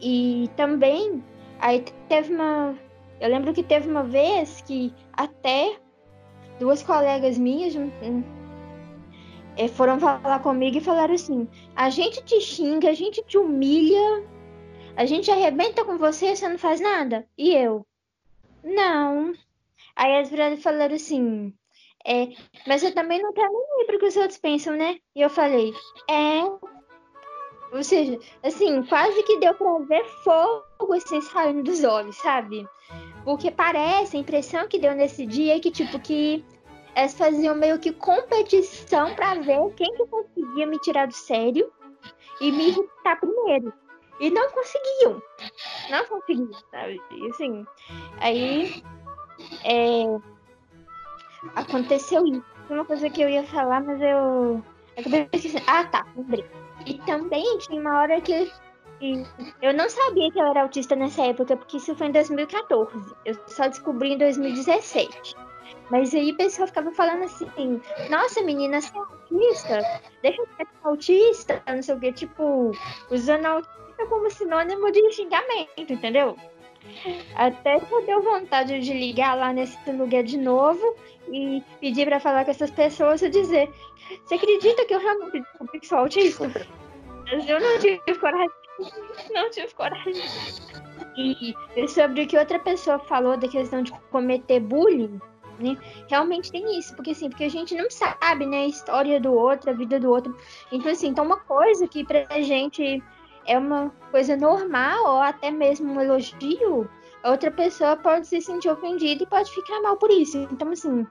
E 0.00 0.50
também, 0.56 1.22
aí 1.60 1.84
teve 2.08 2.34
uma. 2.34 2.76
Eu 3.20 3.28
lembro 3.28 3.54
que 3.54 3.62
teve 3.62 3.88
uma 3.88 4.02
vez 4.02 4.60
que 4.62 4.92
até 5.12 5.76
duas 6.58 6.82
colegas 6.82 7.38
minhas 7.38 7.74
foram 9.74 10.00
falar 10.00 10.40
comigo 10.40 10.78
e 10.78 10.80
falaram 10.80 11.14
assim: 11.14 11.48
a 11.74 11.90
gente 11.90 12.22
te 12.24 12.40
xinga, 12.40 12.90
a 12.90 12.94
gente 12.94 13.22
te 13.24 13.38
humilha, 13.38 14.24
a 14.96 15.04
gente 15.04 15.30
arrebenta 15.30 15.84
com 15.84 15.98
você, 15.98 16.34
você 16.34 16.48
não 16.48 16.58
faz 16.58 16.80
nada. 16.80 17.26
E 17.36 17.54
eu? 17.54 17.86
Não. 18.62 19.32
Aí 19.96 20.18
as 20.18 20.30
viradas 20.30 20.62
falaram 20.62 20.94
assim: 20.94 21.52
é, 22.04 22.28
mas 22.66 22.82
eu 22.82 22.94
também 22.94 23.22
não 23.22 23.32
quero 23.32 23.52
nem 23.52 23.82
ir 23.82 23.86
porque 23.86 24.06
os 24.06 24.16
outros 24.16 24.38
pensam, 24.38 24.76
né? 24.76 24.98
E 25.14 25.20
eu 25.20 25.30
falei: 25.30 25.72
é. 26.08 26.42
Ou 27.72 27.82
seja, 27.82 28.18
assim, 28.42 28.82
quase 28.82 29.22
que 29.22 29.38
deu 29.38 29.54
pra 29.54 29.78
ver 29.78 30.04
fogo 30.22 30.92
assim 30.92 31.22
saindo 31.22 31.62
dos 31.62 31.82
olhos, 31.82 32.16
sabe? 32.16 32.66
Porque 33.24 33.50
parece, 33.50 34.16
a 34.16 34.20
impressão 34.20 34.68
que 34.68 34.78
deu 34.78 34.94
nesse 34.94 35.24
dia 35.24 35.56
é 35.56 35.60
que, 35.60 35.70
tipo, 35.70 35.98
que 35.98 36.44
elas 36.94 37.14
faziam 37.14 37.54
meio 37.54 37.78
que 37.78 37.92
competição 37.92 39.14
para 39.14 39.34
ver 39.40 39.58
quem 39.76 39.94
que 39.94 40.06
conseguia 40.06 40.66
me 40.66 40.78
tirar 40.80 41.06
do 41.06 41.14
sério 41.14 41.72
e 42.40 42.52
me 42.52 42.68
irritar 42.68 43.18
primeiro. 43.18 43.72
E 44.20 44.30
não 44.30 44.50
conseguiam. 44.50 45.22
Não 45.90 46.04
conseguiam, 46.06 46.52
sabe? 46.70 47.00
E 47.10 47.30
assim, 47.30 47.66
aí 48.20 48.82
é, 49.64 50.04
aconteceu 51.56 52.26
isso. 52.26 52.44
Uma 52.70 52.84
coisa 52.84 53.10
que 53.10 53.20
eu 53.20 53.28
ia 53.28 53.44
falar, 53.44 53.82
mas 53.82 54.00
eu 54.00 54.62
acabei 54.96 55.28
esquecendo. 55.32 55.64
Ah, 55.66 55.84
tá, 55.84 56.06
lembrei. 56.16 56.44
E 56.86 56.98
também 57.00 57.58
tinha 57.58 57.80
uma 57.80 58.00
hora 58.00 58.20
que 58.20 58.50
eu 59.60 59.74
não 59.74 59.88
sabia 59.90 60.30
que 60.30 60.38
eu 60.38 60.46
era 60.46 60.62
autista 60.62 60.94
nessa 60.94 61.22
época, 61.22 61.56
porque 61.56 61.78
isso 61.78 61.94
foi 61.96 62.06
em 62.06 62.12
2014. 62.12 63.14
Eu 63.24 63.34
só 63.48 63.66
descobri 63.66 64.12
em 64.12 64.18
2017. 64.18 65.34
Mas 65.90 66.14
aí 66.14 66.32
o 66.32 66.36
pessoal 66.36 66.66
ficava 66.66 66.90
falando 66.92 67.24
assim, 67.24 67.80
nossa 68.08 68.42
menina, 68.42 68.80
você 68.80 68.96
é 68.96 69.00
autista? 69.00 70.00
Deixa 70.22 70.40
eu 70.40 70.48
ser 70.56 70.68
autista, 70.84 71.62
não 71.66 71.82
sei 71.82 71.94
o 71.94 72.00
que, 72.00 72.12
tipo, 72.12 72.72
usando 73.10 73.46
autista 73.46 74.06
como 74.08 74.30
sinônimo 74.30 74.90
de 74.90 75.12
xingamento, 75.12 75.92
entendeu? 75.92 76.36
Até 77.36 77.76
eu 77.76 78.06
deu 78.06 78.22
vontade 78.22 78.80
de 78.80 78.92
ligar 78.92 79.36
lá 79.36 79.52
nesse 79.52 79.78
lugar 79.92 80.22
de 80.24 80.36
novo 80.36 80.96
e 81.28 81.62
pedir 81.80 82.06
para 82.06 82.18
falar 82.18 82.44
com 82.44 82.50
essas 82.50 82.70
pessoas 82.70 83.22
e 83.22 83.28
dizer: 83.28 83.70
Você 84.24 84.34
acredita 84.34 84.84
que 84.84 84.94
eu 84.94 84.98
realmente 84.98 85.40
descobri 85.40 85.80
que 85.80 85.86
sou 85.86 85.98
autista? 85.98 86.50
Mas 87.30 87.48
eu 87.48 87.60
não 87.60 87.78
tive 87.78 88.14
coragem. 88.18 88.50
Não 89.32 89.50
tive 89.50 89.72
coragem. 89.74 90.22
E 91.16 91.54
sobre 91.88 92.22
o 92.22 92.26
que 92.26 92.36
outra 92.36 92.58
pessoa 92.58 92.98
falou 92.98 93.36
da 93.36 93.46
questão 93.46 93.82
de 93.82 93.92
cometer 94.10 94.58
bullying, 94.60 95.20
né? 95.58 95.76
Realmente 96.08 96.50
tem 96.50 96.78
isso, 96.78 96.94
porque 96.94 97.10
assim, 97.10 97.28
porque 97.28 97.44
a 97.44 97.50
gente 97.50 97.74
não 97.74 97.90
sabe, 97.90 98.46
né, 98.46 98.62
a 98.62 98.66
história 98.66 99.20
do 99.20 99.32
outro, 99.32 99.70
a 99.70 99.72
vida 99.74 99.98
do 99.98 100.10
outro. 100.10 100.36
Então 100.70 100.92
assim, 100.92 101.08
então 101.08 101.24
uma 101.24 101.38
coisa 101.38 101.86
que 101.86 102.04
pra 102.04 102.26
gente 102.42 103.02
é 103.46 103.58
uma 103.58 103.90
coisa 104.10 104.36
normal 104.36 105.04
ou 105.04 105.20
até 105.20 105.50
mesmo 105.50 105.92
um 105.92 106.00
elogio, 106.00 106.88
outra 107.24 107.50
pessoa 107.50 107.96
pode 107.96 108.26
se 108.26 108.40
sentir 108.40 108.68
ofendida 108.68 109.22
e 109.22 109.26
pode 109.26 109.50
ficar 109.52 109.80
mal 109.80 109.96
por 109.96 110.10
isso. 110.10 110.38
Então 110.50 110.70
assim, 110.70 111.06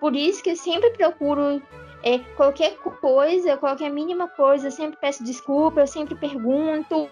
por 0.00 0.14
isso 0.14 0.42
que 0.42 0.50
eu 0.50 0.56
sempre 0.56 0.90
procuro 0.90 1.62
é, 2.02 2.18
qualquer 2.36 2.76
coisa, 2.76 3.56
qualquer 3.56 3.90
mínima 3.90 4.28
coisa, 4.28 4.68
eu 4.68 4.72
sempre 4.72 4.98
peço 5.00 5.24
desculpa, 5.24 5.80
eu 5.80 5.86
sempre 5.86 6.14
pergunto. 6.14 7.08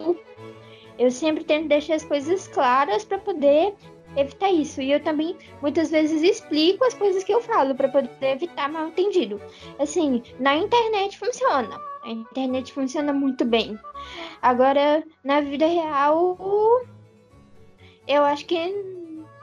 Eu 0.97 1.11
sempre 1.11 1.43
tento 1.43 1.67
deixar 1.67 1.97
as 1.97 2.05
coisas 2.05 2.47
claras 2.47 3.05
para 3.05 3.19
poder 3.19 3.75
evitar 4.17 4.51
isso. 4.51 4.81
E 4.81 4.93
eu 4.93 5.01
também 5.01 5.37
muitas 5.61 5.91
vezes 5.91 6.23
explico 6.23 6.85
as 6.85 6.95
coisas 6.95 7.25
que 7.25 7.33
eu 7.33 7.41
falo 7.41 7.75
para 7.75 7.89
poder 7.89 8.11
evitar 8.23 8.69
mal 8.69 8.89
entendido. 8.89 9.41
Assim, 9.79 10.23
na 10.39 10.55
internet 10.55 11.19
funciona. 11.19 11.79
A 12.05 12.11
internet 12.11 12.73
funciona 12.73 13.13
muito 13.13 13.45
bem. 13.45 13.79
Agora, 14.43 15.03
na 15.23 15.41
vida 15.41 15.67
real, 15.67 16.37
eu 18.07 18.25
acho 18.25 18.45
que, 18.47 18.57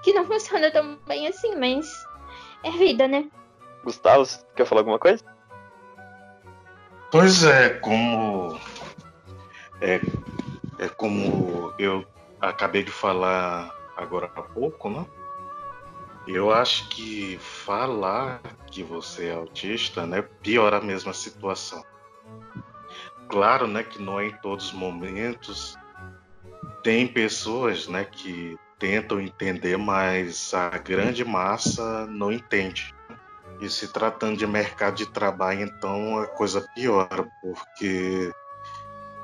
que 0.03 0.13
não 0.13 0.25
funciona 0.27 0.71
tão 0.71 0.97
bem 1.07 1.27
assim, 1.27 1.55
mas 1.55 1.91
é 2.63 2.71
vida, 2.71 3.07
né? 3.07 3.27
Gustavo, 3.84 4.27
quer 4.55 4.65
falar 4.65 4.81
alguma 4.81 4.99
coisa? 4.99 5.23
Pois 7.12 7.43
é, 7.43 7.69
como 7.69 8.57
é, 9.81 9.99
é 10.79 10.88
como 10.88 11.73
eu 11.77 12.06
acabei 12.39 12.83
de 12.83 12.91
falar 12.91 13.81
agora 14.02 14.31
há 14.35 14.41
pouco, 14.41 14.89
né? 14.89 15.06
Eu 16.27 16.52
acho 16.52 16.87
que 16.89 17.37
falar 17.39 18.41
que 18.67 18.83
você 18.83 19.27
é 19.27 19.33
autista, 19.33 20.06
né, 20.06 20.21
piora 20.21 20.77
a 20.77 20.81
mesma 20.81 21.13
situação. 21.13 21.83
Claro, 23.27 23.67
né, 23.67 23.83
que 23.83 24.02
não 24.02 24.19
é 24.19 24.27
em 24.27 24.37
todos 24.37 24.67
os 24.67 24.73
momentos. 24.73 25.77
Tem 26.83 27.08
pessoas, 27.08 27.87
né, 27.87 28.06
que 28.06 28.58
tentam 28.77 29.19
entender, 29.19 29.77
mas 29.77 30.54
a 30.54 30.69
grande 30.77 31.23
massa 31.23 32.06
não 32.08 32.31
entende. 32.31 32.93
E 33.60 33.69
se 33.69 33.87
tratando 33.87 34.37
de 34.37 34.47
mercado 34.47 34.95
de 34.95 35.06
trabalho, 35.06 35.62
então 35.62 36.19
a 36.19 36.27
coisa 36.27 36.67
piora, 36.75 37.29
porque 37.41 38.31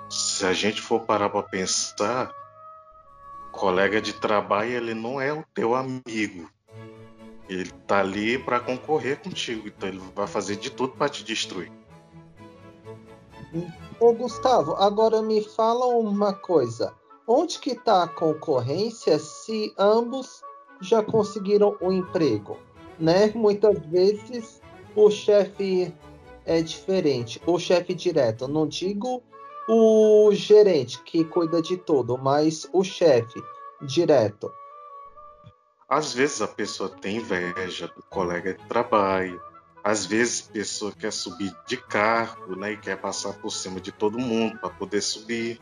se 0.09 0.45
a 0.45 0.53
gente 0.53 0.81
for 0.81 1.01
parar 1.01 1.29
para 1.29 1.43
pensar, 1.43 2.31
colega 3.51 4.01
de 4.01 4.13
trabalho 4.13 4.71
ele 4.71 4.93
não 4.93 5.19
é 5.19 5.33
o 5.33 5.43
teu 5.53 5.75
amigo. 5.75 6.49
Ele 7.49 7.71
tá 7.87 7.99
ali 7.99 8.37
para 8.37 8.59
concorrer 8.59 9.21
contigo, 9.21 9.67
então 9.67 9.87
ele 9.87 10.01
vai 10.15 10.27
fazer 10.27 10.57
de 10.57 10.69
tudo 10.69 10.93
para 10.93 11.09
te 11.09 11.23
destruir. 11.23 11.71
Ô 13.99 14.13
Gustavo, 14.13 14.73
agora 14.73 15.21
me 15.21 15.41
fala 15.41 15.85
uma 15.87 16.33
coisa. 16.33 16.93
Onde 17.25 17.59
que 17.59 17.71
está 17.71 18.03
a 18.03 18.07
concorrência 18.07 19.17
se 19.19 19.73
ambos 19.77 20.41
já 20.81 21.01
conseguiram 21.01 21.75
o 21.81 21.87
um 21.87 21.91
emprego? 21.91 22.57
Né? 22.99 23.31
Muitas 23.33 23.79
vezes 23.87 24.61
o 24.95 25.09
chefe 25.09 25.93
é 26.45 26.61
diferente, 26.61 27.41
o 27.45 27.57
chefe 27.57 27.93
direto. 27.93 28.47
Não 28.47 28.67
digo 28.67 29.23
o 29.67 30.29
gerente 30.31 31.01
que 31.03 31.23
cuida 31.25 31.61
de 31.61 31.77
tudo, 31.77 32.17
mas 32.17 32.67
o 32.71 32.83
chefe 32.83 33.43
direto. 33.81 34.51
Às 35.89 36.13
vezes 36.13 36.41
a 36.41 36.47
pessoa 36.47 36.89
tem 36.89 37.17
inveja 37.17 37.87
do 37.87 38.03
colega 38.03 38.53
de 38.53 38.65
trabalho, 38.67 39.41
às 39.83 40.05
vezes 40.05 40.47
a 40.49 40.51
pessoa 40.51 40.91
quer 40.91 41.11
subir 41.11 41.55
de 41.65 41.77
cargo, 41.77 42.55
né, 42.57 42.73
e 42.73 42.77
quer 42.77 42.97
passar 42.97 43.33
por 43.33 43.49
cima 43.49 43.79
de 43.79 43.91
todo 43.91 44.19
mundo 44.19 44.57
para 44.59 44.69
poder 44.69 45.01
subir. 45.01 45.59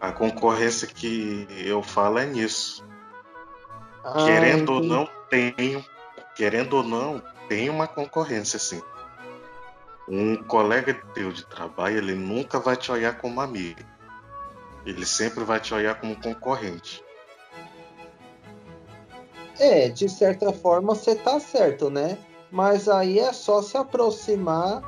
A 0.00 0.10
concorrência 0.12 0.88
que 0.88 1.46
eu 1.50 1.82
falo 1.82 2.18
é 2.18 2.26
nisso. 2.26 2.82
Ah, 4.02 4.24
querendo 4.24 4.72
entendi. 4.72 4.72
ou 4.72 4.82
não, 4.82 5.08
tem, 5.28 5.86
querendo 6.34 6.72
ou 6.72 6.82
não, 6.82 7.22
tem 7.48 7.68
uma 7.68 7.86
concorrência 7.86 8.58
sim. 8.58 8.82
Um 10.08 10.36
colega 10.42 10.94
teu 11.14 11.32
de 11.32 11.44
trabalho, 11.46 11.98
ele 11.98 12.14
nunca 12.14 12.58
vai 12.58 12.76
te 12.76 12.90
olhar 12.90 13.18
como 13.18 13.40
amigo. 13.40 13.80
Ele 14.84 15.06
sempre 15.06 15.44
vai 15.44 15.60
te 15.60 15.72
olhar 15.72 16.00
como 16.00 16.20
concorrente. 16.20 17.04
É, 19.58 19.88
de 19.88 20.08
certa 20.08 20.52
forma 20.52 20.94
você 20.94 21.14
tá 21.14 21.38
certo, 21.38 21.88
né? 21.88 22.18
Mas 22.50 22.88
aí 22.88 23.18
é 23.18 23.32
só 23.32 23.62
se 23.62 23.76
aproximar 23.76 24.82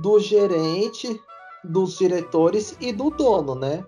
do 0.00 0.18
gerente, 0.18 1.20
dos 1.62 1.98
diretores 1.98 2.76
e 2.80 2.92
do 2.92 3.10
dono, 3.10 3.54
né? 3.54 3.84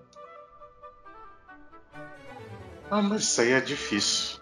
Ah, 2.89 3.01
mas 3.01 3.23
isso 3.23 3.41
aí 3.41 3.51
é 3.51 3.59
difícil. 3.59 4.39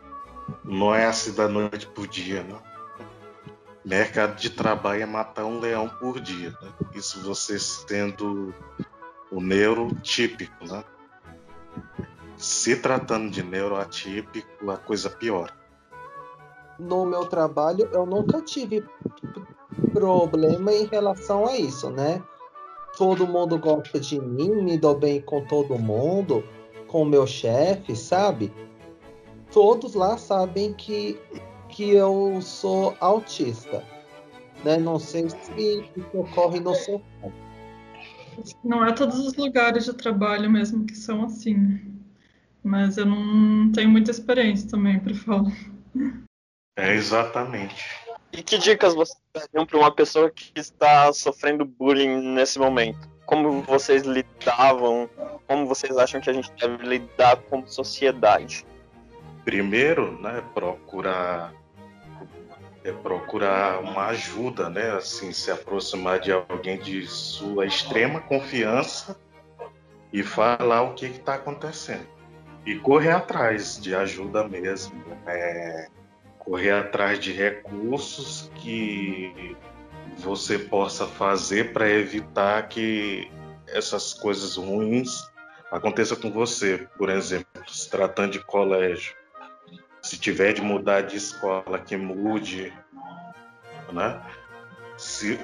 Não 0.63 0.93
é 0.93 1.05
assim 1.05 1.33
da 1.33 1.47
noite 1.47 1.87
pro 1.87 2.07
dia, 2.07 2.43
não. 2.43 2.61
Mercado 3.85 4.35
de 4.35 4.49
trabalho 4.49 5.03
é 5.03 5.05
matar 5.05 5.45
um 5.45 5.59
leão 5.59 5.87
por 5.87 6.19
dia. 6.19 6.49
Né? 6.61 6.73
Isso 6.95 7.21
você 7.21 7.59
sendo 7.59 8.53
o 9.31 9.39
neurotípico, 9.39 10.65
né? 10.65 10.83
Se 12.35 12.75
tratando 12.75 13.29
de 13.29 13.43
neuroatípico, 13.43 14.69
a 14.71 14.77
coisa 14.77 15.09
piora 15.09 15.53
no 16.79 17.05
meu 17.05 17.25
trabalho 17.25 17.89
eu 17.91 18.05
nunca 18.05 18.41
tive 18.41 18.83
problema 19.93 20.73
em 20.73 20.85
relação 20.85 21.45
a 21.47 21.57
isso, 21.57 21.89
né? 21.89 22.21
Todo 22.97 23.27
mundo 23.27 23.57
gosta 23.59 23.99
de 23.99 24.19
mim, 24.19 24.63
me 24.63 24.77
dou 24.77 24.97
bem 24.97 25.21
com 25.21 25.45
todo 25.45 25.77
mundo, 25.77 26.43
com 26.87 27.01
o 27.01 27.05
meu 27.05 27.27
chefe, 27.27 27.95
sabe? 27.95 28.53
Todos 29.51 29.95
lá 29.95 30.17
sabem 30.17 30.73
que, 30.73 31.19
que 31.75 31.89
eu 31.89 32.39
sou 32.41 32.95
autista. 33.01 33.83
Né? 34.63 34.77
Não 34.77 34.97
sei 34.97 35.29
se 35.29 35.51
isso 35.59 36.05
ocorre 36.13 36.61
no 36.61 36.73
seu 36.73 37.01
caso. 37.21 37.33
Não 38.63 38.85
é 38.85 38.93
todos 38.93 39.19
os 39.19 39.35
lugares 39.35 39.85
de 39.85 39.93
trabalho 39.93 40.49
mesmo 40.49 40.85
que 40.85 40.95
são 40.95 41.25
assim. 41.25 41.81
Mas 42.63 42.97
eu 42.97 43.05
não 43.05 43.71
tenho 43.73 43.89
muita 43.89 44.09
experiência 44.09 44.69
também 44.69 44.99
para 44.99 45.13
falar. 45.13 45.51
É, 46.77 46.93
exatamente. 46.95 47.85
E 48.31 48.41
que 48.41 48.57
dicas 48.57 48.95
vocês 48.95 49.21
dariam 49.33 49.65
para 49.65 49.77
uma 49.77 49.93
pessoa 49.93 50.31
que 50.31 50.51
está 50.55 51.11
sofrendo 51.11 51.65
bullying 51.65 52.33
nesse 52.33 52.57
momento? 52.57 53.07
Como 53.25 53.61
vocês 53.63 54.03
lidavam? 54.03 55.09
Como 55.45 55.67
vocês 55.67 55.95
acham 55.97 56.21
que 56.21 56.29
a 56.29 56.33
gente 56.33 56.51
deve 56.59 56.85
lidar 56.85 57.37
como 57.49 57.67
sociedade? 57.67 58.65
Primeiro, 59.43 60.19
né, 60.21 60.41
procurar 60.53 61.53
é 62.85 62.91
procurar 62.91 63.79
uma 63.81 64.05
ajuda, 64.07 64.69
né, 64.69 64.91
assim, 64.91 65.33
se 65.33 65.49
aproximar 65.49 66.19
de 66.19 66.31
alguém 66.31 66.77
de 66.77 67.07
sua 67.07 67.65
extrema 67.65 68.21
confiança 68.21 69.19
e 70.13 70.21
falar 70.21 70.83
o 70.83 70.93
que 70.93 71.07
está 71.07 71.33
acontecendo 71.33 72.07
e 72.63 72.75
correr 72.75 73.11
atrás 73.11 73.81
de 73.81 73.95
ajuda 73.95 74.47
mesmo. 74.47 75.03
É, 75.27 75.87
correr 76.39 76.71
atrás 76.71 77.19
de 77.19 77.31
recursos 77.31 78.51
que 78.55 79.57
você 80.17 80.59
possa 80.59 81.07
fazer 81.07 81.73
para 81.73 81.89
evitar 81.89 82.69
que 82.69 83.31
essas 83.67 84.13
coisas 84.13 84.55
ruins 84.55 85.27
aconteçam 85.71 86.17
com 86.17 86.31
você. 86.31 86.87
Por 86.97 87.09
exemplo, 87.09 87.67
se 87.67 87.89
tratando 87.89 88.33
de 88.33 88.39
colégio, 88.39 89.15
se 90.05 90.19
tiver 90.19 90.53
de 90.53 90.61
mudar 90.61 91.01
de 91.01 91.17
escola, 91.17 91.79
que 91.79 91.97
mude, 91.97 92.71
né? 93.91 94.21
Se 94.97 95.39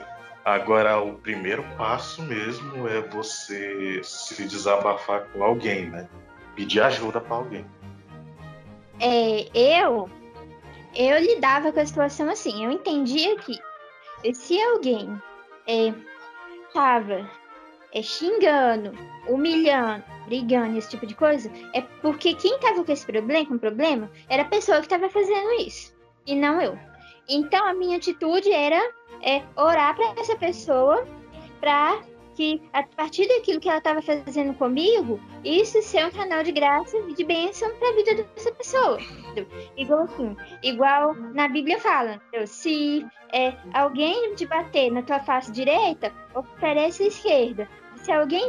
agora 0.45 1.01
o 1.01 1.15
primeiro 1.15 1.63
passo 1.75 2.21
mesmo 2.21 2.87
é 2.87 3.01
você 3.01 4.01
se 4.03 4.45
desabafar 4.45 5.25
com 5.29 5.43
alguém, 5.43 5.89
né? 5.89 6.07
Pedir 6.55 6.79
ajuda 6.81 7.19
para 7.19 7.37
alguém. 7.37 7.65
É, 8.99 9.49
eu 9.83 10.07
eu 10.95 11.19
lidava 11.19 11.71
com 11.71 11.79
a 11.79 11.85
situação 11.85 12.29
assim. 12.29 12.63
Eu 12.63 12.71
entendia 12.71 13.35
que 13.37 13.59
se 14.31 14.61
alguém 14.61 15.19
estava 15.65 17.13
é, 17.13 17.25
é, 17.93 18.01
xingando, 18.01 18.93
humilhando, 19.27 20.03
brigando, 20.25 20.77
esse 20.77 20.89
tipo 20.89 21.05
de 21.05 21.15
coisa, 21.15 21.51
é 21.73 21.81
porque 22.01 22.33
quem 22.33 22.55
estava 22.55 22.83
com 22.83 22.91
esse 22.91 23.05
problema, 23.05 23.45
com 23.45 23.57
problema, 23.57 24.09
era 24.29 24.43
a 24.43 24.47
pessoa 24.47 24.79
que 24.79 24.85
estava 24.85 25.09
fazendo 25.09 25.51
isso 25.53 25.93
e 26.25 26.35
não 26.35 26.61
eu. 26.61 26.77
Então 27.27 27.65
a 27.65 27.73
minha 27.73 27.97
atitude 27.97 28.51
era 28.51 28.81
é, 29.21 29.41
orar 29.55 29.95
para 29.95 30.19
essa 30.19 30.35
pessoa 30.35 31.05
para 31.59 32.01
que 32.35 32.61
a 32.73 32.83
partir 32.83 33.27
daquilo 33.27 33.59
que 33.59 33.67
ela 33.67 33.77
estava 33.77 34.01
fazendo 34.01 34.53
comigo, 34.53 35.19
isso 35.43 35.81
ser 35.81 36.05
um 36.05 36.11
canal 36.11 36.43
de 36.43 36.51
graça 36.51 36.97
e 36.97 37.13
de 37.13 37.23
bênção 37.23 37.69
para 37.75 37.89
a 37.89 37.93
vida 37.93 38.15
dessa 38.23 38.51
pessoa. 38.53 38.97
Igual 39.77 40.03
assim, 40.03 40.35
igual 40.63 41.13
na 41.13 41.47
Bíblia 41.47 41.79
fala, 41.79 42.21
se 42.45 43.05
é, 43.33 43.53
alguém 43.73 44.33
te 44.35 44.45
bater 44.45 44.91
na 44.91 45.01
tua 45.03 45.19
face 45.19 45.51
direita, 45.51 46.11
oferece 46.33 47.03
a 47.03 47.07
esquerda. 47.07 47.69
Se 48.03 48.11
alguém 48.11 48.47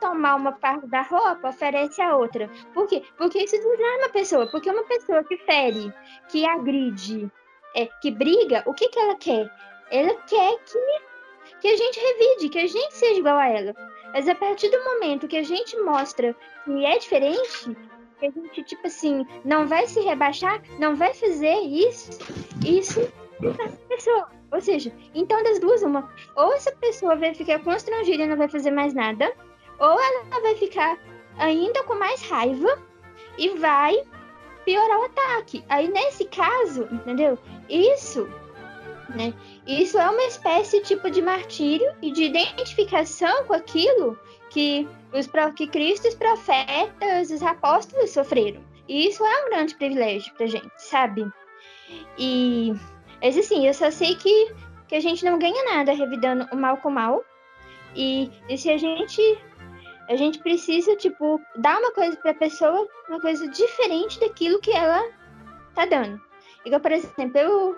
tomar 0.00 0.36
uma 0.36 0.52
parte 0.52 0.86
da 0.86 1.02
roupa, 1.02 1.48
oferece 1.48 2.00
a 2.00 2.16
outra. 2.16 2.50
Por 2.72 2.86
quê? 2.86 3.02
Porque 3.16 3.38
isso 3.38 3.56
desarma 3.56 4.06
a 4.06 4.10
pessoa. 4.10 4.46
Porque 4.50 4.70
uma 4.70 4.84
pessoa 4.84 5.22
que 5.24 5.36
fere, 5.38 5.92
que 6.28 6.46
agride, 6.46 7.30
é, 7.74 7.86
que 7.86 8.10
briga, 8.10 8.62
o 8.66 8.74
que, 8.74 8.88
que 8.88 8.98
ela 8.98 9.14
quer? 9.16 9.50
Ela 9.90 10.14
quer 10.26 10.58
que 10.64 11.10
que 11.60 11.68
a 11.68 11.76
gente 11.76 12.00
revide, 12.00 12.48
que 12.48 12.58
a 12.58 12.66
gente 12.66 12.94
seja 12.94 13.18
igual 13.18 13.36
a 13.36 13.48
ela. 13.48 13.74
Mas 14.12 14.28
a 14.28 14.34
partir 14.34 14.70
do 14.70 14.82
momento 14.82 15.28
que 15.28 15.36
a 15.36 15.42
gente 15.42 15.76
mostra 15.78 16.34
que 16.64 16.84
é 16.84 16.98
diferente, 16.98 17.76
que 18.18 18.26
a 18.26 18.30
gente, 18.30 18.62
tipo 18.64 18.86
assim, 18.86 19.26
não 19.44 19.66
vai 19.66 19.86
se 19.86 20.00
rebaixar, 20.00 20.62
não 20.78 20.96
vai 20.96 21.12
fazer 21.14 21.60
isso, 21.60 22.18
isso 22.64 23.00
pessoa. 23.88 24.39
Ou 24.52 24.60
seja, 24.60 24.92
então 25.14 25.42
das 25.42 25.58
duas, 25.60 25.82
uma, 25.82 26.10
ou 26.34 26.52
essa 26.52 26.72
pessoa 26.72 27.16
vai 27.16 27.34
ficar 27.34 27.60
constrangida 27.60 28.24
e 28.24 28.26
não 28.26 28.36
vai 28.36 28.48
fazer 28.48 28.70
mais 28.70 28.92
nada, 28.92 29.32
ou 29.78 30.00
ela 30.00 30.40
vai 30.42 30.54
ficar 30.56 30.98
ainda 31.38 31.82
com 31.84 31.94
mais 31.94 32.20
raiva 32.22 32.78
e 33.38 33.50
vai 33.58 34.02
piorar 34.64 34.98
o 34.98 35.04
ataque. 35.04 35.64
Aí 35.68 35.88
nesse 35.88 36.24
caso, 36.24 36.88
entendeu? 36.92 37.38
Isso 37.68 38.28
né? 39.14 39.34
Isso 39.66 39.98
é 39.98 40.08
uma 40.08 40.22
espécie 40.24 40.80
tipo 40.82 41.10
de 41.10 41.20
martírio 41.20 41.92
e 42.00 42.12
de 42.12 42.24
identificação 42.24 43.44
com 43.44 43.54
aquilo 43.54 44.18
que 44.50 44.88
os 45.12 45.28
que 45.54 45.66
Cristo, 45.66 46.08
os 46.08 46.14
profetas, 46.14 47.30
os 47.30 47.42
apóstolos 47.42 48.10
sofreram. 48.10 48.62
E 48.88 49.08
isso 49.08 49.24
é 49.24 49.46
um 49.46 49.50
grande 49.50 49.74
privilégio 49.74 50.32
pra 50.34 50.46
gente, 50.46 50.70
sabe? 50.78 51.30
E 52.18 52.72
mas 53.22 53.36
assim, 53.36 53.66
eu 53.66 53.74
só 53.74 53.90
sei 53.90 54.14
que, 54.14 54.54
que 54.88 54.94
a 54.94 55.00
gente 55.00 55.24
não 55.24 55.38
ganha 55.38 55.64
nada 55.64 55.92
revidando 55.92 56.46
o 56.52 56.56
mal 56.56 56.76
com 56.78 56.90
mal. 56.90 57.24
E, 57.94 58.30
e 58.48 58.56
se 58.56 58.70
a 58.70 58.78
gente 58.78 59.20
a 60.08 60.16
gente 60.16 60.40
precisa, 60.40 60.96
tipo, 60.96 61.40
dar 61.56 61.78
uma 61.78 61.92
coisa 61.92 62.16
pra 62.16 62.34
pessoa, 62.34 62.88
uma 63.08 63.20
coisa 63.20 63.46
diferente 63.46 64.18
daquilo 64.18 64.58
que 64.58 64.72
ela 64.72 65.08
tá 65.72 65.86
dando. 65.86 66.20
Igual, 66.64 66.80
por 66.80 66.90
exemplo, 66.90 67.38
eu 67.38 67.76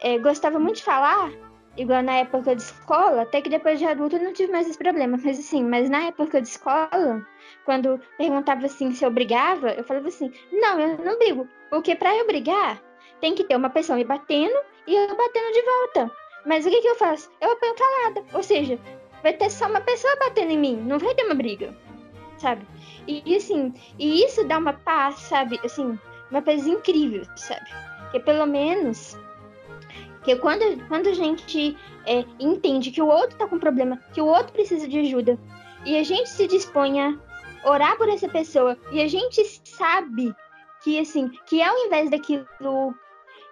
é, 0.00 0.18
gostava 0.18 0.58
muito 0.58 0.76
de 0.76 0.84
falar, 0.84 1.30
igual 1.74 2.02
na 2.02 2.16
época 2.16 2.54
de 2.54 2.60
escola, 2.60 3.22
até 3.22 3.40
que 3.40 3.48
depois 3.48 3.78
de 3.78 3.86
adulto 3.86 4.16
eu 4.16 4.22
não 4.22 4.34
tive 4.34 4.52
mais 4.52 4.68
esse 4.68 4.78
problema, 4.78 5.18
mas 5.22 5.38
assim, 5.38 5.64
mas 5.64 5.88
na 5.88 6.02
época 6.04 6.42
de 6.42 6.48
escola, 6.48 7.26
quando 7.64 7.98
perguntava 8.18 8.66
assim 8.66 8.92
se 8.92 9.02
eu 9.02 9.10
brigava, 9.10 9.70
eu 9.70 9.84
falava 9.84 10.08
assim, 10.08 10.30
não, 10.52 10.78
eu 10.78 10.98
não 10.98 11.18
brigo, 11.18 11.48
Porque 11.70 11.96
para 11.96 12.14
eu 12.14 12.26
brigar, 12.26 12.78
tem 13.24 13.34
que 13.34 13.44
ter 13.44 13.56
uma 13.56 13.70
pessoa 13.70 13.96
me 13.96 14.04
batendo 14.04 14.54
e 14.86 14.94
eu 14.94 15.16
batendo 15.16 15.50
de 15.50 15.62
volta. 15.62 16.14
Mas 16.44 16.66
o 16.66 16.68
que, 16.68 16.82
que 16.82 16.88
eu 16.88 16.94
faço? 16.96 17.30
Eu 17.40 17.52
apanho 17.52 17.74
calada. 17.74 18.22
Ou 18.34 18.42
seja, 18.42 18.78
vai 19.22 19.32
ter 19.32 19.50
só 19.50 19.66
uma 19.66 19.80
pessoa 19.80 20.14
batendo 20.16 20.50
em 20.50 20.58
mim, 20.58 20.76
não 20.76 20.98
vai 20.98 21.14
ter 21.14 21.24
uma 21.24 21.34
briga, 21.34 21.74
sabe? 22.36 22.66
E, 23.08 23.34
assim, 23.34 23.72
e 23.98 24.22
isso 24.22 24.44
dá 24.44 24.58
uma 24.58 24.74
paz, 24.74 25.20
sabe? 25.20 25.58
Assim, 25.64 25.98
uma 26.30 26.42
paz 26.42 26.66
incrível, 26.66 27.22
sabe? 27.34 27.64
Que 28.10 28.20
pelo 28.20 28.44
menos 28.44 29.16
que 30.22 30.36
quando, 30.36 30.86
quando 30.88 31.08
a 31.08 31.14
gente 31.14 31.74
é, 32.04 32.26
entende 32.38 32.90
que 32.90 33.00
o 33.00 33.06
outro 33.06 33.38
tá 33.38 33.46
com 33.46 33.58
problema, 33.58 33.98
que 34.12 34.20
o 34.20 34.26
outro 34.26 34.52
precisa 34.52 34.86
de 34.86 34.98
ajuda, 34.98 35.38
e 35.86 35.96
a 35.96 36.02
gente 36.02 36.28
se 36.28 36.46
dispõe 36.46 37.00
a 37.00 37.18
orar 37.64 37.96
por 37.96 38.10
essa 38.10 38.28
pessoa, 38.28 38.76
e 38.92 39.00
a 39.00 39.08
gente 39.08 39.42
sabe 39.64 40.36
que 40.82 41.00
assim, 41.00 41.30
que 41.46 41.62
ao 41.62 41.74
invés 41.86 42.10
daquilo 42.10 42.94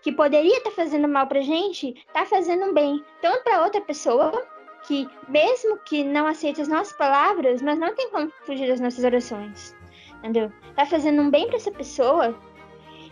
que 0.02 0.12
poderia 0.12 0.58
estar 0.58 0.70
tá 0.70 0.76
fazendo 0.76 1.08
mal 1.08 1.26
pra 1.26 1.40
gente, 1.40 1.94
tá 2.12 2.26
fazendo 2.26 2.74
bem, 2.74 3.02
tanto 3.20 3.44
para 3.44 3.62
outra 3.62 3.80
pessoa, 3.80 4.44
que 4.86 5.08
mesmo 5.28 5.78
que 5.78 6.02
não 6.02 6.26
aceite 6.26 6.60
as 6.60 6.68
nossas 6.68 6.92
palavras, 6.96 7.62
mas 7.62 7.78
não 7.78 7.94
tem 7.94 8.10
como 8.10 8.30
fugir 8.44 8.68
das 8.68 8.80
nossas 8.80 9.04
orações. 9.04 9.76
Entendeu? 10.18 10.52
Tá 10.74 10.84
fazendo 10.84 11.22
um 11.22 11.30
bem 11.30 11.46
para 11.46 11.56
essa 11.56 11.70
pessoa 11.70 12.36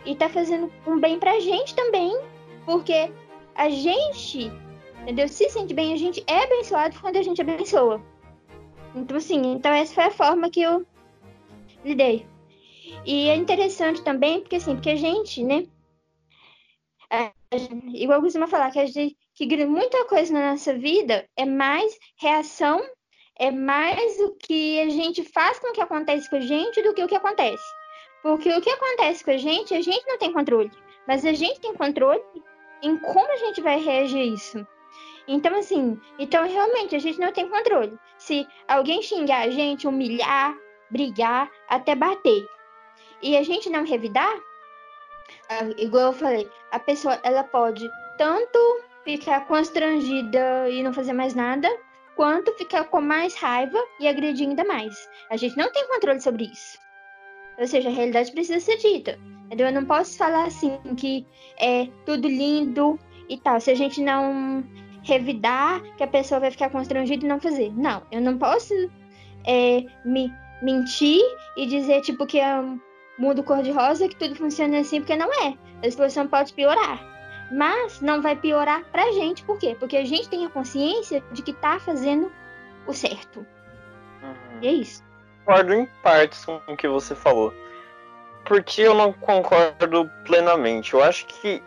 e 0.05 0.15
tá 0.15 0.27
fazendo 0.29 0.71
um 0.85 0.99
bem 0.99 1.17
pra 1.17 1.39
gente 1.39 1.75
também, 1.75 2.17
porque 2.65 3.11
a 3.55 3.69
gente, 3.69 4.51
entendeu? 5.01 5.27
Se 5.27 5.49
sente 5.49 5.73
bem, 5.73 5.93
a 5.93 5.97
gente 5.97 6.23
é 6.27 6.43
abençoado 6.43 6.99
quando 6.99 7.17
a 7.17 7.21
gente 7.21 7.41
abençoa. 7.41 8.01
Então, 8.93 9.15
assim, 9.15 9.53
então 9.53 9.71
essa 9.71 9.93
foi 9.93 10.03
a 10.05 10.11
forma 10.11 10.49
que 10.49 10.61
eu 10.61 10.85
lidei. 11.85 12.25
E 13.05 13.29
é 13.29 13.35
interessante 13.35 14.03
também, 14.03 14.41
porque 14.41 14.57
assim, 14.57 14.75
porque 14.75 14.89
a 14.89 14.95
gente, 14.95 15.43
né? 15.43 15.65
Igual 17.93 18.19
eu 18.19 18.23
costumo 18.23 18.47
falar, 18.47 18.71
que, 18.71 18.79
a 18.79 18.85
gente, 18.85 19.17
que 19.35 19.65
muita 19.65 20.05
coisa 20.05 20.33
na 20.33 20.51
nossa 20.51 20.73
vida 20.73 21.27
é 21.35 21.45
mais 21.45 21.97
reação, 22.17 22.81
é 23.37 23.51
mais 23.51 24.19
o 24.21 24.35
que 24.35 24.79
a 24.79 24.89
gente 24.89 25.23
faz 25.23 25.59
com 25.59 25.67
o 25.67 25.73
que 25.73 25.81
acontece 25.81 26.29
com 26.29 26.37
a 26.37 26.41
gente 26.41 26.81
do 26.81 26.93
que 26.93 27.03
o 27.03 27.07
que 27.07 27.15
acontece. 27.15 27.63
Porque 28.21 28.49
o 28.53 28.61
que 28.61 28.69
acontece 28.69 29.23
com 29.23 29.31
a 29.31 29.37
gente, 29.37 29.73
a 29.73 29.81
gente 29.81 30.07
não 30.07 30.17
tem 30.17 30.31
controle. 30.31 30.71
Mas 31.07 31.25
a 31.25 31.33
gente 31.33 31.59
tem 31.59 31.73
controle 31.73 32.21
em 32.81 32.95
como 32.97 33.31
a 33.31 33.37
gente 33.37 33.61
vai 33.61 33.79
reagir 33.79 34.21
a 34.21 34.25
isso. 34.25 34.67
Então, 35.27 35.55
assim, 35.57 35.99
então 36.17 36.47
realmente 36.47 36.95
a 36.95 36.99
gente 36.99 37.19
não 37.19 37.31
tem 37.31 37.49
controle. 37.49 37.97
Se 38.17 38.47
alguém 38.67 39.01
xingar 39.01 39.47
a 39.47 39.49
gente, 39.49 39.87
humilhar, 39.87 40.55
brigar, 40.89 41.49
até 41.67 41.95
bater, 41.95 42.47
e 43.21 43.35
a 43.35 43.43
gente 43.43 43.69
não 43.69 43.85
revidar, 43.85 44.33
igual 45.77 46.07
eu 46.07 46.13
falei, 46.13 46.49
a 46.71 46.79
pessoa 46.79 47.19
ela 47.23 47.43
pode 47.43 47.89
tanto 48.17 48.59
ficar 49.03 49.47
constrangida 49.47 50.69
e 50.69 50.81
não 50.83 50.93
fazer 50.93 51.13
mais 51.13 51.33
nada, 51.33 51.67
quanto 52.15 52.53
ficar 52.53 52.85
com 52.85 53.01
mais 53.01 53.35
raiva 53.35 53.77
e 53.99 54.07
agredir 54.07 54.47
ainda 54.47 54.63
mais. 54.63 55.09
A 55.29 55.37
gente 55.37 55.57
não 55.57 55.71
tem 55.71 55.87
controle 55.87 56.21
sobre 56.21 56.45
isso. 56.45 56.79
Ou 57.57 57.67
seja, 57.67 57.89
a 57.89 57.91
realidade 57.91 58.31
precisa 58.31 58.59
ser 58.59 58.77
dita. 58.77 59.19
Entendeu? 59.45 59.67
Eu 59.67 59.73
não 59.73 59.85
posso 59.85 60.17
falar 60.17 60.45
assim 60.45 60.79
que 60.95 61.25
é 61.59 61.87
tudo 62.05 62.27
lindo 62.27 62.97
e 63.27 63.37
tal. 63.37 63.59
Se 63.59 63.71
a 63.71 63.75
gente 63.75 64.01
não 64.01 64.63
revidar, 65.03 65.81
que 65.97 66.03
a 66.03 66.07
pessoa 66.07 66.39
vai 66.39 66.51
ficar 66.51 66.69
constrangida 66.69 67.25
e 67.25 67.27
não 67.27 67.39
fazer. 67.39 67.73
Não, 67.75 68.03
eu 68.11 68.21
não 68.21 68.37
posso 68.37 68.73
é, 69.45 69.83
me 70.05 70.31
mentir 70.61 71.19
e 71.57 71.65
dizer 71.65 72.01
tipo 72.01 72.25
que 72.25 72.39
é 72.39 72.59
um 72.59 72.79
mundo 73.21 73.43
cor-de-rosa, 73.43 74.09
que 74.09 74.15
tudo 74.15 74.35
funciona 74.35 74.79
assim, 74.79 74.99
porque 74.99 75.15
não 75.15 75.31
é. 75.31 75.55
A 75.85 75.89
situação 75.89 76.27
pode 76.27 76.53
piorar. 76.53 76.99
Mas 77.51 78.01
não 78.01 78.21
vai 78.21 78.35
piorar 78.35 78.83
pra 78.91 79.11
gente, 79.11 79.43
por 79.43 79.59
quê? 79.59 79.75
Porque 79.79 79.97
a 79.97 80.05
gente 80.05 80.27
tem 80.27 80.45
a 80.45 80.49
consciência 80.49 81.23
de 81.31 81.41
que 81.41 81.53
tá 81.53 81.79
fazendo 81.79 82.31
o 82.87 82.93
certo. 82.93 83.45
Uhum. 84.23 84.59
E 84.61 84.67
é 84.67 84.71
isso. 84.71 85.03
Concordo 85.45 85.73
em 85.73 85.85
partes 86.01 86.45
com 86.45 86.59
o 86.67 86.75
que 86.75 86.87
você 86.87 87.13
falou. 87.13 87.53
Porque 88.45 88.81
eu 88.81 88.95
não 88.95 89.13
concordo 89.13 90.09
plenamente. 90.25 90.93
Eu 90.93 91.03
acho 91.03 91.25
que 91.27 91.61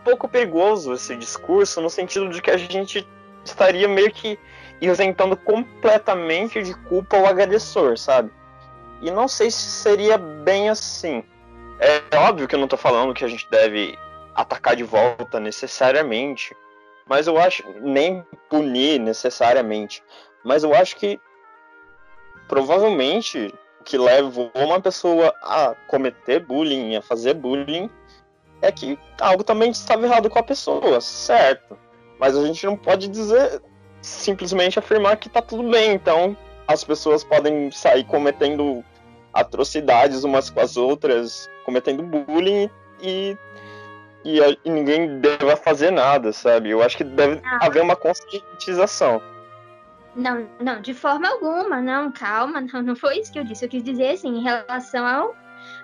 um 0.00 0.04
pouco 0.04 0.28
perigoso 0.28 0.94
esse 0.94 1.14
discurso, 1.16 1.80
no 1.80 1.90
sentido 1.90 2.30
de 2.30 2.40
que 2.40 2.50
a 2.50 2.56
gente 2.56 3.06
estaria 3.44 3.86
meio 3.86 4.10
que 4.10 4.38
isentando 4.80 5.36
completamente 5.36 6.62
de 6.62 6.72
culpa 6.88 7.18
o 7.18 7.26
agressor, 7.26 7.98
sabe? 7.98 8.30
E 9.00 9.10
não 9.10 9.26
sei 9.26 9.50
se 9.50 9.62
seria 9.62 10.18
bem 10.18 10.68
assim. 10.68 11.24
É 11.78 12.16
óbvio 12.16 12.46
que 12.46 12.54
eu 12.54 12.58
não 12.58 12.68
tô 12.68 12.76
falando 12.76 13.14
que 13.14 13.24
a 13.24 13.28
gente 13.28 13.48
deve 13.50 13.98
atacar 14.34 14.76
de 14.76 14.82
volta 14.82 15.40
necessariamente, 15.40 16.54
mas 17.06 17.26
eu 17.26 17.38
acho 17.38 17.64
nem 17.80 18.24
punir 18.48 19.00
necessariamente, 19.00 20.02
mas 20.44 20.62
eu 20.62 20.74
acho 20.74 20.96
que 20.96 21.18
provavelmente 22.48 23.52
o 23.80 23.84
que 23.84 23.96
levou 23.96 24.50
uma 24.54 24.80
pessoa 24.80 25.34
a 25.42 25.74
cometer 25.88 26.40
bullying, 26.40 26.96
a 26.96 27.02
fazer 27.02 27.34
bullying, 27.34 27.90
é 28.62 28.70
que 28.70 28.98
algo 29.20 29.42
também 29.42 29.70
estava 29.70 30.04
errado 30.04 30.28
com 30.28 30.38
a 30.38 30.42
pessoa, 30.42 31.00
certo? 31.00 31.78
Mas 32.18 32.36
a 32.36 32.44
gente 32.44 32.66
não 32.66 32.76
pode 32.76 33.08
dizer 33.08 33.62
simplesmente 34.02 34.78
afirmar 34.78 35.16
que 35.16 35.28
tá 35.28 35.40
tudo 35.40 35.68
bem, 35.68 35.92
então 35.92 36.36
as 36.68 36.84
pessoas 36.84 37.24
podem 37.24 37.70
sair 37.70 38.04
cometendo 38.04 38.84
atrocidades 39.32 40.24
umas 40.24 40.50
com 40.50 40.60
as 40.60 40.76
outras, 40.76 41.48
cometendo 41.64 42.02
bullying 42.02 42.70
e, 43.00 43.36
e, 44.24 44.38
e 44.64 44.70
ninguém 44.70 45.20
deva 45.20 45.56
fazer 45.56 45.90
nada, 45.90 46.32
sabe? 46.32 46.70
Eu 46.70 46.82
acho 46.82 46.96
que 46.96 47.04
deve 47.04 47.40
ah. 47.44 47.66
haver 47.66 47.82
uma 47.82 47.96
conscientização. 47.96 49.22
Não, 50.14 50.48
não, 50.60 50.80
de 50.80 50.92
forma 50.92 51.28
alguma, 51.28 51.80
não, 51.80 52.10
calma, 52.10 52.60
não, 52.60 52.82
não 52.82 52.96
foi 52.96 53.18
isso 53.18 53.32
que 53.32 53.38
eu 53.38 53.44
disse. 53.44 53.64
Eu 53.64 53.68
quis 53.68 53.82
dizer 53.82 54.10
assim, 54.10 54.38
em 54.38 54.42
relação 54.42 55.06
ao, 55.06 55.36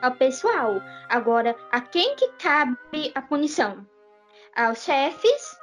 ao 0.03 0.11
pessoal. 0.13 0.83
Agora, 1.09 1.55
a 1.71 1.81
quem 1.81 2.17
que 2.17 2.29
cabe 2.33 2.77
a 3.15 3.23
punição? 3.23 3.87
Aos 4.57 4.83
chefes, 4.83 5.57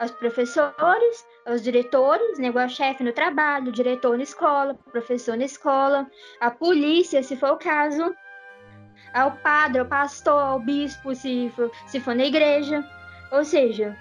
aos 0.00 0.10
professores, 0.12 1.26
aos 1.46 1.62
diretores, 1.62 2.38
né, 2.38 2.48
igual 2.48 2.68
chefe 2.68 3.02
no 3.02 3.12
trabalho, 3.12 3.72
diretor 3.72 4.16
na 4.16 4.22
escola, 4.22 4.74
professor 4.90 5.36
na 5.36 5.44
escola, 5.44 6.06
a 6.40 6.50
polícia, 6.50 7.22
se 7.22 7.36
for 7.36 7.52
o 7.52 7.56
caso, 7.56 8.14
ao 9.14 9.32
padre, 9.32 9.80
ao 9.80 9.86
pastor, 9.86 10.40
ao 10.40 10.60
bispo, 10.60 11.14
se 11.14 11.52
for, 11.56 11.70
se 11.86 12.00
for 12.00 12.14
na 12.14 12.24
igreja. 12.24 12.84
Ou 13.32 13.44
seja, 13.44 13.96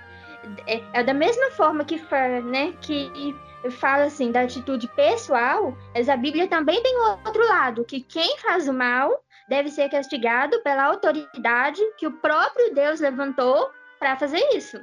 é, 0.68 0.82
é 0.94 1.04
da 1.04 1.14
mesma 1.14 1.52
forma 1.52 1.84
que, 1.84 2.02
né, 2.44 2.74
que 2.82 3.36
fala 3.72 4.06
assim 4.06 4.32
da 4.32 4.42
atitude 4.42 4.88
pessoal, 4.90 5.76
mas 5.94 6.08
a 6.08 6.16
Bíblia 6.16 6.48
também 6.48 6.82
tem 6.82 6.98
o 6.98 7.20
outro 7.26 7.46
lado, 7.48 7.84
que 7.84 8.02
quem 8.02 8.38
faz 8.38 8.68
o 8.68 8.74
mal 8.74 9.24
deve 9.50 9.70
ser 9.70 9.90
castigado 9.90 10.62
pela 10.62 10.86
autoridade 10.86 11.82
que 11.98 12.08
o 12.08 12.12
próprio 12.12 12.74
Deus 12.74 13.00
levantou 13.00 13.70
para 14.00 14.16
fazer 14.16 14.40
isso. 14.56 14.80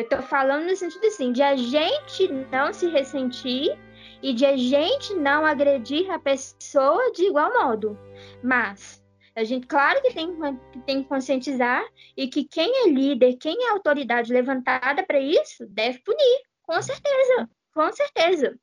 Eu 0.00 0.08
tô 0.08 0.22
falando 0.22 0.64
no 0.64 0.74
sentido 0.74 1.06
assim, 1.06 1.30
de 1.30 1.42
a 1.42 1.54
gente 1.54 2.26
não 2.50 2.72
se 2.72 2.88
ressentir 2.88 3.78
e 4.22 4.32
de 4.32 4.46
a 4.46 4.56
gente 4.56 5.12
não 5.12 5.44
agredir 5.44 6.10
a 6.10 6.18
pessoa 6.18 7.12
de 7.12 7.24
igual 7.24 7.52
modo. 7.52 7.98
Mas 8.42 9.04
a 9.36 9.44
gente, 9.44 9.66
claro 9.66 10.00
que 10.00 10.14
tem, 10.14 10.34
que 10.72 10.78
tem 10.86 11.02
que 11.02 11.08
conscientizar 11.08 11.84
e 12.16 12.28
que 12.28 12.44
quem 12.44 12.86
é 12.86 12.88
líder, 12.88 13.36
quem 13.36 13.62
é 13.66 13.72
autoridade 13.72 14.32
levantada 14.32 15.02
para 15.02 15.20
isso, 15.20 15.66
deve 15.68 15.98
punir. 15.98 16.42
Com 16.62 16.80
certeza, 16.80 17.50
com 17.74 17.92
certeza. 17.92 18.58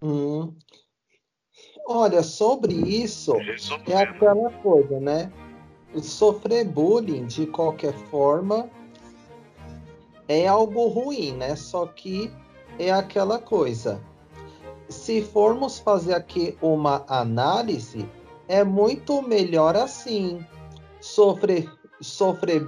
Hum. 0.00 0.56
Olha, 1.86 2.22
sobre 2.22 2.72
isso, 2.72 3.34
é 3.86 4.02
aquela 4.02 4.50
coisa, 4.62 4.98
né? 5.00 5.30
Sofrer 6.02 6.64
bullying 6.64 7.26
de 7.26 7.46
qualquer 7.46 7.92
forma 8.08 8.70
é 10.28 10.46
algo 10.46 10.88
ruim, 10.88 11.32
né? 11.32 11.56
Só 11.56 11.86
que 11.86 12.32
é 12.78 12.90
aquela 12.90 13.38
coisa. 13.38 14.00
Se 14.88 15.22
formos 15.22 15.78
fazer 15.78 16.14
aqui 16.14 16.56
uma 16.62 17.04
análise, 17.08 18.08
é 18.48 18.62
muito 18.62 19.22
melhor 19.22 19.76
assim. 19.76 20.44
Sofrer, 21.00 21.70
sofrer, 22.00 22.66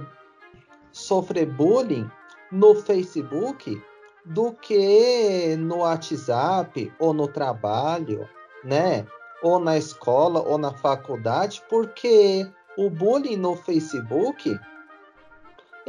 sofrer 0.91 1.45
bullying 1.45 2.09
no 2.51 2.75
Facebook 2.75 3.81
do 4.25 4.51
que 4.53 5.55
no 5.57 5.77
WhatsApp 5.77 6.91
ou 6.99 7.13
no 7.13 7.27
trabalho, 7.27 8.27
né? 8.63 9.05
Ou 9.41 9.59
na 9.59 9.77
escola 9.77 10.41
ou 10.41 10.57
na 10.57 10.73
faculdade, 10.73 11.63
porque 11.69 12.45
o 12.77 12.89
bullying 12.89 13.37
no 13.37 13.55
Facebook 13.55 14.57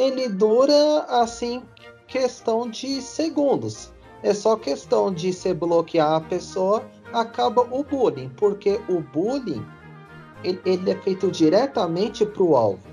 ele 0.01 0.31
dura 0.31 1.05
assim 1.09 1.63
questão 2.07 2.69
de 2.71 3.03
segundos. 3.03 3.93
É 4.23 4.33
só 4.33 4.57
questão 4.57 5.13
de 5.13 5.31
se 5.31 5.53
bloquear 5.53 6.15
a 6.15 6.21
pessoa, 6.21 6.83
acaba 7.13 7.63
o 7.71 7.85
bullying, 7.85 8.31
porque 8.31 8.81
o 8.89 9.01
bullying 9.01 9.65
ele, 10.43 10.61
ele 10.65 10.91
é 10.91 10.97
feito 10.97 11.31
diretamente 11.31 12.25
para 12.25 12.43
o 12.43 12.57
alvo. 12.57 12.89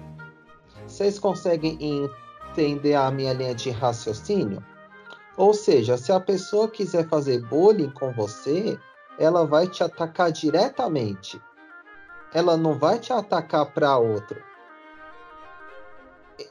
Vocês 0.86 1.18
conseguem 1.18 1.78
entender 1.80 2.96
a 2.96 3.10
minha 3.10 3.34
linha 3.34 3.56
de 3.56 3.70
raciocínio? 3.70 4.64
Ou 5.38 5.54
seja, 5.54 5.98
se 5.98 6.12
a 6.12 6.20
pessoa 6.20 6.68
quiser 6.68 7.08
fazer 7.08 7.42
bullying 7.46 7.92
com 7.92 8.12
você, 8.12 8.78
ela 9.18 9.46
vai 9.46 9.68
te 9.68 9.82
atacar 9.82 10.32
diretamente. 10.32 11.42
Ela 12.34 12.58
não 12.58 12.78
vai 12.78 13.00
te 13.00 13.14
atacar 13.14 13.66
para 13.68 13.98
outro. 13.98 14.42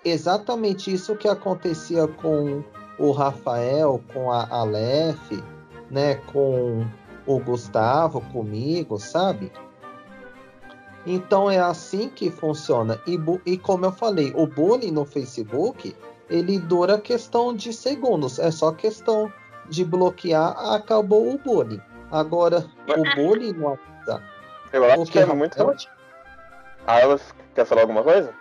Exatamente 0.05 0.93
isso 0.93 1.17
que 1.17 1.29
acontecia 1.29 2.09
com 2.09 2.63
o 2.99 3.13
Rafael, 3.13 4.03
com 4.13 4.33
a 4.33 4.49
Aleph, 4.49 5.33
né, 5.91 6.17
com 6.33 6.85
o 7.27 7.39
Gustavo, 7.41 8.21
comigo, 8.33 8.99
sabe? 8.99 9.53
Então 11.07 11.51
é 11.51 11.59
assim 11.59 12.09
que 12.09 12.31
funciona. 12.31 13.01
E, 13.07 13.19
e 13.45 13.57
como 13.57 13.85
eu 13.85 13.93
falei, 13.93 14.33
o 14.35 14.47
bullying 14.47 14.91
no 14.91 15.05
Facebook 15.05 15.95
ele 16.29 16.59
dura 16.59 16.99
questão 16.99 17.55
de 17.55 17.73
segundos. 17.73 18.39
É 18.39 18.51
só 18.51 18.73
questão 18.73 19.33
de 19.69 19.85
bloquear, 19.85 20.57
acabou 20.75 21.33
o 21.33 21.39
bullying. 21.39 21.81
Agora, 22.11 22.67
o 22.89 23.15
bullying 23.17 23.53
no 23.53 23.67
WhatsApp. 23.67 24.25
Eu 24.73 24.85
acho 24.85 25.11
que 25.11 25.19
é 25.19 25.27
muito 25.27 25.55
relativo. 25.55 25.93
A 26.87 27.01
ela 27.01 27.21
quer 27.55 27.65
falar 27.65 27.83
alguma 27.83 28.03
coisa? 28.03 28.33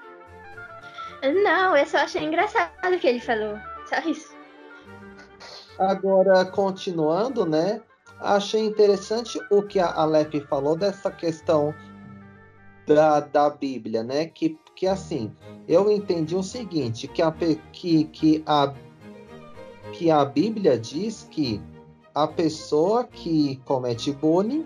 Não, 1.33 1.75
eu 1.75 1.85
só 1.85 1.97
achei 1.97 2.23
engraçado 2.23 2.71
o 2.93 2.99
que 2.99 3.07
ele 3.07 3.19
falou. 3.19 3.57
Só 3.87 3.99
isso. 4.09 4.35
Agora, 5.77 6.45
continuando, 6.45 7.45
né? 7.45 7.81
Achei 8.19 8.65
interessante 8.65 9.39
o 9.51 9.61
que 9.61 9.79
a 9.79 9.93
Alep 9.93 10.39
falou 10.47 10.75
dessa 10.75 11.11
questão 11.11 11.73
da, 12.87 13.19
da 13.19 13.49
Bíblia, 13.49 14.03
né? 14.03 14.25
Que, 14.27 14.57
que 14.75 14.87
assim, 14.87 15.35
eu 15.67 15.91
entendi 15.91 16.35
o 16.35 16.43
seguinte, 16.43 17.07
que 17.07 17.21
a, 17.21 17.33
que, 17.73 18.05
que, 18.05 18.43
a, 18.45 18.73
que 19.91 20.09
a 20.09 20.23
Bíblia 20.23 20.77
diz 20.77 21.27
que 21.29 21.61
a 22.13 22.27
pessoa 22.27 23.03
que 23.03 23.57
comete 23.65 24.11
bullying, 24.13 24.65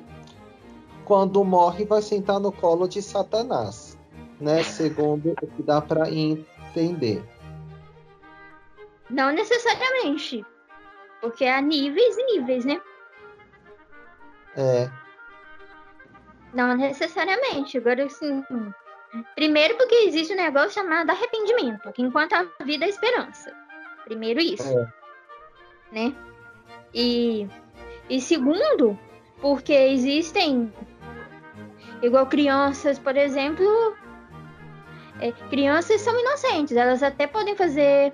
quando 1.05 1.43
morre, 1.43 1.86
vai 1.86 2.01
sentar 2.01 2.39
no 2.39 2.51
colo 2.51 2.88
de 2.88 3.01
Satanás, 3.01 3.89
né? 4.40 4.64
Segundo 4.64 5.32
o 5.42 5.48
que 5.48 5.64
dá 5.64 5.82
para 5.82 6.10
entender. 6.10 7.24
Não 9.10 9.32
necessariamente, 9.32 10.46
porque 11.22 11.46
há 11.46 11.60
níveis 11.62 12.18
e 12.18 12.26
níveis, 12.38 12.66
né? 12.66 12.80
É. 14.56 14.90
Não 16.54 16.76
necessariamente. 16.76 17.78
Agora, 17.78 18.06
assim, 18.06 18.46
primeiro 19.36 19.76
porque 19.78 19.96
existe 19.96 20.34
um 20.34 20.38
negócio 20.38 20.72
chamado 20.72 21.10
arrependimento, 21.10 21.92
que 21.92 22.02
enquanto 22.02 22.34
a 22.34 22.46
vida 22.64 22.86
é 22.86 22.90
esperança. 22.90 23.52
Primeiro 24.06 24.40
isso. 24.40 24.78
É. 24.78 24.94
Né? 25.92 26.16
E, 26.94 27.48
e 28.10 28.22
segundo, 28.22 28.98
porque 29.42 29.74
existem, 29.74 30.72
igual 32.02 32.28
crianças, 32.28 32.98
por 33.00 33.16
exemplo, 33.16 33.96
é, 35.20 35.32
crianças 35.49 36.01
são 36.01 36.17
inocentes, 36.20 36.76
elas 36.76 37.03
até 37.03 37.28
podem 37.28 37.55
fazer 37.55 38.13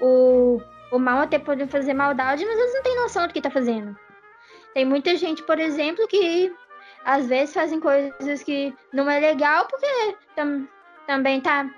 o, 0.00 0.60
o 0.90 0.98
mal, 0.98 1.20
até 1.20 1.38
podem 1.38 1.66
fazer 1.66 1.94
maldade, 1.94 2.44
mas 2.44 2.58
elas 2.58 2.74
não 2.74 2.82
têm 2.82 2.96
noção 2.96 3.26
do 3.26 3.32
que 3.32 3.38
está 3.38 3.50
fazendo. 3.50 3.96
Tem 4.74 4.84
muita 4.84 5.16
gente, 5.16 5.42
por 5.42 5.58
exemplo, 5.58 6.06
que 6.08 6.52
às 7.04 7.26
vezes 7.26 7.54
fazem 7.54 7.80
coisas 7.80 8.42
que 8.42 8.74
não 8.92 9.10
é 9.10 9.18
legal 9.18 9.66
porque 9.66 10.16
tam, 10.36 10.68
também 11.06 11.40
tá, 11.40 11.68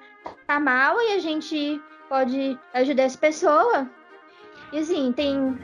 tá 0.47 0.61
mal 0.61 1.01
e 1.01 1.13
a 1.13 1.19
gente 1.19 1.81
pode 2.09 2.59
ajudar 2.75 3.05
essa 3.05 3.19
pessoa. 3.19 3.89
E 4.73 4.79
assim, 4.79 5.13
tem, 5.13 5.59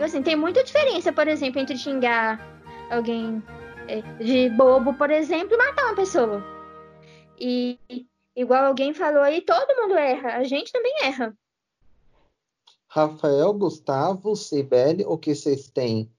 assim, 0.00 0.22
tem 0.22 0.36
muita 0.36 0.62
diferença, 0.62 1.12
por 1.12 1.26
exemplo, 1.26 1.60
entre 1.60 1.76
xingar 1.76 2.40
alguém 2.90 3.42
é, 3.88 4.02
de 4.22 4.50
bobo, 4.50 4.94
por 4.94 5.10
exemplo, 5.10 5.54
e 5.54 5.58
matar 5.58 5.86
uma 5.86 5.96
pessoa. 5.96 6.44
E 7.38 7.78
igual 8.36 8.66
alguém 8.66 8.92
falou 8.92 9.22
aí, 9.22 9.40
todo 9.40 9.74
mundo 9.74 9.96
erra, 9.96 10.36
a 10.36 10.44
gente 10.44 10.70
também 10.70 10.94
erra. 11.02 11.36
Rafael, 12.88 13.52
Gustavo, 13.52 14.36
Sibeli, 14.36 15.04
o 15.04 15.18
que 15.18 15.34
vocês 15.34 15.68
têm 15.68 16.10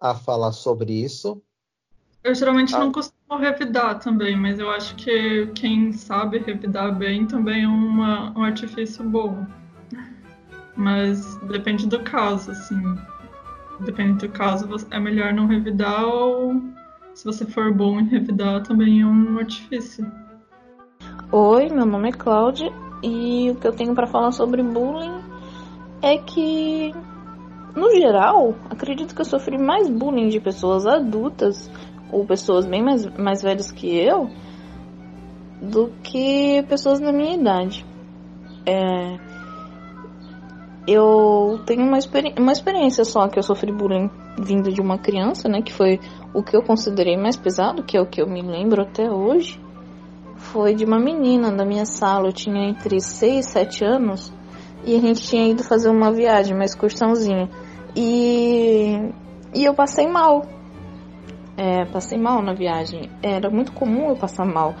a 0.00 0.14
falar 0.14 0.52
sobre 0.52 0.92
isso? 0.92 1.42
Eu 2.22 2.34
geralmente 2.34 2.74
ah. 2.74 2.80
não 2.80 2.90
costumo 2.90 3.38
revidar 3.38 4.00
também, 4.00 4.36
mas 4.36 4.58
eu 4.58 4.68
acho 4.70 4.96
que 4.96 5.46
quem 5.54 5.92
sabe 5.92 6.38
revidar 6.38 6.94
bem 6.94 7.26
também 7.26 7.64
é 7.64 7.68
uma, 7.68 8.36
um 8.36 8.42
artifício 8.42 9.08
bom. 9.08 9.46
Mas 10.76 11.36
depende 11.36 11.86
do 11.86 12.02
caso, 12.02 12.50
assim. 12.50 12.82
Depende 13.80 14.26
do 14.26 14.32
caso, 14.32 14.68
é 14.90 14.98
melhor 14.98 15.32
não 15.32 15.46
revidar 15.46 16.04
ou 16.04 16.60
se 17.14 17.24
você 17.24 17.46
for 17.46 17.72
bom 17.72 18.00
em 18.00 18.08
revidar 18.08 18.62
também 18.62 19.00
é 19.00 19.06
um 19.06 19.38
artifício. 19.38 20.04
Oi, 21.38 21.68
meu 21.68 21.84
nome 21.84 22.08
é 22.08 22.12
Cláudia 22.12 22.72
e 23.02 23.50
o 23.50 23.56
que 23.56 23.68
eu 23.68 23.72
tenho 23.72 23.94
para 23.94 24.06
falar 24.06 24.32
sobre 24.32 24.62
bullying 24.62 25.20
é 26.00 26.16
que 26.16 26.94
no 27.76 27.90
geral, 27.90 28.54
acredito 28.70 29.14
que 29.14 29.20
eu 29.20 29.24
sofri 29.26 29.58
mais 29.58 29.86
bullying 29.86 30.28
de 30.30 30.40
pessoas 30.40 30.86
adultas 30.86 31.70
ou 32.10 32.24
pessoas 32.24 32.64
bem 32.64 32.82
mais, 32.82 33.04
mais 33.18 33.42
velhas 33.42 33.70
que 33.70 33.86
eu 33.86 34.30
do 35.60 35.92
que 36.02 36.64
pessoas 36.70 37.00
da 37.00 37.12
minha 37.12 37.34
idade. 37.34 37.84
É, 38.64 39.18
eu 40.88 41.60
tenho 41.66 41.82
uma, 41.82 41.98
experi 41.98 42.34
uma 42.38 42.52
experiência 42.52 43.04
só 43.04 43.28
que 43.28 43.38
eu 43.38 43.42
sofri 43.42 43.70
bullying 43.70 44.08
vindo 44.38 44.72
de 44.72 44.80
uma 44.80 44.96
criança, 44.96 45.50
né? 45.50 45.60
Que 45.60 45.74
foi 45.74 46.00
o 46.32 46.42
que 46.42 46.56
eu 46.56 46.62
considerei 46.62 47.14
mais 47.14 47.36
pesado, 47.36 47.82
que 47.82 47.94
é 47.94 48.00
o 48.00 48.06
que 48.06 48.22
eu 48.22 48.26
me 48.26 48.40
lembro 48.40 48.80
até 48.80 49.10
hoje. 49.10 49.65
Foi 50.36 50.74
de 50.74 50.84
uma 50.84 50.98
menina 50.98 51.50
da 51.50 51.64
minha 51.64 51.86
sala, 51.86 52.28
eu 52.28 52.32
tinha 52.32 52.68
entre 52.68 53.00
6 53.00 53.46
e 53.46 53.48
7 53.48 53.84
anos, 53.84 54.32
e 54.84 54.96
a 54.96 55.00
gente 55.00 55.22
tinha 55.22 55.48
ido 55.48 55.64
fazer 55.64 55.88
uma 55.88 56.12
viagem, 56.12 56.54
uma 56.54 56.64
excursãozinha. 56.64 57.48
E, 57.94 59.12
e 59.54 59.64
eu 59.64 59.74
passei 59.74 60.06
mal 60.06 60.42
é, 61.56 61.86
passei 61.86 62.18
mal 62.18 62.42
na 62.42 62.52
viagem. 62.52 63.10
Era 63.22 63.50
muito 63.50 63.72
comum 63.72 64.10
eu 64.10 64.16
passar 64.16 64.44
mal. 64.44 64.74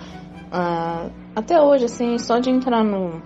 Uh, 0.46 1.10
até 1.34 1.60
hoje, 1.60 1.86
assim, 1.86 2.18
só 2.18 2.38
de 2.38 2.50
entrar 2.50 2.84
no, 2.84 3.22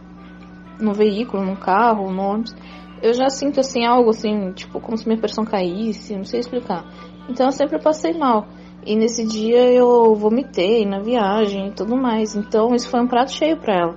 no 0.80 0.94
veículo, 0.94 1.44
no 1.44 1.56
carro, 1.56 2.10
no 2.10 2.22
ônibus, 2.22 2.54
eu 3.02 3.12
já 3.12 3.28
sinto 3.28 3.60
assim 3.60 3.84
algo 3.84 4.10
assim, 4.10 4.52
tipo, 4.52 4.80
como 4.80 4.96
se 4.96 5.06
minha 5.06 5.18
pressão 5.18 5.44
caísse, 5.44 6.16
não 6.16 6.24
sei 6.24 6.40
explicar. 6.40 6.84
Então 7.28 7.46
eu 7.46 7.52
sempre 7.52 7.80
passei 7.82 8.16
mal. 8.16 8.46
E 8.84 8.96
nesse 8.96 9.26
dia 9.26 9.70
eu 9.72 10.14
vomitei 10.14 10.86
na 10.86 11.00
viagem 11.00 11.68
e 11.68 11.72
tudo 11.72 11.96
mais. 11.96 12.34
Então 12.34 12.74
isso 12.74 12.88
foi 12.88 13.00
um 13.00 13.06
prato 13.06 13.32
cheio 13.32 13.56
para 13.56 13.74
ela. 13.74 13.96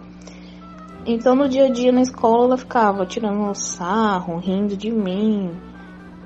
Então 1.05 1.35
no 1.35 1.47
dia 1.47 1.65
a 1.65 1.69
dia 1.69 1.91
na 1.91 2.01
escola 2.01 2.45
ela 2.45 2.57
ficava 2.57 3.05
tirando 3.05 3.53
sarro, 3.55 4.37
rindo 4.37 4.75
de 4.75 4.91
mim 4.91 5.51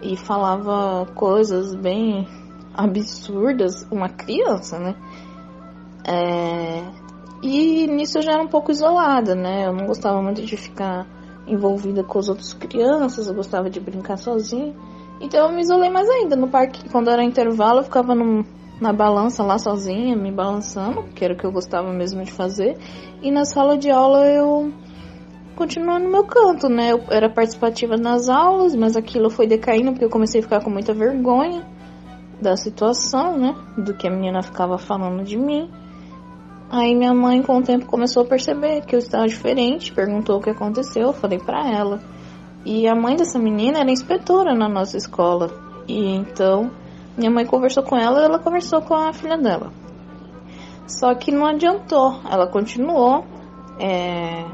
e 0.02 0.16
falava 0.16 1.06
coisas 1.14 1.76
bem 1.76 2.28
absurdas 2.74 3.88
uma 3.92 4.10
criança, 4.10 4.78
né? 4.80 4.96
É... 6.06 6.84
E 7.42 7.88
nisso 7.88 8.18
eu 8.18 8.22
já 8.22 8.34
era 8.34 8.44
um 8.44 8.48
pouco 8.48 8.72
isolada, 8.72 9.36
né? 9.36 9.68
Eu 9.68 9.74
não 9.74 9.86
gostava 9.86 10.22
muito 10.22 10.42
de 10.42 10.58
ficar 10.58 11.08
envolvida 11.48 12.04
com 12.04 12.20
as 12.20 12.30
outras 12.30 12.54
crianças, 12.54 13.28
eu 13.28 13.34
gostava 13.34 13.70
de 13.70 13.80
brincar 13.80 14.18
sozinha. 14.18 14.76
Então 15.20 15.48
eu 15.48 15.56
me 15.56 15.62
isolei 15.62 15.90
mais 15.90 16.10
ainda. 16.10 16.36
No 16.36 16.48
parque, 16.48 16.88
quando 16.90 17.10
era 17.10 17.24
intervalo, 17.24 17.80
eu 17.80 17.84
ficava 17.84 18.14
na 18.80 18.94
balança 18.94 19.44
lá 19.44 19.58
sozinha, 19.58 20.16
me 20.16 20.32
balançando, 20.32 21.04
que 21.16 21.26
era 21.26 21.34
o 21.34 21.38
que 21.38 21.46
eu 21.46 21.52
gostava 21.52 21.92
mesmo 21.92 22.24
de 22.24 22.32
fazer. 22.32 22.78
E 23.22 23.32
na 23.32 23.46
sala 23.46 23.78
de 23.78 23.90
aula 23.90 24.26
eu 24.28 24.72
continuava 25.56 26.00
no 26.00 26.12
meu 26.12 26.24
canto, 26.24 26.70
né? 26.70 26.92
Eu 26.92 27.04
era 27.10 27.30
participativa 27.30 27.98
nas 27.98 28.30
aulas, 28.30 28.76
mas 28.76 28.96
aquilo 28.96 29.30
foi 29.30 29.48
decaindo 29.48 29.92
porque 29.92 30.06
eu 30.06 30.10
comecei 30.10 30.40
a 30.40 30.44
ficar 30.44 30.64
com 30.64 30.70
muita 30.70 30.94
vergonha 30.94 31.66
da 32.40 32.56
situação, 32.56 33.38
né? 33.38 33.56
Do 33.76 33.96
que 33.96 34.08
a 34.08 34.12
menina 34.12 34.44
ficava 34.44 34.78
falando 34.78 35.24
de 35.24 35.38
mim. 35.38 35.70
Aí 36.70 36.94
minha 36.94 37.14
mãe, 37.14 37.42
com 37.42 37.58
o 37.58 37.64
tempo, 37.64 37.86
começou 37.86 38.24
a 38.24 38.26
perceber 38.26 38.82
que 38.82 38.94
eu 38.94 39.00
estava 39.00 39.26
diferente, 39.26 39.94
perguntou 39.94 40.38
o 40.38 40.42
que 40.42 40.50
aconteceu, 40.50 41.04
eu 41.04 41.14
falei 41.14 41.40
para 41.40 41.68
ela. 41.68 42.00
E 42.66 42.88
a 42.88 42.96
mãe 42.96 43.16
dessa 43.16 43.40
menina 43.40 43.80
era 43.80 43.92
inspetora 43.92 44.54
na 44.54 44.68
nossa 44.68 44.98
escola. 44.98 45.50
E 45.88 46.16
então 46.16 46.72
minha 47.18 47.32
mãe 47.32 47.46
conversou 47.46 47.84
com 47.84 47.98
ela 47.98 48.22
e 48.22 48.26
ela 48.26 48.40
conversou 48.40 48.82
com 48.82 48.94
a 48.94 49.14
filha 49.14 49.38
dela. 49.38 49.72
Só 50.88 51.14
que 51.16 51.32
não 51.32 51.46
adiantou, 51.46 52.20
ela 52.30 52.48
continuou. 52.48 53.26
É... 53.80 54.46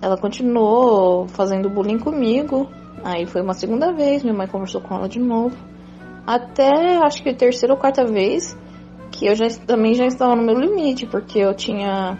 Ela 0.00 0.16
continuou 0.16 1.26
fazendo 1.28 1.68
bullying 1.68 1.98
comigo. 1.98 2.68
Aí 3.04 3.26
foi 3.26 3.42
uma 3.42 3.54
segunda 3.54 3.92
vez, 3.92 4.22
minha 4.22 4.34
mãe 4.34 4.46
conversou 4.46 4.80
com 4.80 4.94
ela 4.94 5.08
de 5.08 5.20
novo 5.20 5.56
até 6.28 6.98
acho 6.98 7.22
que 7.22 7.32
terceira 7.32 7.72
ou 7.72 7.80
quarta 7.80 8.04
vez 8.04 8.54
que 9.10 9.24
eu 9.24 9.34
já 9.34 9.48
também 9.66 9.94
já 9.94 10.04
estava 10.04 10.36
no 10.36 10.42
meu 10.42 10.60
limite, 10.60 11.06
porque 11.06 11.38
eu 11.38 11.54
tinha 11.54 12.18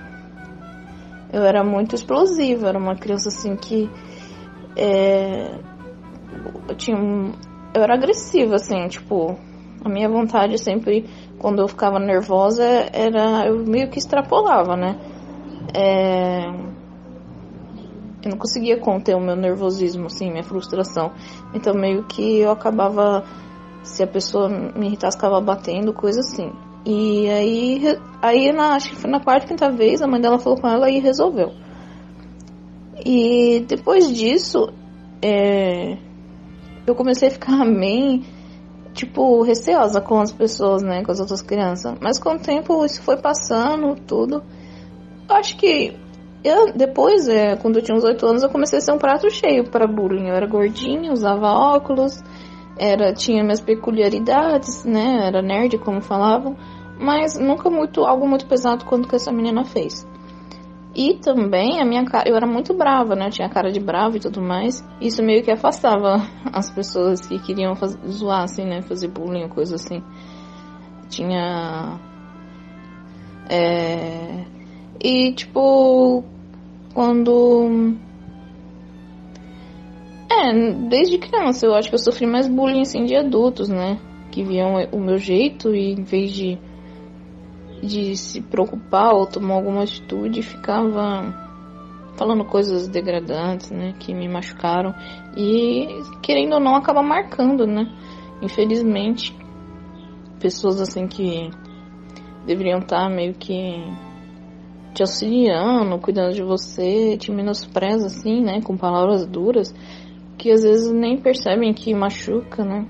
eu 1.30 1.42
era 1.44 1.62
muito 1.62 1.94
explosiva, 1.94 2.70
era 2.70 2.78
uma 2.78 2.96
criança 2.96 3.28
assim 3.28 3.54
que 3.54 3.90
é, 4.78 5.58
eu 6.68 6.74
tinha 6.76 6.96
eu 7.74 7.82
era 7.82 7.94
agressiva 7.94 8.56
assim, 8.56 8.88
tipo, 8.88 9.38
a 9.84 9.88
minha 9.88 10.08
vontade 10.08 10.56
sempre 10.58 11.04
quando 11.38 11.60
eu 11.60 11.68
ficava 11.68 11.98
nervosa 11.98 12.64
era 12.92 13.46
eu 13.46 13.64
meio 13.66 13.90
que 13.90 13.98
extrapolava, 13.98 14.76
né? 14.76 14.96
É, 15.74 16.46
eu 18.24 18.30
não 18.30 18.38
conseguia 18.38 18.78
conter 18.80 19.14
o 19.14 19.20
meu 19.20 19.36
nervosismo, 19.36 20.06
assim, 20.06 20.30
minha 20.30 20.42
frustração. 20.42 21.12
Então 21.54 21.74
meio 21.74 22.04
que 22.04 22.40
eu 22.40 22.50
acabava 22.50 23.24
se 23.82 24.02
a 24.02 24.06
pessoa 24.06 24.48
me 24.48 24.86
irritasse, 24.86 25.16
ficava 25.16 25.40
batendo, 25.40 25.92
coisa 25.92 26.20
assim. 26.20 26.52
E 26.84 27.28
aí, 27.28 27.82
aí 28.22 28.52
na, 28.52 28.74
acho 28.74 28.90
que 28.90 28.96
foi 28.96 29.10
na 29.10 29.20
quarta, 29.20 29.46
quinta 29.46 29.70
vez, 29.70 30.00
a 30.02 30.06
mãe 30.06 30.20
dela 30.20 30.38
falou 30.38 30.60
com 30.60 30.68
ela 30.68 30.90
e 30.90 30.98
resolveu. 31.00 31.52
E 33.04 33.60
depois 33.60 34.12
disso, 34.12 34.72
é, 35.22 35.96
eu 36.86 36.94
comecei 36.94 37.28
a 37.28 37.30
ficar 37.30 37.64
bem, 37.66 38.24
tipo, 38.94 39.42
receosa 39.42 40.00
com 40.00 40.20
as 40.20 40.32
pessoas, 40.32 40.82
né, 40.82 41.02
com 41.04 41.12
as 41.12 41.20
outras 41.20 41.42
crianças. 41.42 41.96
Mas 42.00 42.18
com 42.18 42.34
o 42.34 42.38
tempo 42.38 42.84
isso 42.84 43.02
foi 43.02 43.16
passando, 43.16 43.96
tudo. 44.06 44.42
Eu 45.28 45.36
acho 45.36 45.56
que 45.56 45.96
eu, 46.42 46.72
depois, 46.72 47.28
é, 47.28 47.56
quando 47.56 47.76
eu 47.76 47.82
tinha 47.82 47.96
uns 47.96 48.04
8 48.04 48.26
anos, 48.26 48.42
eu 48.42 48.48
comecei 48.48 48.78
a 48.78 48.82
ser 48.82 48.92
um 48.92 48.98
prato 48.98 49.30
cheio 49.30 49.70
para 49.70 49.86
bullying. 49.86 50.28
Eu 50.28 50.34
era 50.34 50.46
gordinha, 50.46 51.12
usava 51.12 51.48
óculos, 51.48 52.22
era 52.78 53.12
tinha 53.12 53.42
minhas 53.42 53.60
peculiaridades, 53.60 54.84
né? 54.84 55.26
Era 55.26 55.42
nerd, 55.42 55.78
como 55.78 56.00
falavam 56.00 56.56
mas 56.98 57.38
nunca 57.38 57.70
muito 57.70 58.04
algo 58.04 58.26
muito 58.26 58.46
pesado 58.46 58.84
quanto 58.84 59.08
que 59.08 59.14
essa 59.14 59.32
menina 59.32 59.64
fez. 59.64 60.06
E 60.98 61.14
também 61.14 61.80
a 61.80 61.84
minha 61.84 62.04
cara, 62.04 62.28
eu 62.28 62.34
era 62.34 62.44
muito 62.44 62.74
brava, 62.74 63.14
né? 63.14 63.26
Eu 63.26 63.30
tinha 63.30 63.48
cara 63.48 63.70
de 63.70 63.78
brava 63.78 64.16
e 64.16 64.20
tudo 64.20 64.42
mais. 64.42 64.84
Isso 65.00 65.22
meio 65.22 65.44
que 65.44 65.50
afastava 65.52 66.16
as 66.52 66.72
pessoas 66.72 67.24
que 67.24 67.38
queriam 67.38 67.72
zoar, 68.08 68.42
assim, 68.42 68.64
né? 68.64 68.82
Fazer 68.82 69.06
bullying, 69.06 69.46
coisa 69.46 69.76
assim. 69.76 70.02
Tinha. 71.08 72.00
É... 73.48 74.44
E, 75.00 75.32
tipo, 75.34 76.24
quando. 76.92 77.94
É, 80.28 80.52
desde 80.88 81.16
criança 81.18 81.64
eu 81.64 81.76
acho 81.76 81.90
que 81.90 81.94
eu 81.94 82.00
sofri 82.00 82.26
mais 82.26 82.48
bullying, 82.48 82.80
assim, 82.80 83.04
de 83.04 83.14
adultos, 83.14 83.68
né? 83.68 84.00
Que 84.32 84.42
viam 84.42 84.74
o 84.90 84.98
meu 84.98 85.16
jeito 85.16 85.72
e 85.72 85.92
em 85.92 86.02
vez 86.02 86.32
de 86.32 86.58
de 87.82 88.16
se 88.16 88.40
preocupar 88.40 89.14
ou 89.14 89.26
tomar 89.26 89.54
alguma 89.54 89.82
atitude, 89.82 90.42
ficava 90.42 91.34
falando 92.16 92.44
coisas 92.44 92.88
degradantes, 92.88 93.70
né, 93.70 93.94
que 93.98 94.12
me 94.12 94.28
machucaram 94.28 94.92
e 95.36 95.86
querendo 96.20 96.54
ou 96.54 96.60
não 96.60 96.74
acaba 96.74 97.00
marcando, 97.02 97.64
né? 97.64 97.86
Infelizmente, 98.42 99.36
pessoas 100.40 100.80
assim 100.80 101.06
que 101.06 101.50
deveriam 102.44 102.80
estar 102.80 103.08
meio 103.08 103.34
que 103.34 103.84
te 104.94 105.02
auxiliando, 105.02 105.98
cuidando 106.00 106.34
de 106.34 106.42
você, 106.42 107.16
te 107.16 107.30
menospreza 107.30 108.06
assim, 108.06 108.40
né, 108.42 108.60
com 108.62 108.76
palavras 108.76 109.24
duras, 109.26 109.72
que 110.36 110.50
às 110.50 110.62
vezes 110.62 110.92
nem 110.92 111.16
percebem 111.20 111.72
que 111.72 111.94
machuca, 111.94 112.64
né? 112.64 112.86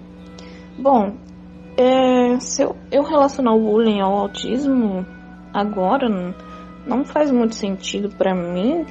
Bom, 0.79 1.17
é, 1.79 2.41
se 2.41 2.61
eu, 2.61 2.75
eu 2.91 3.05
relacionar 3.05 3.55
o 3.55 3.61
bullying 3.61 4.01
ao 4.01 4.13
autismo 4.19 5.07
agora 5.55 6.09
não 6.85 7.05
faz 7.05 7.31
muito 7.31 7.55
sentido 7.55 8.09
para 8.09 8.35
mim, 8.35 8.85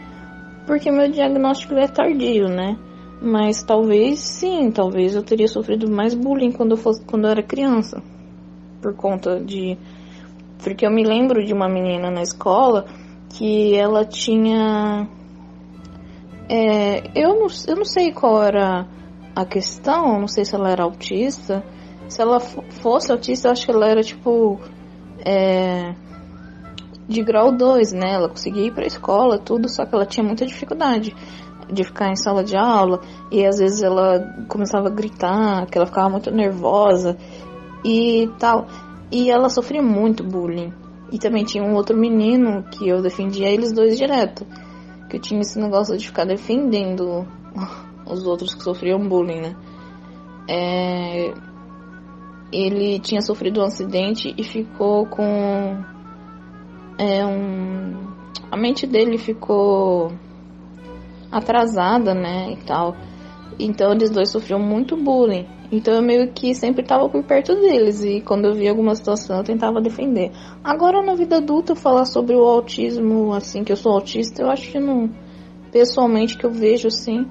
porque 0.66 0.90
meu 0.90 1.12
diagnóstico 1.12 1.74
é 1.74 1.86
tardio, 1.90 2.48
né? 2.48 2.78
Mas 3.22 3.62
talvez 3.62 4.20
sim, 4.20 4.72
talvez 4.72 5.16
eu 5.16 5.24
teria 5.24 5.50
sofrido 5.50 5.92
mais 5.92 6.14
bullying 6.14 6.54
quando 6.54 6.72
eu, 6.72 6.78
fosse, 6.78 7.04
quando 7.04 7.26
eu 7.26 7.32
era 7.32 7.44
criança. 7.44 8.02
Por 8.82 8.96
conta 8.96 9.38
de. 9.38 9.78
Porque 10.64 10.86
eu 10.86 10.92
me 10.92 11.04
lembro 11.04 11.44
de 11.44 11.54
uma 11.54 11.68
menina 11.68 12.10
na 12.10 12.22
escola 12.22 12.86
que 13.38 13.76
ela 13.76 14.06
tinha. 14.06 15.10
É, 16.48 17.04
eu, 17.14 17.38
não, 17.40 17.48
eu 17.68 17.76
não 17.76 17.86
sei 17.86 18.14
qual 18.14 18.42
era 18.42 18.88
a 19.36 19.46
questão, 19.46 20.22
não 20.22 20.28
sei 20.28 20.46
se 20.46 20.56
ela 20.56 20.70
era 20.70 20.84
autista 20.84 21.66
se 22.10 22.22
ela 22.22 22.40
fosse 22.40 23.12
autista, 23.12 23.48
eu 23.48 23.52
acho 23.52 23.66
que 23.66 23.72
ela 23.72 23.88
era 23.88 24.02
tipo. 24.02 24.60
É, 25.26 25.96
de 27.08 27.24
grau 27.24 27.52
2, 27.52 27.94
né? 27.94 28.14
Ela 28.14 28.30
conseguia 28.30 28.66
ir 28.66 28.74
pra 28.74 28.86
escola, 28.86 29.38
tudo, 29.38 29.70
só 29.70 29.86
que 29.86 29.96
ela 29.96 30.06
tinha 30.06 30.26
muita 30.26 30.46
dificuldade 30.46 31.16
de 31.72 31.84
ficar 31.84 32.10
em 32.10 32.16
sala 32.16 32.44
de 32.44 32.56
aula 32.56 33.02
e 33.32 33.46
às 33.46 33.58
vezes 33.58 33.82
ela 33.82 34.46
começava 34.48 34.88
a 34.88 34.92
gritar, 34.92 35.66
que 35.66 35.78
ela 35.78 35.86
ficava 35.86 36.10
muito 36.10 36.32
nervosa 36.32 37.18
e 37.84 38.30
tal. 38.40 38.68
E 39.12 39.32
ela 39.32 39.50
sofria 39.50 39.82
muito 39.82 40.24
bullying. 40.24 40.74
E 41.12 41.18
também 41.18 41.46
tinha 41.46 41.64
um 41.64 41.74
outro 41.74 41.96
menino 41.96 42.64
que 42.64 42.88
eu 42.88 43.02
defendia 43.02 43.50
eles 43.50 43.72
dois 43.72 43.98
direto. 43.98 44.46
Que 45.10 45.16
eu 45.16 45.22
tinha 45.22 45.40
esse 45.40 45.58
negócio 45.58 45.98
de 45.98 46.06
ficar 46.06 46.26
defendendo 46.26 47.26
os 48.06 48.26
outros 48.26 48.54
que 48.54 48.64
sofriam 48.64 49.08
bullying, 49.08 49.42
né? 49.42 49.56
É, 50.50 51.34
ele 52.52 53.00
tinha 53.00 53.22
sofrido 53.22 53.62
um 53.62 53.64
acidente 53.64 54.34
e 54.38 54.44
ficou 54.44 55.06
com 55.06 55.84
é, 56.98 57.26
um 57.26 58.08
a 58.50 58.56
mente 58.56 58.88
dele 58.88 59.18
ficou 59.18 60.12
atrasada, 61.32 62.14
né, 62.14 62.52
e 62.52 62.58
tal. 62.66 62.96
Então 63.60 63.92
eles 63.92 64.10
dois 64.10 64.30
sofriam 64.30 64.60
muito 64.60 64.96
bullying. 64.96 65.46
Então 65.72 65.94
eu 65.94 66.02
meio 66.02 66.32
que 66.32 66.56
sempre 66.56 66.82
estava 66.82 67.10
por 67.10 67.24
perto 67.24 67.54
deles 67.56 68.04
e 68.04 68.22
quando 68.22 68.46
eu 68.46 68.54
via 68.54 68.70
alguma 68.70 68.96
situação 68.96 69.38
eu 69.38 69.44
tentava 69.44 69.82
defender. 69.82 70.32
Agora 70.64 71.04
na 71.04 71.14
vida 71.14 71.38
adulta 71.38 71.76
falar 71.76 72.06
sobre 72.06 72.36
o 72.36 72.44
autismo, 72.44 73.34
assim, 73.34 73.64
que 73.64 73.72
eu 73.72 73.76
sou 73.76 73.92
autista, 73.92 74.42
eu 74.42 74.50
acho 74.50 74.72
que 74.72 74.80
não 74.80 75.10
pessoalmente 75.72 76.38
que 76.38 76.46
eu 76.46 76.52
vejo 76.52 76.88
assim, 76.88 77.28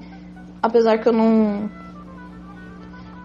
apesar 0.61 0.99
que 0.99 1.09
eu 1.09 1.13
não 1.13 1.67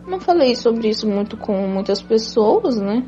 não 0.06 0.20
falei 0.20 0.54
sobre 0.54 0.88
isso 0.88 1.08
muito 1.08 1.36
com 1.36 1.66
muitas 1.68 2.02
pessoas, 2.02 2.76
né? 2.80 3.04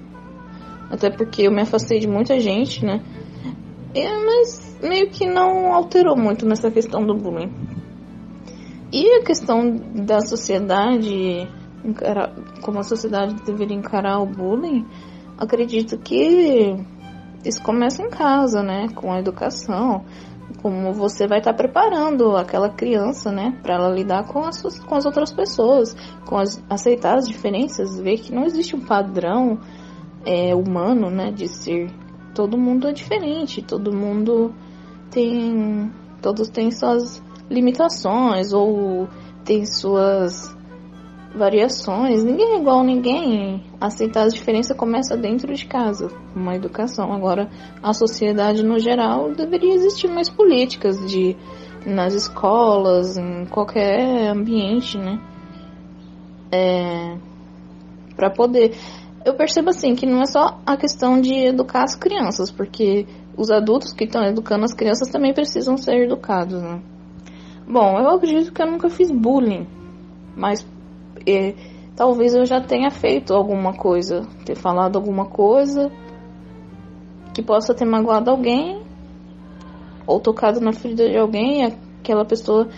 Até 0.90 1.10
porque 1.10 1.42
eu 1.42 1.52
me 1.52 1.62
afastei 1.62 1.98
de 1.98 2.06
muita 2.06 2.38
gente, 2.38 2.84
né? 2.84 3.02
É, 3.94 4.08
mas 4.24 4.78
meio 4.82 5.08
que 5.10 5.26
não 5.26 5.72
alterou 5.72 6.16
muito 6.16 6.46
nessa 6.46 6.70
questão 6.70 7.04
do 7.04 7.14
bullying. 7.14 7.52
E 8.92 9.18
a 9.18 9.24
questão 9.24 9.76
da 9.76 10.20
sociedade, 10.20 11.48
encarar, 11.84 12.32
como 12.62 12.78
a 12.78 12.82
sociedade 12.82 13.34
deveria 13.44 13.76
encarar 13.76 14.20
o 14.20 14.26
bullying, 14.26 14.86
acredito 15.38 15.98
que 15.98 16.76
isso 17.44 17.62
começa 17.62 18.02
em 18.02 18.08
casa, 18.08 18.62
né? 18.62 18.88
Com 18.94 19.12
a 19.12 19.18
educação 19.18 20.04
como 20.60 20.92
você 20.92 21.26
vai 21.26 21.38
estar 21.38 21.52
tá 21.52 21.56
preparando 21.56 22.36
aquela 22.36 22.68
criança, 22.68 23.30
né, 23.30 23.58
para 23.62 23.74
ela 23.74 23.88
lidar 23.90 24.26
com 24.26 24.40
as, 24.40 24.62
com 24.80 24.94
as 24.94 25.04
outras 25.04 25.32
pessoas, 25.32 25.94
com 26.24 26.38
as, 26.38 26.62
aceitar 26.68 27.16
as 27.16 27.28
diferenças, 27.28 28.00
ver 28.00 28.18
que 28.18 28.34
não 28.34 28.44
existe 28.44 28.74
um 28.74 28.80
padrão 28.80 29.58
é, 30.24 30.54
humano, 30.54 31.10
né, 31.10 31.30
de 31.30 31.48
ser. 31.48 31.90
Todo 32.34 32.58
mundo 32.58 32.88
é 32.88 32.92
diferente, 32.92 33.62
todo 33.62 33.94
mundo 33.94 34.52
tem, 35.10 35.92
todos 36.20 36.48
têm 36.48 36.70
suas 36.70 37.22
limitações 37.48 38.52
ou 38.52 39.08
tem 39.44 39.64
suas 39.66 40.53
variações. 41.34 42.22
Ninguém 42.22 42.54
é 42.54 42.60
igual 42.60 42.80
a 42.80 42.84
ninguém. 42.84 43.62
Aceitar 43.80 44.24
as 44.24 44.32
diferenças 44.32 44.76
começa 44.76 45.16
dentro 45.16 45.52
de 45.52 45.66
casa, 45.66 46.08
uma 46.34 46.54
educação. 46.54 47.12
Agora, 47.12 47.50
a 47.82 47.92
sociedade 47.92 48.64
no 48.64 48.78
geral 48.78 49.32
deveria 49.32 49.74
existir 49.74 50.08
mais 50.08 50.30
políticas 50.30 50.98
de 51.10 51.36
nas 51.84 52.14
escolas, 52.14 53.16
em 53.16 53.44
qualquer 53.46 54.28
ambiente, 54.28 54.96
né? 54.96 55.20
É, 56.50 57.18
para 58.16 58.30
poder. 58.30 58.74
Eu 59.24 59.34
percebo 59.34 59.70
assim 59.70 59.94
que 59.94 60.06
não 60.06 60.22
é 60.22 60.26
só 60.26 60.60
a 60.64 60.76
questão 60.76 61.20
de 61.20 61.34
educar 61.34 61.82
as 61.82 61.94
crianças, 61.94 62.50
porque 62.50 63.06
os 63.36 63.50
adultos 63.50 63.92
que 63.92 64.04
estão 64.04 64.22
educando 64.24 64.64
as 64.64 64.74
crianças 64.74 65.08
também 65.08 65.34
precisam 65.34 65.76
ser 65.76 66.04
educados, 66.04 66.62
né? 66.62 66.80
Bom, 67.66 67.98
eu 67.98 68.08
acredito 68.10 68.52
que 68.52 68.62
eu 68.62 68.70
nunca 68.70 68.90
fiz 68.90 69.10
bullying, 69.10 69.66
mas 70.36 70.66
e, 71.26 71.54
talvez 71.96 72.34
eu 72.34 72.44
já 72.44 72.60
tenha 72.60 72.90
feito 72.90 73.34
alguma 73.34 73.74
coisa, 73.74 74.26
ter 74.44 74.54
falado 74.54 74.96
alguma 74.96 75.26
coisa 75.26 75.90
que 77.32 77.42
possa 77.42 77.74
ter 77.74 77.84
magoado 77.84 78.30
alguém 78.30 78.82
ou 80.06 80.20
tocado 80.20 80.60
na 80.60 80.72
ferida 80.72 81.08
de 81.08 81.16
alguém 81.16 81.62
e 81.62 81.64
aquela 81.64 82.24
pessoa 82.24 82.68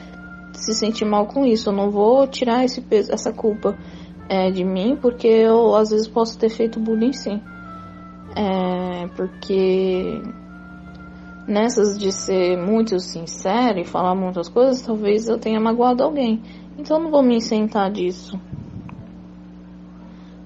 se 0.55 0.72
sentir 0.72 1.05
mal 1.05 1.26
com 1.26 1.44
isso. 1.44 1.68
Eu 1.68 1.74
não 1.74 1.90
vou 1.90 2.26
tirar 2.26 2.64
esse 2.64 2.80
peso, 2.80 3.12
essa 3.12 3.32
culpa 3.32 3.76
é, 4.28 4.51
de 4.51 4.64
mim, 4.64 4.97
porque 5.01 5.26
eu 5.26 5.74
às 5.74 5.90
vezes 5.90 6.09
posso 6.09 6.38
ter 6.38 6.49
feito 6.49 6.80
bullying 6.80 7.12
sim. 7.12 7.40
É, 8.34 9.07
porque 9.16 10.20
nessas 11.47 11.99
de 11.99 12.11
ser 12.12 12.57
muito 12.57 12.99
sincera 12.99 13.80
e 13.80 13.84
falar 13.84 14.14
muitas 14.14 14.49
coisas, 14.49 14.82
talvez 14.82 15.28
eu 15.28 15.38
tenha 15.38 15.61
magoado 15.61 16.03
alguém. 16.03 16.42
Então 16.79 16.99
não 16.99 17.11
vou 17.11 17.22
me 17.22 17.37
isentar 17.37 17.91
disso. 17.91 18.39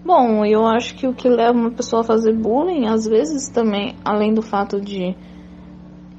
Bom, 0.05 0.45
eu 0.45 0.67
acho 0.67 0.95
que 0.95 1.07
o 1.07 1.15
que 1.15 1.29
leva 1.29 1.57
uma 1.57 1.71
pessoa 1.71 2.03
a 2.03 2.05
fazer 2.05 2.33
bullying, 2.33 2.87
às 2.87 3.07
vezes 3.07 3.49
também, 3.49 3.97
além 4.05 4.33
do 4.33 4.43
fato 4.43 4.81
de, 4.81 5.15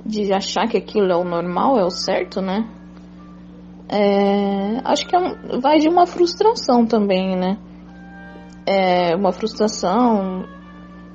de 0.05 0.31
achar 0.31 0.67
que 0.67 0.77
aquilo 0.77 1.11
é 1.11 1.15
o 1.15 1.23
normal, 1.23 1.77
é 1.79 1.83
o 1.83 1.89
certo, 1.89 2.41
né? 2.41 2.69
É, 3.89 4.79
acho 4.85 5.05
que 5.05 5.15
é, 5.15 5.57
vai 5.59 5.79
de 5.79 5.89
uma 5.89 6.05
frustração 6.05 6.85
também, 6.85 7.35
né? 7.35 7.57
É 8.65 9.15
uma 9.15 9.31
frustração, 9.31 10.45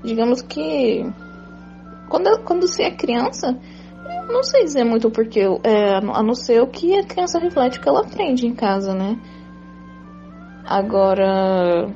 digamos 0.05 0.43
que 0.43 1.03
quando, 2.09 2.43
quando 2.45 2.67
se 2.67 2.83
é 2.83 2.91
criança, 2.91 3.59
não 4.29 4.43
sei 4.43 4.65
dizer 4.65 4.85
muito 4.85 5.11
porque, 5.11 5.41
é, 5.41 5.97
a 5.97 6.23
não 6.23 6.35
ser 6.35 6.63
o 6.63 6.67
que 6.67 6.99
a 6.99 7.05
criança 7.05 7.39
reflete 7.39 7.81
que 7.81 7.89
ela 7.89 8.01
aprende 8.01 8.47
em 8.47 8.55
casa, 8.55 8.95
né? 8.95 9.19
Agora, 10.65 11.89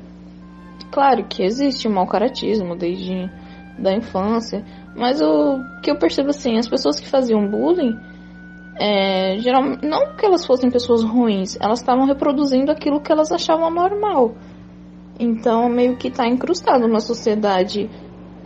claro 0.91 1.25
que 1.27 1.43
existe 1.43 1.87
um 1.87 1.93
mau 1.93 2.07
caratismo 2.07 2.75
desde 2.75 3.29
da 3.77 3.93
infância, 3.93 4.63
mas 4.95 5.21
o 5.21 5.59
que 5.81 5.91
eu 5.91 5.97
percebo 5.97 6.29
assim, 6.29 6.57
as 6.57 6.67
pessoas 6.67 6.99
que 6.99 7.07
faziam 7.07 7.47
bullying, 7.47 7.97
é, 8.79 9.37
geralmente, 9.39 9.85
não 9.85 10.15
que 10.15 10.25
elas 10.25 10.45
fossem 10.45 10.71
pessoas 10.71 11.03
ruins, 11.03 11.57
elas 11.59 11.79
estavam 11.79 12.05
reproduzindo 12.05 12.71
aquilo 12.71 13.01
que 13.01 13.11
elas 13.11 13.31
achavam 13.31 13.69
normal. 13.69 14.35
Então, 15.19 15.69
meio 15.69 15.97
que 15.97 16.07
está 16.07 16.27
incrustado 16.27 16.87
na 16.87 16.99
sociedade 16.99 17.89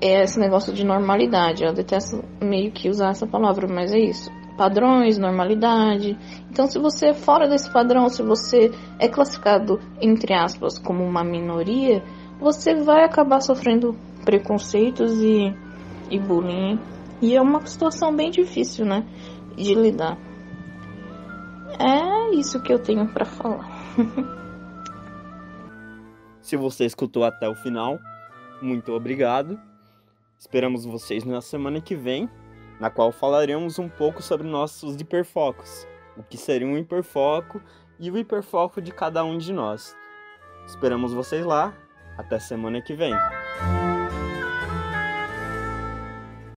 é 0.02 0.24
esse 0.24 0.39
negócio 0.39 0.74
de 0.74 0.84
normalidade. 0.84 1.64
Eu 1.64 1.74
detesto 1.74 2.24
meio 2.41 2.72
que 2.72 2.89
usar 2.89 3.10
essa 3.10 3.28
palavra, 3.28 3.68
mas 3.68 3.93
é 3.93 4.00
isso. 4.00 4.32
Padrões, 4.58 5.18
normalidade. 5.18 6.18
Então, 6.50 6.68
se 6.68 6.80
você 6.80 7.08
é 7.08 7.14
fora 7.14 7.48
desse 7.48 7.70
padrão, 7.70 8.08
se 8.10 8.24
você 8.24 8.72
é 9.00 9.08
classificado, 9.08 9.80
entre 10.02 10.34
aspas, 10.34 10.80
como 10.80 11.04
uma 11.04 11.24
minoria, 11.24 12.04
você 12.39 12.76
vai 12.76 13.04
acabar 13.04 13.41
sofrendo 13.41 13.96
preconceitos 14.24 15.22
e, 15.22 15.54
e 16.10 16.20
bullying. 16.20 16.80
E 17.22 17.36
é 17.36 17.41
uma 17.41 17.66
situação 17.66 18.16
bem 18.16 18.30
difícil, 18.30 18.86
né? 18.86 19.06
De 19.56 19.74
lidar. 19.74 20.18
É 21.80 22.36
isso 22.36 22.62
que 22.62 22.72
eu 22.72 22.80
tenho 22.80 23.08
para 23.08 23.26
falar. 23.26 23.70
Se 26.41 26.56
você 26.56 26.86
escutou 26.86 27.24
até 27.24 27.50
o 27.50 27.56
final, 27.56 28.00
muito 28.62 28.93
obrigado. 28.93 29.60
Esperamos 30.38 30.86
vocês 30.86 31.23
na 31.23 31.41
semana 31.41 31.81
que 31.81 31.95
vem, 31.95 32.29
na 32.79 32.89
qual 32.89 33.11
falaremos 33.11 33.79
um 33.79 33.89
pouco 33.89 34.21
sobre 34.21 34.47
nossos 34.47 34.95
hiperfocos, 34.95 35.88
o 36.17 36.23
que 36.23 36.38
seria 36.38 36.67
um 36.67 36.77
hiperfoco 36.77 37.61
e 37.99 38.11
o 38.11 38.17
hiperfoco 38.17 38.81
de 38.81 38.91
cada 38.91 39.23
um 39.23 39.38
de 39.38 39.53
nós. 39.53 39.95
Esperamos 40.65 41.13
vocês 41.13 41.45
lá. 41.45 41.73
Até 42.17 42.39
semana 42.39 42.81
que 42.81 42.93
vem. 42.93 43.13